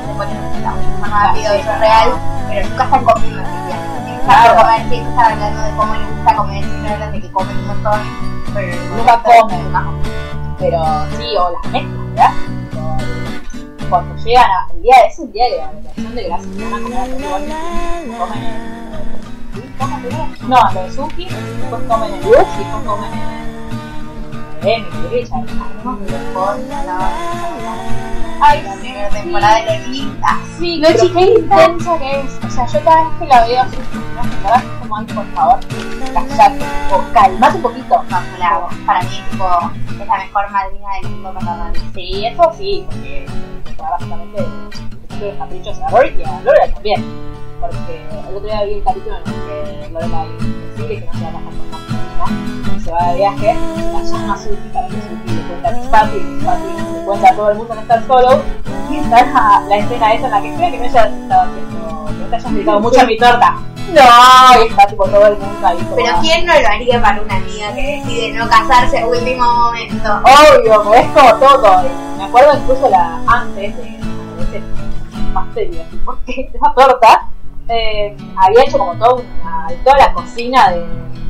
después 0.05 0.29
mucho 0.29 0.99
más 1.01 1.09
rápido, 1.27 1.53
eso 1.53 1.71
es 1.71 1.79
real, 1.79 2.11
pero 2.47 2.69
nunca 2.69 2.83
están 2.83 3.03
comiendo. 3.03 3.41
Claro. 3.41 3.86
Claro. 4.27 4.59
comer, 4.59 4.89
siempre 4.89 5.09
están 5.09 5.31
hablando 5.31 5.61
de 5.61 5.71
cómo 5.77 5.95
les 5.95 6.09
gusta 6.09 6.35
comer, 6.35 6.63
siempre 6.65 6.91
hablan 6.91 7.11
de 7.13 7.21
que 7.21 7.31
comen 7.31 7.57
un 7.57 7.67
montón, 7.67 8.01
pero 8.53 8.75
Nunca 8.97 9.23
comen. 9.23 9.71
Pero 10.59 10.83
sí, 11.17 11.37
o 11.37 11.51
las 11.51 11.71
mezclas, 11.71 12.05
¿verdad? 12.09 12.33
Cuando 13.89 14.15
llegan 14.25 14.51
a, 14.51 14.67
el 14.73 14.81
día, 14.81 14.95
es 15.07 15.19
el 15.19 15.31
día 15.31 15.45
de 15.45 15.57
la 15.57 15.71
de 16.09 16.23
gracias, 16.23 16.57
van 16.57 16.73
a 16.73 16.83
comer 16.83 16.99
a 16.99 17.03
comen. 18.17 18.43
No, 20.49 20.57
lo 20.73 20.83
de 20.83 20.91
Suki, 20.91 21.25
después 21.25 21.83
comen 21.87 22.13
en 22.13 22.21
Lux 22.23 22.47
y 22.55 22.63
después 22.63 22.83
comen 22.83 23.11
de 26.05 26.11
los 26.11 26.59
la 26.85 28.16
Ay, 28.39 28.61
la 28.63 28.73
primera 28.75 29.09
temporada 29.09 29.55
de 29.65 29.79
Lolita. 29.79 30.39
Sí, 30.59 30.77
Lo 30.77 30.89
chiquita. 30.91 31.21
intensa 31.65 31.97
que 31.97 32.19
es. 32.21 32.39
O 32.45 32.49
sea, 32.49 32.65
yo 32.67 32.83
cada 32.83 33.03
vez 33.03 33.13
que 33.19 33.25
la 33.25 33.47
veo 33.47 33.61
así, 33.61 33.77
la 34.15 34.21
verdad 34.21 34.63
es 34.63 34.79
como, 34.79 34.97
ay, 34.97 35.05
por 35.05 35.25
favor, 35.33 35.59
callate. 36.13 36.65
O 36.91 37.13
calmate 37.13 37.55
un 37.55 37.61
poquito. 37.63 38.03
No, 38.09 38.21
no 38.21 38.37
la 38.37 38.47
hago. 38.47 38.69
Para 38.85 39.01
mí, 39.01 39.23
tipo, 39.31 39.71
es 40.01 40.07
la 40.07 40.17
mejor 40.17 40.51
madrina 40.51 40.87
del 41.01 41.11
mundo 41.11 41.33
para. 41.39 41.71
Sí, 41.93 42.25
eso 42.25 42.53
sí, 42.57 42.85
porque 42.87 43.25
básicamente 43.77 44.45
de 45.19 45.37
caprichos 45.37 45.79
a 45.79 45.89
Rory 45.89 46.15
y 46.19 46.23
a 46.23 46.41
Lorelai 46.41 46.73
también. 46.73 47.03
Porque 47.59 48.05
el 48.29 48.35
otro 48.35 48.47
día 48.47 48.63
vi 48.65 48.73
el 48.75 48.83
capítulo 48.83 49.15
en 49.17 49.33
el 49.33 49.33
que 49.33 49.89
Lorelai 49.91 50.27
decide 50.77 50.99
que 50.99 51.05
no 51.07 51.13
se 51.13 51.21
va 51.21 51.29
a 51.29 51.31
pasar 51.31 51.53
con 51.71 51.71
más 52.19 52.31
y 52.31 52.56
se 52.87 52.93
va 52.93 53.11
de 53.11 53.15
viaje, 53.17 53.55
la 53.93 54.01
llama 54.01 54.33
a 54.33 54.37
Suki 54.37 54.69
para 54.73 54.87
que 54.87 54.93
Suki 54.95 55.33
le 55.35 55.41
cuente 55.41 55.67
a 55.67 55.71
mis 55.71 55.87
papi 55.87 56.17
mis 56.19 56.43
papi 56.45 56.63
cuenta 57.05 57.35
todo 57.35 57.51
el 57.51 57.57
mundo 57.57 57.73
en 57.73 57.79
Star 57.79 58.03
Solo 58.07 58.41
y 58.89 58.95
está 58.97 59.25
la, 59.25 59.63
la 59.67 59.77
escena 59.77 60.13
esa 60.13 60.25
en 60.27 60.31
la 60.31 60.41
que 60.41 60.55
creo 60.55 60.71
que 60.71 60.77
no 60.77 60.83
hayas 60.85 61.11
estado 61.11 61.41
haciendo, 61.41 62.05
que 62.07 62.13
no 62.13 62.25
te 62.29 62.35
hayas 62.37 62.53
gritado 62.53 62.79
mucho 62.79 63.01
a 63.01 63.03
mi 63.05 63.17
torta. 63.17 63.55
No, 63.87 64.61
y 64.63 64.67
está 64.67 64.85
tipo 64.87 65.05
todo 65.05 65.27
el 65.27 65.37
mundo 65.37 65.67
ahí. 65.67 65.77
como- 65.77 65.95
Pero 65.95 66.15
¿quién 66.21 66.45
no 66.45 66.53
lo 66.59 66.67
haría 66.67 67.01
para 67.01 67.21
una 67.21 67.35
amiga 67.35 67.73
que 67.73 67.81
decide 68.03 68.33
no 68.33 68.47
casarse 68.49 68.99
a 68.99 69.07
último 69.07 69.43
momento? 69.53 70.09
Obvio, 70.23 70.83
pero 70.83 70.93
es 70.95 71.07
como 71.07 71.33
todo. 71.35 71.83
Me 72.17 72.23
acuerdo 72.25 72.57
incluso 72.57 72.89
la 72.89 73.21
antes 73.27 73.75
de, 73.77 73.83
de 73.83 74.43
ese 74.43 74.61
pastel, 75.33 75.67
a 75.79 75.83
decir, 75.83 76.01
porque 76.05 76.51
esa 76.53 76.73
torta 76.73 77.27
eh, 77.69 78.15
había 78.37 78.63
hecho 78.63 78.77
como 78.77 78.93
toda 78.95 79.15
una, 79.15 79.67
toda 79.83 79.97
la 79.97 80.13
cocina 80.13 80.69
de, 80.71 80.79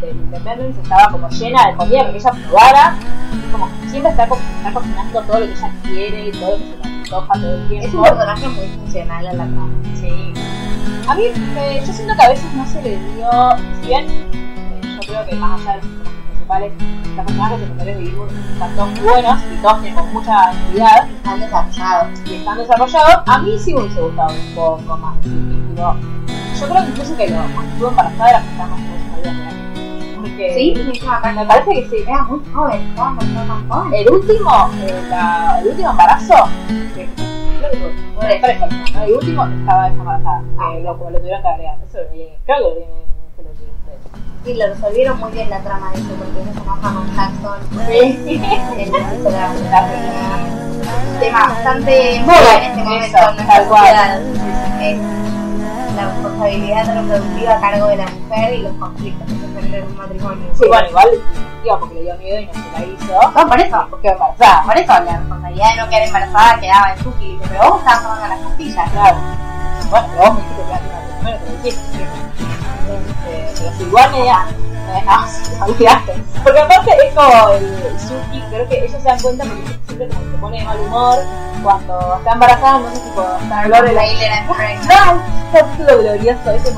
de 0.02 0.12
Independence 0.12 0.82
estaba 0.82 1.10
como 1.12 1.30
llena 1.30 1.68
de 1.68 1.76
comida 1.76 2.00
para 2.02 2.12
que 2.12 2.18
ella 2.18 2.32
probara. 2.48 2.96
Y 3.34 3.52
como 3.52 3.70
siempre 3.90 4.12
está, 4.12 4.28
co- 4.28 4.38
está 4.58 4.74
cocinando 4.74 5.22
todo 5.24 5.40
lo 5.40 5.46
que 5.48 5.52
ella 5.54 5.72
quiere, 5.84 6.32
todo 6.32 6.52
lo 6.52 6.58
que 6.58 6.64
se 6.64 6.78
le 6.90 6.96
antoja 6.98 7.34
todo 7.34 7.56
el 7.56 7.68
tiempo. 7.68 7.88
Es 7.88 7.94
un 7.94 8.04
personaje 8.04 8.48
muy 8.50 8.68
funcional 8.68 9.28
a 9.28 9.34
la 9.34 9.44
trama. 9.46 9.70
Sí. 9.96 10.34
A 11.08 11.16
mí, 11.16 11.24
eh, 11.58 11.84
yo 11.86 11.94
siento 11.94 12.16
que 12.16 12.22
a 12.22 12.30
veces 12.30 12.54
no 12.54 12.66
se 12.68 12.82
le 12.82 12.98
dio, 12.98 13.30
si 13.82 13.88
bien 13.88 14.06
eh, 14.10 14.82
yo 14.84 15.00
creo 15.08 15.26
que 15.26 15.36
más 15.36 15.62
allá 15.62 15.76
de 15.78 15.82
principales, 16.48 16.72
los 17.16 17.26
personajes 17.26 17.60
secundarios 17.60 17.98
de 17.98 18.04
Gilmour 18.06 18.28
están 18.54 18.76
todos 18.76 19.04
buenos 19.04 19.40
y 19.54 19.62
todos 19.62 19.82
tienen 19.82 19.96
con 20.00 20.14
mucha 20.14 20.50
actividad 20.50 21.10
Están 21.10 21.40
desarrollados. 21.40 22.20
y 22.26 22.34
están 22.36 22.58
desarrollados, 22.58 23.24
a 23.26 23.38
mí 23.40 23.60
sí 23.60 23.74
me 23.74 23.82
hubiese 23.82 24.02
gustado 24.02 24.30
un 24.34 24.56
poco 24.56 24.98
más. 24.98 25.16
Digo, 25.24 25.96
yo 26.60 26.70
creo 26.70 26.84
que 26.84 26.90
incluso 26.90 27.18
que 27.18 27.30
lo 27.30 27.36
cuando 27.38 27.72
estuvo 27.74 27.90
embarazada 27.90 28.30
era 28.30 28.40
porque 28.40 28.58
más. 28.58 29.54
Porque 30.16 30.54
Sí, 30.54 30.74
me 31.36 31.46
parece 31.46 31.70
que 31.74 31.90
sí. 31.90 31.96
Era 32.08 32.24
muy 32.24 32.40
joven, 32.54 32.82
estaba 32.90 33.10
muy 33.12 33.26
joven. 33.70 33.94
El 33.94 34.10
último, 34.14 34.70
eh, 34.82 35.06
la- 35.10 35.60
el 35.62 35.68
último 35.68 35.90
embarazo, 35.92 36.36
que 36.96 37.10
creo 37.60 37.72
que 37.72 37.94
fue 38.16 38.28
de 38.28 38.40
tres 38.40 38.58
personas, 38.60 38.92
¿no? 38.94 39.04
El 39.04 39.12
último 39.14 39.46
estaba 39.46 39.88
embarazada, 39.88 40.42
que 40.74 40.80
lo, 40.82 40.98
como 40.98 41.10
lo 41.12 41.18
tuvieron 41.20 41.42
que 41.42 41.48
agregar. 41.48 41.78
Eso 41.88 41.98
lo 42.04 42.10
vi- 42.12 42.30
creo 42.46 42.58
que 42.58 42.64
lo 42.64 42.76
vi 42.76 42.82
en 42.84 42.90
ese 42.90 43.44
lo 43.44 43.50
vi 43.52 43.64
en- 43.66 44.17
Sí, 44.48 44.54
lo 44.54 44.66
resolvieron 44.66 45.20
muy 45.20 45.30
bien 45.34 45.50
la 45.50 45.60
trama 45.60 45.92
de 45.92 46.00
eso, 46.00 46.08
porque 46.18 46.40
no 46.46 46.54
se 46.54 46.60
enoja 46.62 46.94
con 46.94 47.16
Jackson. 47.18 47.60
El 48.80 48.90
un 50.88 51.20
tema 51.20 51.48
bastante 51.50 52.16
en 52.16 52.26
boga 52.26 52.56
en 52.56 52.64
este 52.64 52.84
momento 52.86 53.18
en 53.18 53.36
nuestra 53.36 53.68
sociedad. 53.68 54.22
Es 54.80 55.00
la 55.98 56.06
responsabilidad 56.06 56.96
reproductiva 56.96 57.56
a 57.56 57.60
cargo 57.60 57.88
de 57.88 57.98
la 57.98 58.06
mujer 58.06 58.54
y 58.54 58.58
los 58.60 58.74
conflictos 58.76 59.28
que 59.28 59.70
se 59.70 59.78
en 59.80 59.84
un 59.84 59.98
matrimonio. 59.98 60.48
Sí, 60.54 60.66
bueno, 60.66 60.88
igual, 60.88 61.10
digo, 61.64 61.80
porque 61.82 61.96
le 61.96 62.02
dio 62.04 62.16
miedo 62.16 62.40
y 62.40 62.46
no 62.46 62.54
se 62.54 62.60
la 62.72 62.86
hizo. 62.86 63.32
No, 63.36 63.48
por 63.50 63.60
eso. 63.60 63.88
Porque 63.90 64.08
embarazada. 64.08 64.64
Por 64.64 64.78
eso 64.78 64.94
la 64.94 65.18
responsabilidad 65.18 65.70
de 65.72 65.82
no 65.82 65.90
quedar 65.90 66.04
embarazada 66.04 66.60
quedaba 66.62 66.94
en 66.94 67.04
Suki. 67.04 67.32
Dice, 67.34 67.46
pero 67.50 67.70
vos 67.70 67.80
estabas 67.80 68.02
tomando 68.02 68.28
las 68.30 68.40
pastillas. 68.40 68.92
Claro. 68.92 69.18
Bueno, 69.90 70.08
pero 70.08 70.24
vos 70.24 70.34
me 70.36 70.42
dijiste 70.42 70.64
que 70.64 70.72
era 70.72 70.80
una 70.80 71.18
primero 71.20 71.38
que 71.38 71.50
lo 71.50 71.58
dijiste. 71.58 72.47
Pero 73.56 73.74
si 73.78 73.84
igual 73.84 74.12
me 74.12 74.26
da. 74.26 74.48
Ah, 75.08 75.28
sí, 75.28 75.52
te 75.52 75.72
olvidaste. 75.72 76.14
Porque 76.44 76.60
aparte 76.60 76.92
es 77.06 77.14
como 77.14 77.50
el 77.50 78.00
Suki, 78.00 78.42
creo 78.50 78.70
que 78.70 78.86
ellos 78.86 79.02
se 79.02 79.08
dan 79.08 79.20
cuenta 79.20 79.44
porque 79.44 79.64
siempre 79.86 80.08
como 80.08 80.32
se 80.32 80.38
pone 80.38 80.60
de 80.60 80.64
mal 80.64 80.80
humor 80.80 81.18
cuando 81.62 82.16
está 82.18 82.32
embarazada, 82.32 82.80
no 82.80 82.90
sé 82.90 82.96
si 82.96 83.10
cuando 83.10 83.38
está 83.44 83.64
Friends. 84.54 84.88
¡Ay! 84.90 85.18
Capítulo 85.52 85.98
glorioso 86.00 86.52
ese, 86.52 86.74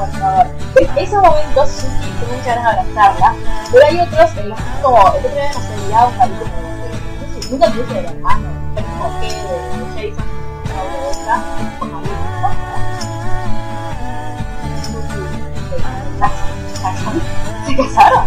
esos 0.95 1.22
momentos 1.24 1.70
Suki 1.70 2.10
tengo 2.20 2.34
muchas 2.34 2.55
ganas 2.55 2.76
de 2.76 2.82
abrazarla, 2.82 3.36
pero 3.72 3.86
hay 3.86 3.99
otros 3.99 4.38
en 4.38 4.49
los 4.49 4.60
que 4.60 4.70
es 4.70 4.80
como, 4.82 4.97
el 4.99 5.05
otro 5.07 5.30
día 5.32 5.51
nos 5.53 5.82
olvidaba 5.82 6.07
un 6.07 7.60
de, 7.60 7.68
no 7.68 7.93
de 7.93 8.01
la 8.01 8.12
como 8.99 9.20
que 9.22 9.28
de 9.28 9.89
¿Se 17.67 17.75
casaron? 17.75 18.25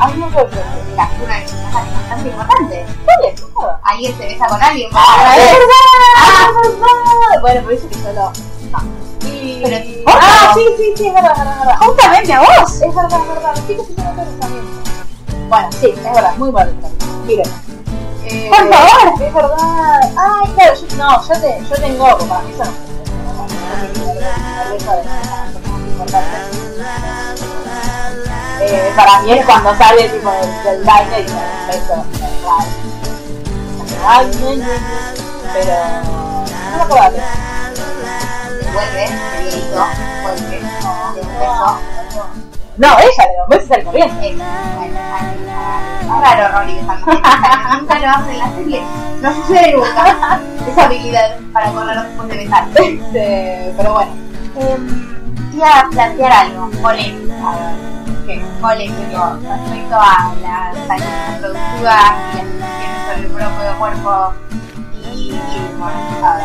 Ay, 0.00 0.14
no 0.18 0.28
puedo 0.30 0.48
creer. 0.48 0.66
Mira, 0.90 1.08
una 1.24 1.38
mensaje 1.38 1.90
bastante 1.94 2.28
importante. 2.28 2.86
¿Cuál 3.04 3.18
es? 3.32 3.40
No 3.40 3.48
puedo. 3.48 3.78
Alguien 3.84 4.16
se 4.18 4.24
besa 4.26 4.46
con 4.46 4.62
alguien. 4.62 4.90
por 4.90 5.00
¡Ah, 5.00 5.06
primera 5.14 5.34
es 5.36 5.42
vez. 5.42 5.52
verdad! 5.58 5.74
¡Ah, 6.16 6.50
es 6.64 6.70
verdad! 6.80 7.40
Bueno, 7.40 7.62
por 7.62 7.72
eso 7.72 7.88
que 7.88 7.94
solo. 7.96 8.32
No. 8.70 8.78
Y... 9.28 9.60
Pero 9.62 9.76
te 9.76 10.04
Ah, 10.06 10.20
importa. 10.22 10.54
sí, 10.54 10.64
sí, 10.76 10.92
sí, 10.96 11.06
es 11.08 11.14
verdad, 11.14 11.32
es 11.32 11.38
verdad. 11.58 11.76
Justamente 11.80 12.32
a 12.32 12.40
vos. 12.40 12.72
Es 12.72 12.80
verdad, 12.94 13.20
es 13.20 13.28
verdad. 13.28 13.52
Los 13.56 13.66
chicos 13.66 13.86
también. 13.96 15.48
Bueno, 15.48 15.68
sí, 15.80 15.86
es 15.96 16.02
verdad, 16.02 16.36
muy 16.36 16.50
bueno. 16.50 16.70
Miren. 17.26 17.46
Eh, 18.24 18.50
Por 18.50 18.58
favor. 18.68 19.22
Es 19.22 19.34
verdad. 19.34 20.00
Ay, 20.16 20.52
claro, 20.54 20.74
yo, 20.74 20.96
no, 20.96 21.22
yo, 21.28 21.40
te, 21.40 21.64
yo 21.68 21.76
tengo, 21.76 22.18
para 22.28 22.40
mí 22.42 22.52
eso 22.52 22.64
no. 22.64 22.88
Eh, 28.60 28.92
para 28.96 29.20
mí 29.20 29.32
es 29.32 29.44
cuando 29.46 29.76
sale 29.76 30.08
tipo 30.08 30.30
del, 30.30 30.62
del 30.64 30.84
baile 30.84 31.20
y 31.20 31.24
me 31.24 31.40
beso. 31.68 32.04
Pero. 35.52 35.74
No 36.70 36.76
me 36.76 36.82
acuerdo 36.82 37.10
de 37.10 37.22
Vuelve. 38.72 39.04
Vuelve. 40.22 40.62
No, 42.76 42.88
ella 42.98 43.26
le 43.26 43.36
da 43.36 43.42
un 43.42 43.48
beso 43.50 43.64
y 43.64 43.68
sale 43.68 43.84
corriendo. 43.84 44.44
Raro 46.20 46.58
Rory. 46.58 46.74
Nunca 47.78 47.94
lo 47.94 48.00
la 48.00 48.52
serie. 48.56 48.82
No 49.20 49.34
sucede 49.34 49.72
nunca. 49.72 50.40
Esa 50.70 50.84
habilidad 50.84 51.38
para 51.52 51.70
correr 51.70 52.02
después 52.02 52.28
de 52.28 52.36
besar. 52.36 52.68
Este, 52.74 53.74
pero 53.76 53.92
bueno. 53.92 54.12
Iba 54.56 55.17
a 55.62 55.88
plantear 55.90 56.32
algo 56.32 56.70
polémico. 56.82 57.52
Que 58.26 58.44
polémico 58.60 59.38
respecto 59.42 59.96
a 59.96 60.32
las 60.42 60.76
salud 60.86 61.04
reproductivas 61.30 62.12
y 62.34 62.36
las 62.36 62.44
decisiones 62.44 63.06
sobre 63.06 63.20
el 63.20 63.26
propio 63.32 63.78
cuerpo 63.78 64.34
y, 64.92 65.30
y 65.32 65.74
bueno, 65.78 66.26
a 66.26 66.36
ver. 66.36 66.44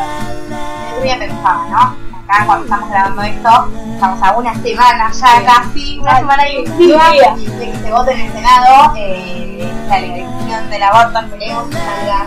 Otro 0.91 1.03
día 1.03 1.19
pensaba, 1.19 1.65
¿no? 1.69 2.03
Acá 2.23 2.45
cuando 2.45 2.63
estamos 2.63 2.89
grabando 2.89 3.21
esto, 3.23 3.71
estamos 3.95 4.23
a 4.23 4.31
una 4.31 4.53
semana 4.55 5.11
ya 5.11 5.27
Sí. 5.39 5.45
casi, 5.45 5.99
una 5.99 6.11
Ay, 6.11 6.17
semana 6.21 6.49
y 6.49 6.57
un 6.57 6.77
día. 6.77 6.99
de 7.35 7.65
que 7.71 7.77
se 7.83 7.91
vote 7.91 8.13
en 8.13 8.19
el 8.21 8.31
Senado 8.31 8.93
eh, 8.95 9.73
la 9.89 9.99
legalización 9.99 10.69
del 10.69 10.83
aborto, 10.83 11.19
esperemos 11.19 11.67
que 11.67 11.75
salga 11.75 12.25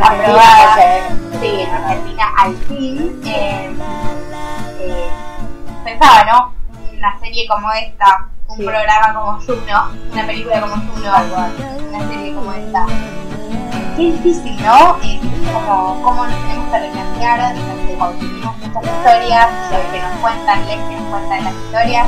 aprobada. 0.00 0.76
Sí, 1.40 1.60
en 1.60 1.70
Argentina 1.74 2.24
al 2.38 2.56
fin. 2.68 3.20
eh, 3.26 3.76
eh, 4.80 5.10
pensaba, 5.84 6.24
¿no? 6.24 6.54
Una 6.96 7.18
serie 7.20 7.46
como 7.48 7.70
esta, 7.72 8.28
un 8.48 8.56
Sí. 8.56 8.64
programa 8.64 9.14
como 9.14 9.40
Juno, 9.40 9.90
una 10.12 10.26
película 10.26 10.60
como 10.60 10.74
Juno, 10.74 11.12
una 11.88 12.08
serie 12.08 12.34
como 12.34 12.52
esta. 12.52 12.86
Qué 13.96 14.02
difícil, 14.12 14.56
¿no? 14.62 14.96
Como, 15.52 16.02
cómo 16.02 16.26
nos 16.26 16.34
tenemos 16.42 16.70
que 16.70 16.78
replantear 16.80 17.54
cuando 17.98 18.18
vivimos 18.18 18.56
muchas 18.58 18.82
historias, 18.84 19.48
que 19.92 20.00
nos 20.00 20.12
cuentan, 20.20 20.66
les 20.66 20.76
que 20.78 20.96
nos 20.96 21.04
cuentan 21.10 21.44
las 21.44 21.54
historias, 21.54 22.06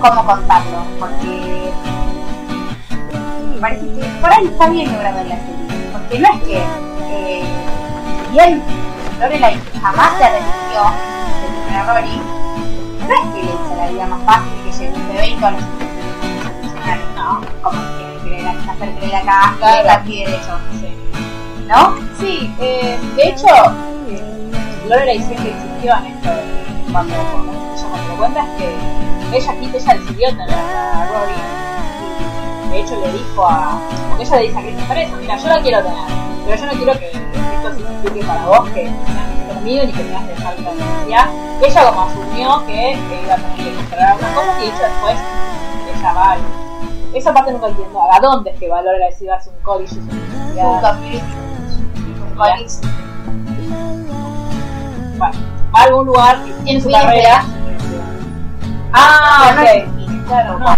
cómo 0.00 0.24
contarlo, 0.24 0.78
porque 1.00 1.72
me 3.54 3.60
parece 3.60 3.86
que 3.86 4.04
por 4.20 4.32
ahí 4.32 4.44
está 4.46 4.68
bien 4.68 4.92
logrado 4.92 5.18
en 5.20 5.28
la 5.28 5.36
serie, 5.36 5.88
porque 5.92 6.18
no 6.18 6.28
es 6.28 6.42
que, 6.42 6.62
eh, 7.10 7.44
bien 8.30 8.62
Lorelai 9.20 9.60
jamás 9.80 10.16
se 10.18 10.24
arrepintió 10.24 10.82
de 11.40 11.66
tener 11.66 11.80
a 11.80 11.94
Rory, 11.94 12.22
no 13.08 13.14
es 13.14 13.34
que 13.34 13.42
le 13.42 13.52
hizo 13.52 13.74
la 13.76 13.88
vida 13.88 14.06
más 14.06 14.22
fácil 14.24 14.92
que 14.92 15.12
bebé 15.12 15.28
y 15.28 15.34
todas 15.36 15.52
las 15.54 15.62
instituciones 15.62 16.42
tradicionales, 16.42 17.06
¿no? 17.16 17.40
Como 17.62 17.80
quiere 17.96 18.18
creer, 18.24 18.46
hacer 18.48 18.94
creer 18.96 19.16
acá, 19.16 19.54
Claro. 19.58 20.02
y 20.06 20.24
derecho, 20.24 20.58
Sí. 20.80 20.88
¿no? 21.66 21.94
Sí, 22.18 22.54
eh, 22.60 22.98
de 23.16 23.28
hecho, 23.28 23.46
eh, 24.08 24.22
Lorelai 24.88 25.22
siempre 25.22 25.50
insistió 25.50 25.96
en 25.96 26.06
esto 26.06 26.30
de 26.30 26.92
cuando, 26.92 27.14
cuando 27.14 27.52
ella 27.74 27.86
cuando 27.90 28.08
lo 28.08 28.16
cuenta 28.16 28.40
es 28.40 28.48
que 28.58 29.36
ella 29.38 29.52
aquí 29.52 29.70
ella 29.74 29.94
decidió 29.94 30.28
tener 30.30 30.50
a 30.54 31.08
Rory 31.12 31.32
y 32.66 32.70
de 32.70 32.80
hecho 32.80 33.00
le 33.00 33.12
dijo 33.12 33.46
a 33.48 33.78
porque 34.10 34.22
ella 34.24 34.36
le 34.36 34.42
dice 34.42 34.58
a 34.58 34.62
Kristen 34.62 34.88
Teresa, 34.88 35.16
mira 35.20 35.36
yo 35.36 35.48
la 35.48 35.60
quiero 35.62 35.82
tener 35.82 36.04
pero 36.46 36.56
yo 36.60 36.66
no 36.66 36.72
quiero 36.72 36.98
que 37.00 37.06
esto 37.08 37.74
signifique 37.76 38.26
para 38.26 38.46
vos 38.46 38.68
que 38.68 38.74
que 38.74 38.86
estar 38.86 39.54
conmigo 39.54 39.84
ni 39.86 39.92
que 39.92 40.02
tengas 40.04 40.22
que 40.24 40.34
dejar 40.34 40.58
la 40.60 40.70
universidad 40.70 41.26
ella 41.62 41.84
como 41.90 42.02
asumió 42.02 42.66
que 42.66 42.92
eh, 42.92 42.98
iba 43.24 43.34
a 43.34 43.36
tener 43.36 43.56
que 43.56 43.74
controlar 43.74 44.08
algunas 44.12 44.34
cosas 44.34 44.54
y 44.62 44.66
después 44.66 45.16
ella 45.96 46.12
va 46.12 46.36
y- 46.36 47.16
esa 47.18 47.32
parte 47.32 47.52
nunca 47.52 47.68
entiendo 47.68 48.00
a 48.12 48.18
dónde 48.20 48.50
es 48.50 48.58
que 48.58 48.68
va 48.68 48.82
Lorelai 48.82 49.12
si 49.12 49.26
va 49.26 49.34
a 49.34 49.36
hacer 49.38 49.52
un 49.56 49.62
college 49.62 49.94
en 49.94 50.04
su 50.04 50.10
Un 50.10 50.16
universidad 50.18 50.92
community, 50.94 51.22
un 52.28 52.36
college 52.36 52.66
bueno, 55.16 55.34
va 55.74 55.80
a 55.80 55.82
algún 55.84 56.06
lugar 56.06 56.38
y 56.46 56.52
tiene 56.64 56.80
su 56.80 56.90
carrera. 56.90 57.44
Ah, 58.92 59.50
ok. 59.54 59.62
es 59.62 59.84
Claro, 60.26 60.58
no. 60.58 60.74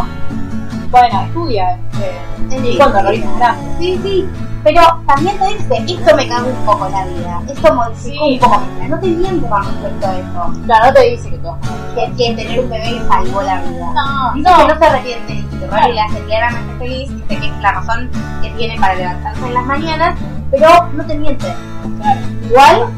Bueno, 0.91 1.23
estudia. 1.23 1.79
Eh, 2.01 2.21
Sí. 2.51 2.79
es. 2.79 3.57
Sí, 3.79 4.01
sí. 4.03 4.29
Pero 4.67 4.83
también 5.07 5.39
te 5.39 5.47
dice, 5.47 5.95
esto 5.95 6.17
me 6.17 6.27
caga 6.29 6.43
un 6.43 6.67
poco 6.67 6.89
la 6.89 7.05
vida, 7.05 7.41
esto 7.49 7.73
modificó 7.73 8.27
Sí. 8.27 8.33
un 8.35 8.39
poco 8.41 8.59
mi 8.59 8.75
vida. 8.75 8.89
No 8.89 8.99
te 8.99 9.07
miente 9.07 9.49
con 9.49 9.65
respecto 9.65 10.07
a 10.09 10.17
eso. 10.19 10.61
Claro, 10.65 10.87
no 10.87 10.93
te 10.93 11.03
dice 11.11 11.31
que 11.31 11.39
todo. 11.39 11.59
Que, 11.95 12.13
que 12.17 12.35
tener 12.35 12.59
un 12.61 12.71
bebé 12.71 12.91
le 12.91 13.07
salvó 13.07 13.43
la 13.43 13.61
vida. 13.63 13.93
No, 13.95 14.33
Dice 14.35 14.51
que 14.57 14.75
no 14.75 14.79
se 14.81 14.85
arrepiente 14.87 15.45
Rory 15.71 15.93
le 15.93 16.01
hace 16.01 16.25
claramente 16.25 16.79
feliz, 16.79 17.11
dice 17.11 17.41
que 17.41 17.47
es 17.47 17.61
la 17.63 17.73
razón 17.73 18.11
que 18.43 18.51
tiene 18.51 18.77
para 18.81 18.95
levantarse 18.97 19.47
en 19.47 19.55
las 19.55 19.67
mañanas, 19.67 20.19
pero 20.51 20.69
no 20.95 21.07
te 21.07 21.15
miente. 21.17 21.55
Claro. 22.01 22.21
Igual 22.49 22.89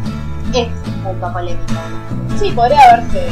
es 0.55 0.69
un 0.87 1.03
punto 1.03 1.33
polémico. 1.35 1.75
Sí, 2.39 2.51
podría 2.53 2.81
haberse. 2.83 3.29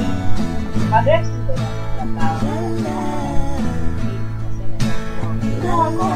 No, 5.64 5.90
no, 5.90 6.14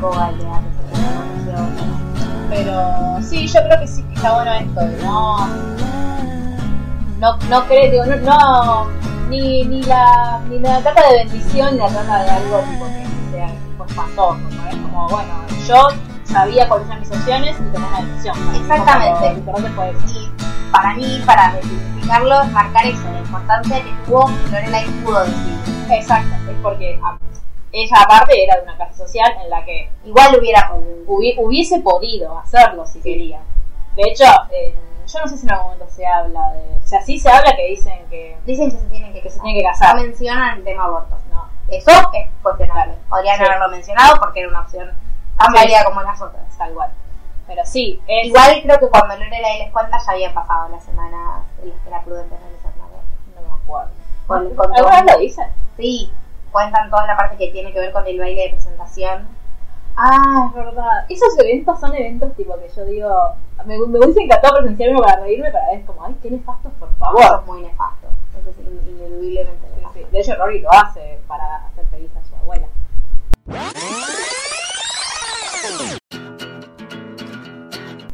no 0.00 0.67
Pero 2.48 3.18
sí, 3.22 3.46
yo 3.46 3.60
creo 3.62 3.80
que 3.80 3.86
sí 3.86 4.02
que 4.02 4.14
está 4.14 4.34
bueno 4.34 4.52
esto 4.52 4.80
no. 5.04 5.46
No, 7.20 7.36
no 7.48 7.66
creo, 7.66 7.90
digo, 7.90 8.04
no, 8.04 8.16
no 8.16 9.08
ni, 9.28 9.64
ni 9.64 9.82
la 9.82 10.40
ni 10.48 10.58
la 10.58 10.80
trata 10.80 11.08
de 11.08 11.24
bendición 11.24 11.74
ni 11.74 11.78
la 11.78 11.88
trata 11.88 12.24
de 12.24 12.30
algo 12.30 12.58
tipo 12.60 12.86
que 12.86 13.36
sea 13.36 13.48
tipo 13.48 13.84
espantoso, 13.84 14.38
¿no? 14.38 14.68
Es 14.68 14.76
como, 14.76 15.08
bueno, 15.08 15.34
yo 15.66 15.88
sabía 16.24 16.68
cuáles 16.68 16.86
eran 16.86 17.00
mis 17.00 17.10
opciones 17.10 17.56
y 17.56 17.72
tomé 17.72 17.86
una 17.86 18.00
decisión. 18.02 18.36
Exactamente. 18.56 19.42
Como. 19.44 19.58
Y 19.58 20.30
para 20.72 20.94
mí, 20.94 21.22
para 21.24 21.54
identificarlo, 21.60 22.42
es 22.42 22.52
marcar 22.52 22.86
eso, 22.86 23.04
la 23.12 23.20
importancia 23.20 23.82
que 23.82 23.92
tuvo 24.06 24.30
Lorelai 24.50 24.86
pudo 25.04 25.20
decir. 25.20 25.58
Exacto, 25.90 26.34
es 26.50 26.56
porque 26.62 27.00
ella 27.72 27.96
aparte 28.02 28.42
era 28.42 28.56
de 28.56 28.62
una 28.62 28.76
clase 28.76 28.94
social 28.94 29.32
en 29.42 29.50
la 29.50 29.64
que 29.64 29.90
Igual 30.04 30.36
hubiera 30.38 30.70
hubi- 31.06 31.34
hubiese 31.38 31.80
podido 31.80 32.38
hacerlo 32.38 32.86
si 32.86 33.00
quería. 33.00 33.40
De 33.94 34.02
hecho, 34.04 34.24
eh, 34.50 34.74
yo 35.06 35.20
no 35.20 35.26
sé 35.28 35.36
si 35.38 35.44
en 35.46 35.52
algún 35.52 35.66
momento 35.72 35.86
se 35.94 36.06
habla 36.06 36.52
de... 36.52 36.76
O 36.82 36.86
sea, 36.86 37.02
sí 37.02 37.18
se 37.18 37.28
habla 37.30 37.54
que 37.56 37.66
dicen 37.66 38.06
que... 38.08 38.38
Dicen 38.46 38.70
que 38.70 38.76
se 38.78 38.86
tienen 38.86 39.12
que, 39.12 39.20
Que 39.22 39.30
se 39.30 39.40
tienen 39.40 39.58
que 39.60 39.64
casar. 39.68 39.96
No 39.96 40.02
mencionan 40.02 40.58
el 40.58 40.64
tema 40.64 40.84
aborto. 40.84 41.16
No, 41.30 41.48
Eso 41.68 41.90
es 42.14 42.28
cuestionable. 42.42 42.94
Podrían 43.08 43.36
Sí. 43.38 43.44
haberlo 43.44 43.68
mencionado 43.68 44.16
porque 44.20 44.40
era 44.40 44.48
una 44.48 44.60
opción 44.62 44.90
tan 45.36 45.46
Sí. 45.48 45.54
válida 45.54 45.84
como 45.84 46.02
las 46.02 46.20
otras. 46.20 46.44
tal 46.56 46.72
cual. 46.74 46.90
Pero 47.46 47.62
sí, 47.64 48.00
es... 48.06 48.26
Igual 48.26 48.60
creo 48.62 48.78
que 48.78 48.88
cuando 48.88 49.16
Lorelai 49.16 49.58
les 49.60 49.72
cuenta 49.72 49.98
ya 49.98 50.12
había 50.12 50.32
pasado 50.34 50.68
la 50.68 50.80
semana 50.80 51.42
en 51.62 51.70
las 51.70 51.78
que 51.80 51.88
era 51.88 52.02
prudente 52.02 52.36
realizar 52.36 52.72
una 52.76 52.84
aborto. 52.84 53.08
No 53.34 53.42
me 53.42 53.62
acuerdo. 53.62 54.74
¿Alguna 54.76 55.02
vez 55.02 55.12
lo 55.14 55.18
dicen? 55.20 55.46
Sí, 55.76 56.12
cuentan 56.52 56.90
toda 56.90 57.06
la 57.06 57.16
parte 57.16 57.36
que 57.36 57.48
tiene 57.52 57.72
que 57.72 57.80
ver 57.80 57.92
con 57.92 58.06
el 58.06 58.18
baile 58.18 58.42
de 58.42 58.50
presentación. 58.50 59.26
Ah, 59.96 60.46
es 60.48 60.54
verdad. 60.54 61.04
Esos 61.08 61.36
eventos 61.38 61.80
son 61.80 61.94
eventos 61.94 62.34
tipo 62.36 62.56
que 62.58 62.68
yo 62.68 62.84
digo... 62.84 63.34
Me, 63.66 63.76
me 63.78 63.98
hubiese 63.98 64.20
encantado 64.22 64.58
presenciar 64.58 64.90
uno 64.90 65.00
para 65.02 65.20
reírme, 65.20 65.50
para 65.50 65.66
ver 65.72 65.84
como, 65.84 66.04
ay, 66.04 66.16
qué 66.22 66.30
nefastos, 66.30 66.72
por 66.78 66.88
Eso 66.88 66.98
favor. 66.98 67.40
es 67.40 67.46
muy 67.46 67.62
nefasto. 67.62 68.06
Eso 68.40 68.50
es 68.50 68.58
in- 68.60 68.96
ineludiblemente 68.96 69.66
Sí, 69.66 69.76
nefasto. 69.80 69.98
sí. 69.98 70.06
De 70.12 70.20
hecho, 70.20 70.34
Rory 70.36 70.60
lo 70.60 70.72
hace 70.72 71.18
para 71.26 71.66
hacer 71.66 71.84
feliz 71.86 72.10
a 72.16 72.24
su 72.28 72.36
abuela. 72.36 72.68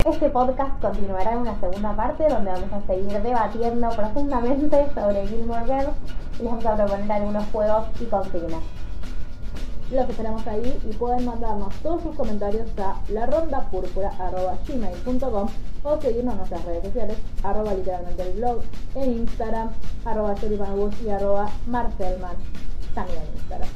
Este 0.07 0.29
podcast 0.29 0.81
continuará 0.81 1.33
en 1.33 1.39
una 1.39 1.59
segunda 1.61 1.93
parte 1.97 2.29
donde 2.29 2.51
vamos 2.51 2.73
a 2.73 2.87
seguir 2.87 3.23
debatiendo 3.23 3.89
profundamente 3.91 4.87
sobre 4.95 5.27
Gilmore 5.27 5.65
Girls 5.65 5.97
les 6.39 6.47
vamos 6.47 6.67
a 6.67 6.77
proponer 6.77 7.13
algunos 7.13 7.45
juegos 7.47 7.87
y 8.01 8.05
consignas. 8.07 8.63
Los 9.91 10.09
esperamos 10.09 10.47
ahí 10.47 10.81
y 10.89 10.93
pueden 10.95 11.27
mandarnos 11.27 11.75
todos 11.83 12.03
sus 12.03 12.17
comentarios 12.17 12.69
a 12.79 12.97
larondapúrpura.gmail.com 13.09 15.49
o 15.85 16.01
seguirnos 16.01 16.33
en 16.33 16.39
nuestras 16.39 16.65
redes 16.65 16.85
sociales, 16.85 17.19
arroba 17.43 17.75
literalmente 17.75 18.23
el 18.23 18.33
blog, 18.33 18.63
en 18.95 19.19
Instagram, 19.19 19.69
arroba 20.05 20.35
y 21.05 21.11
arroba 21.11 21.51
Marcelman, 21.67 22.37
también 22.95 23.23
en 23.23 23.35
Instagram. 23.35 23.69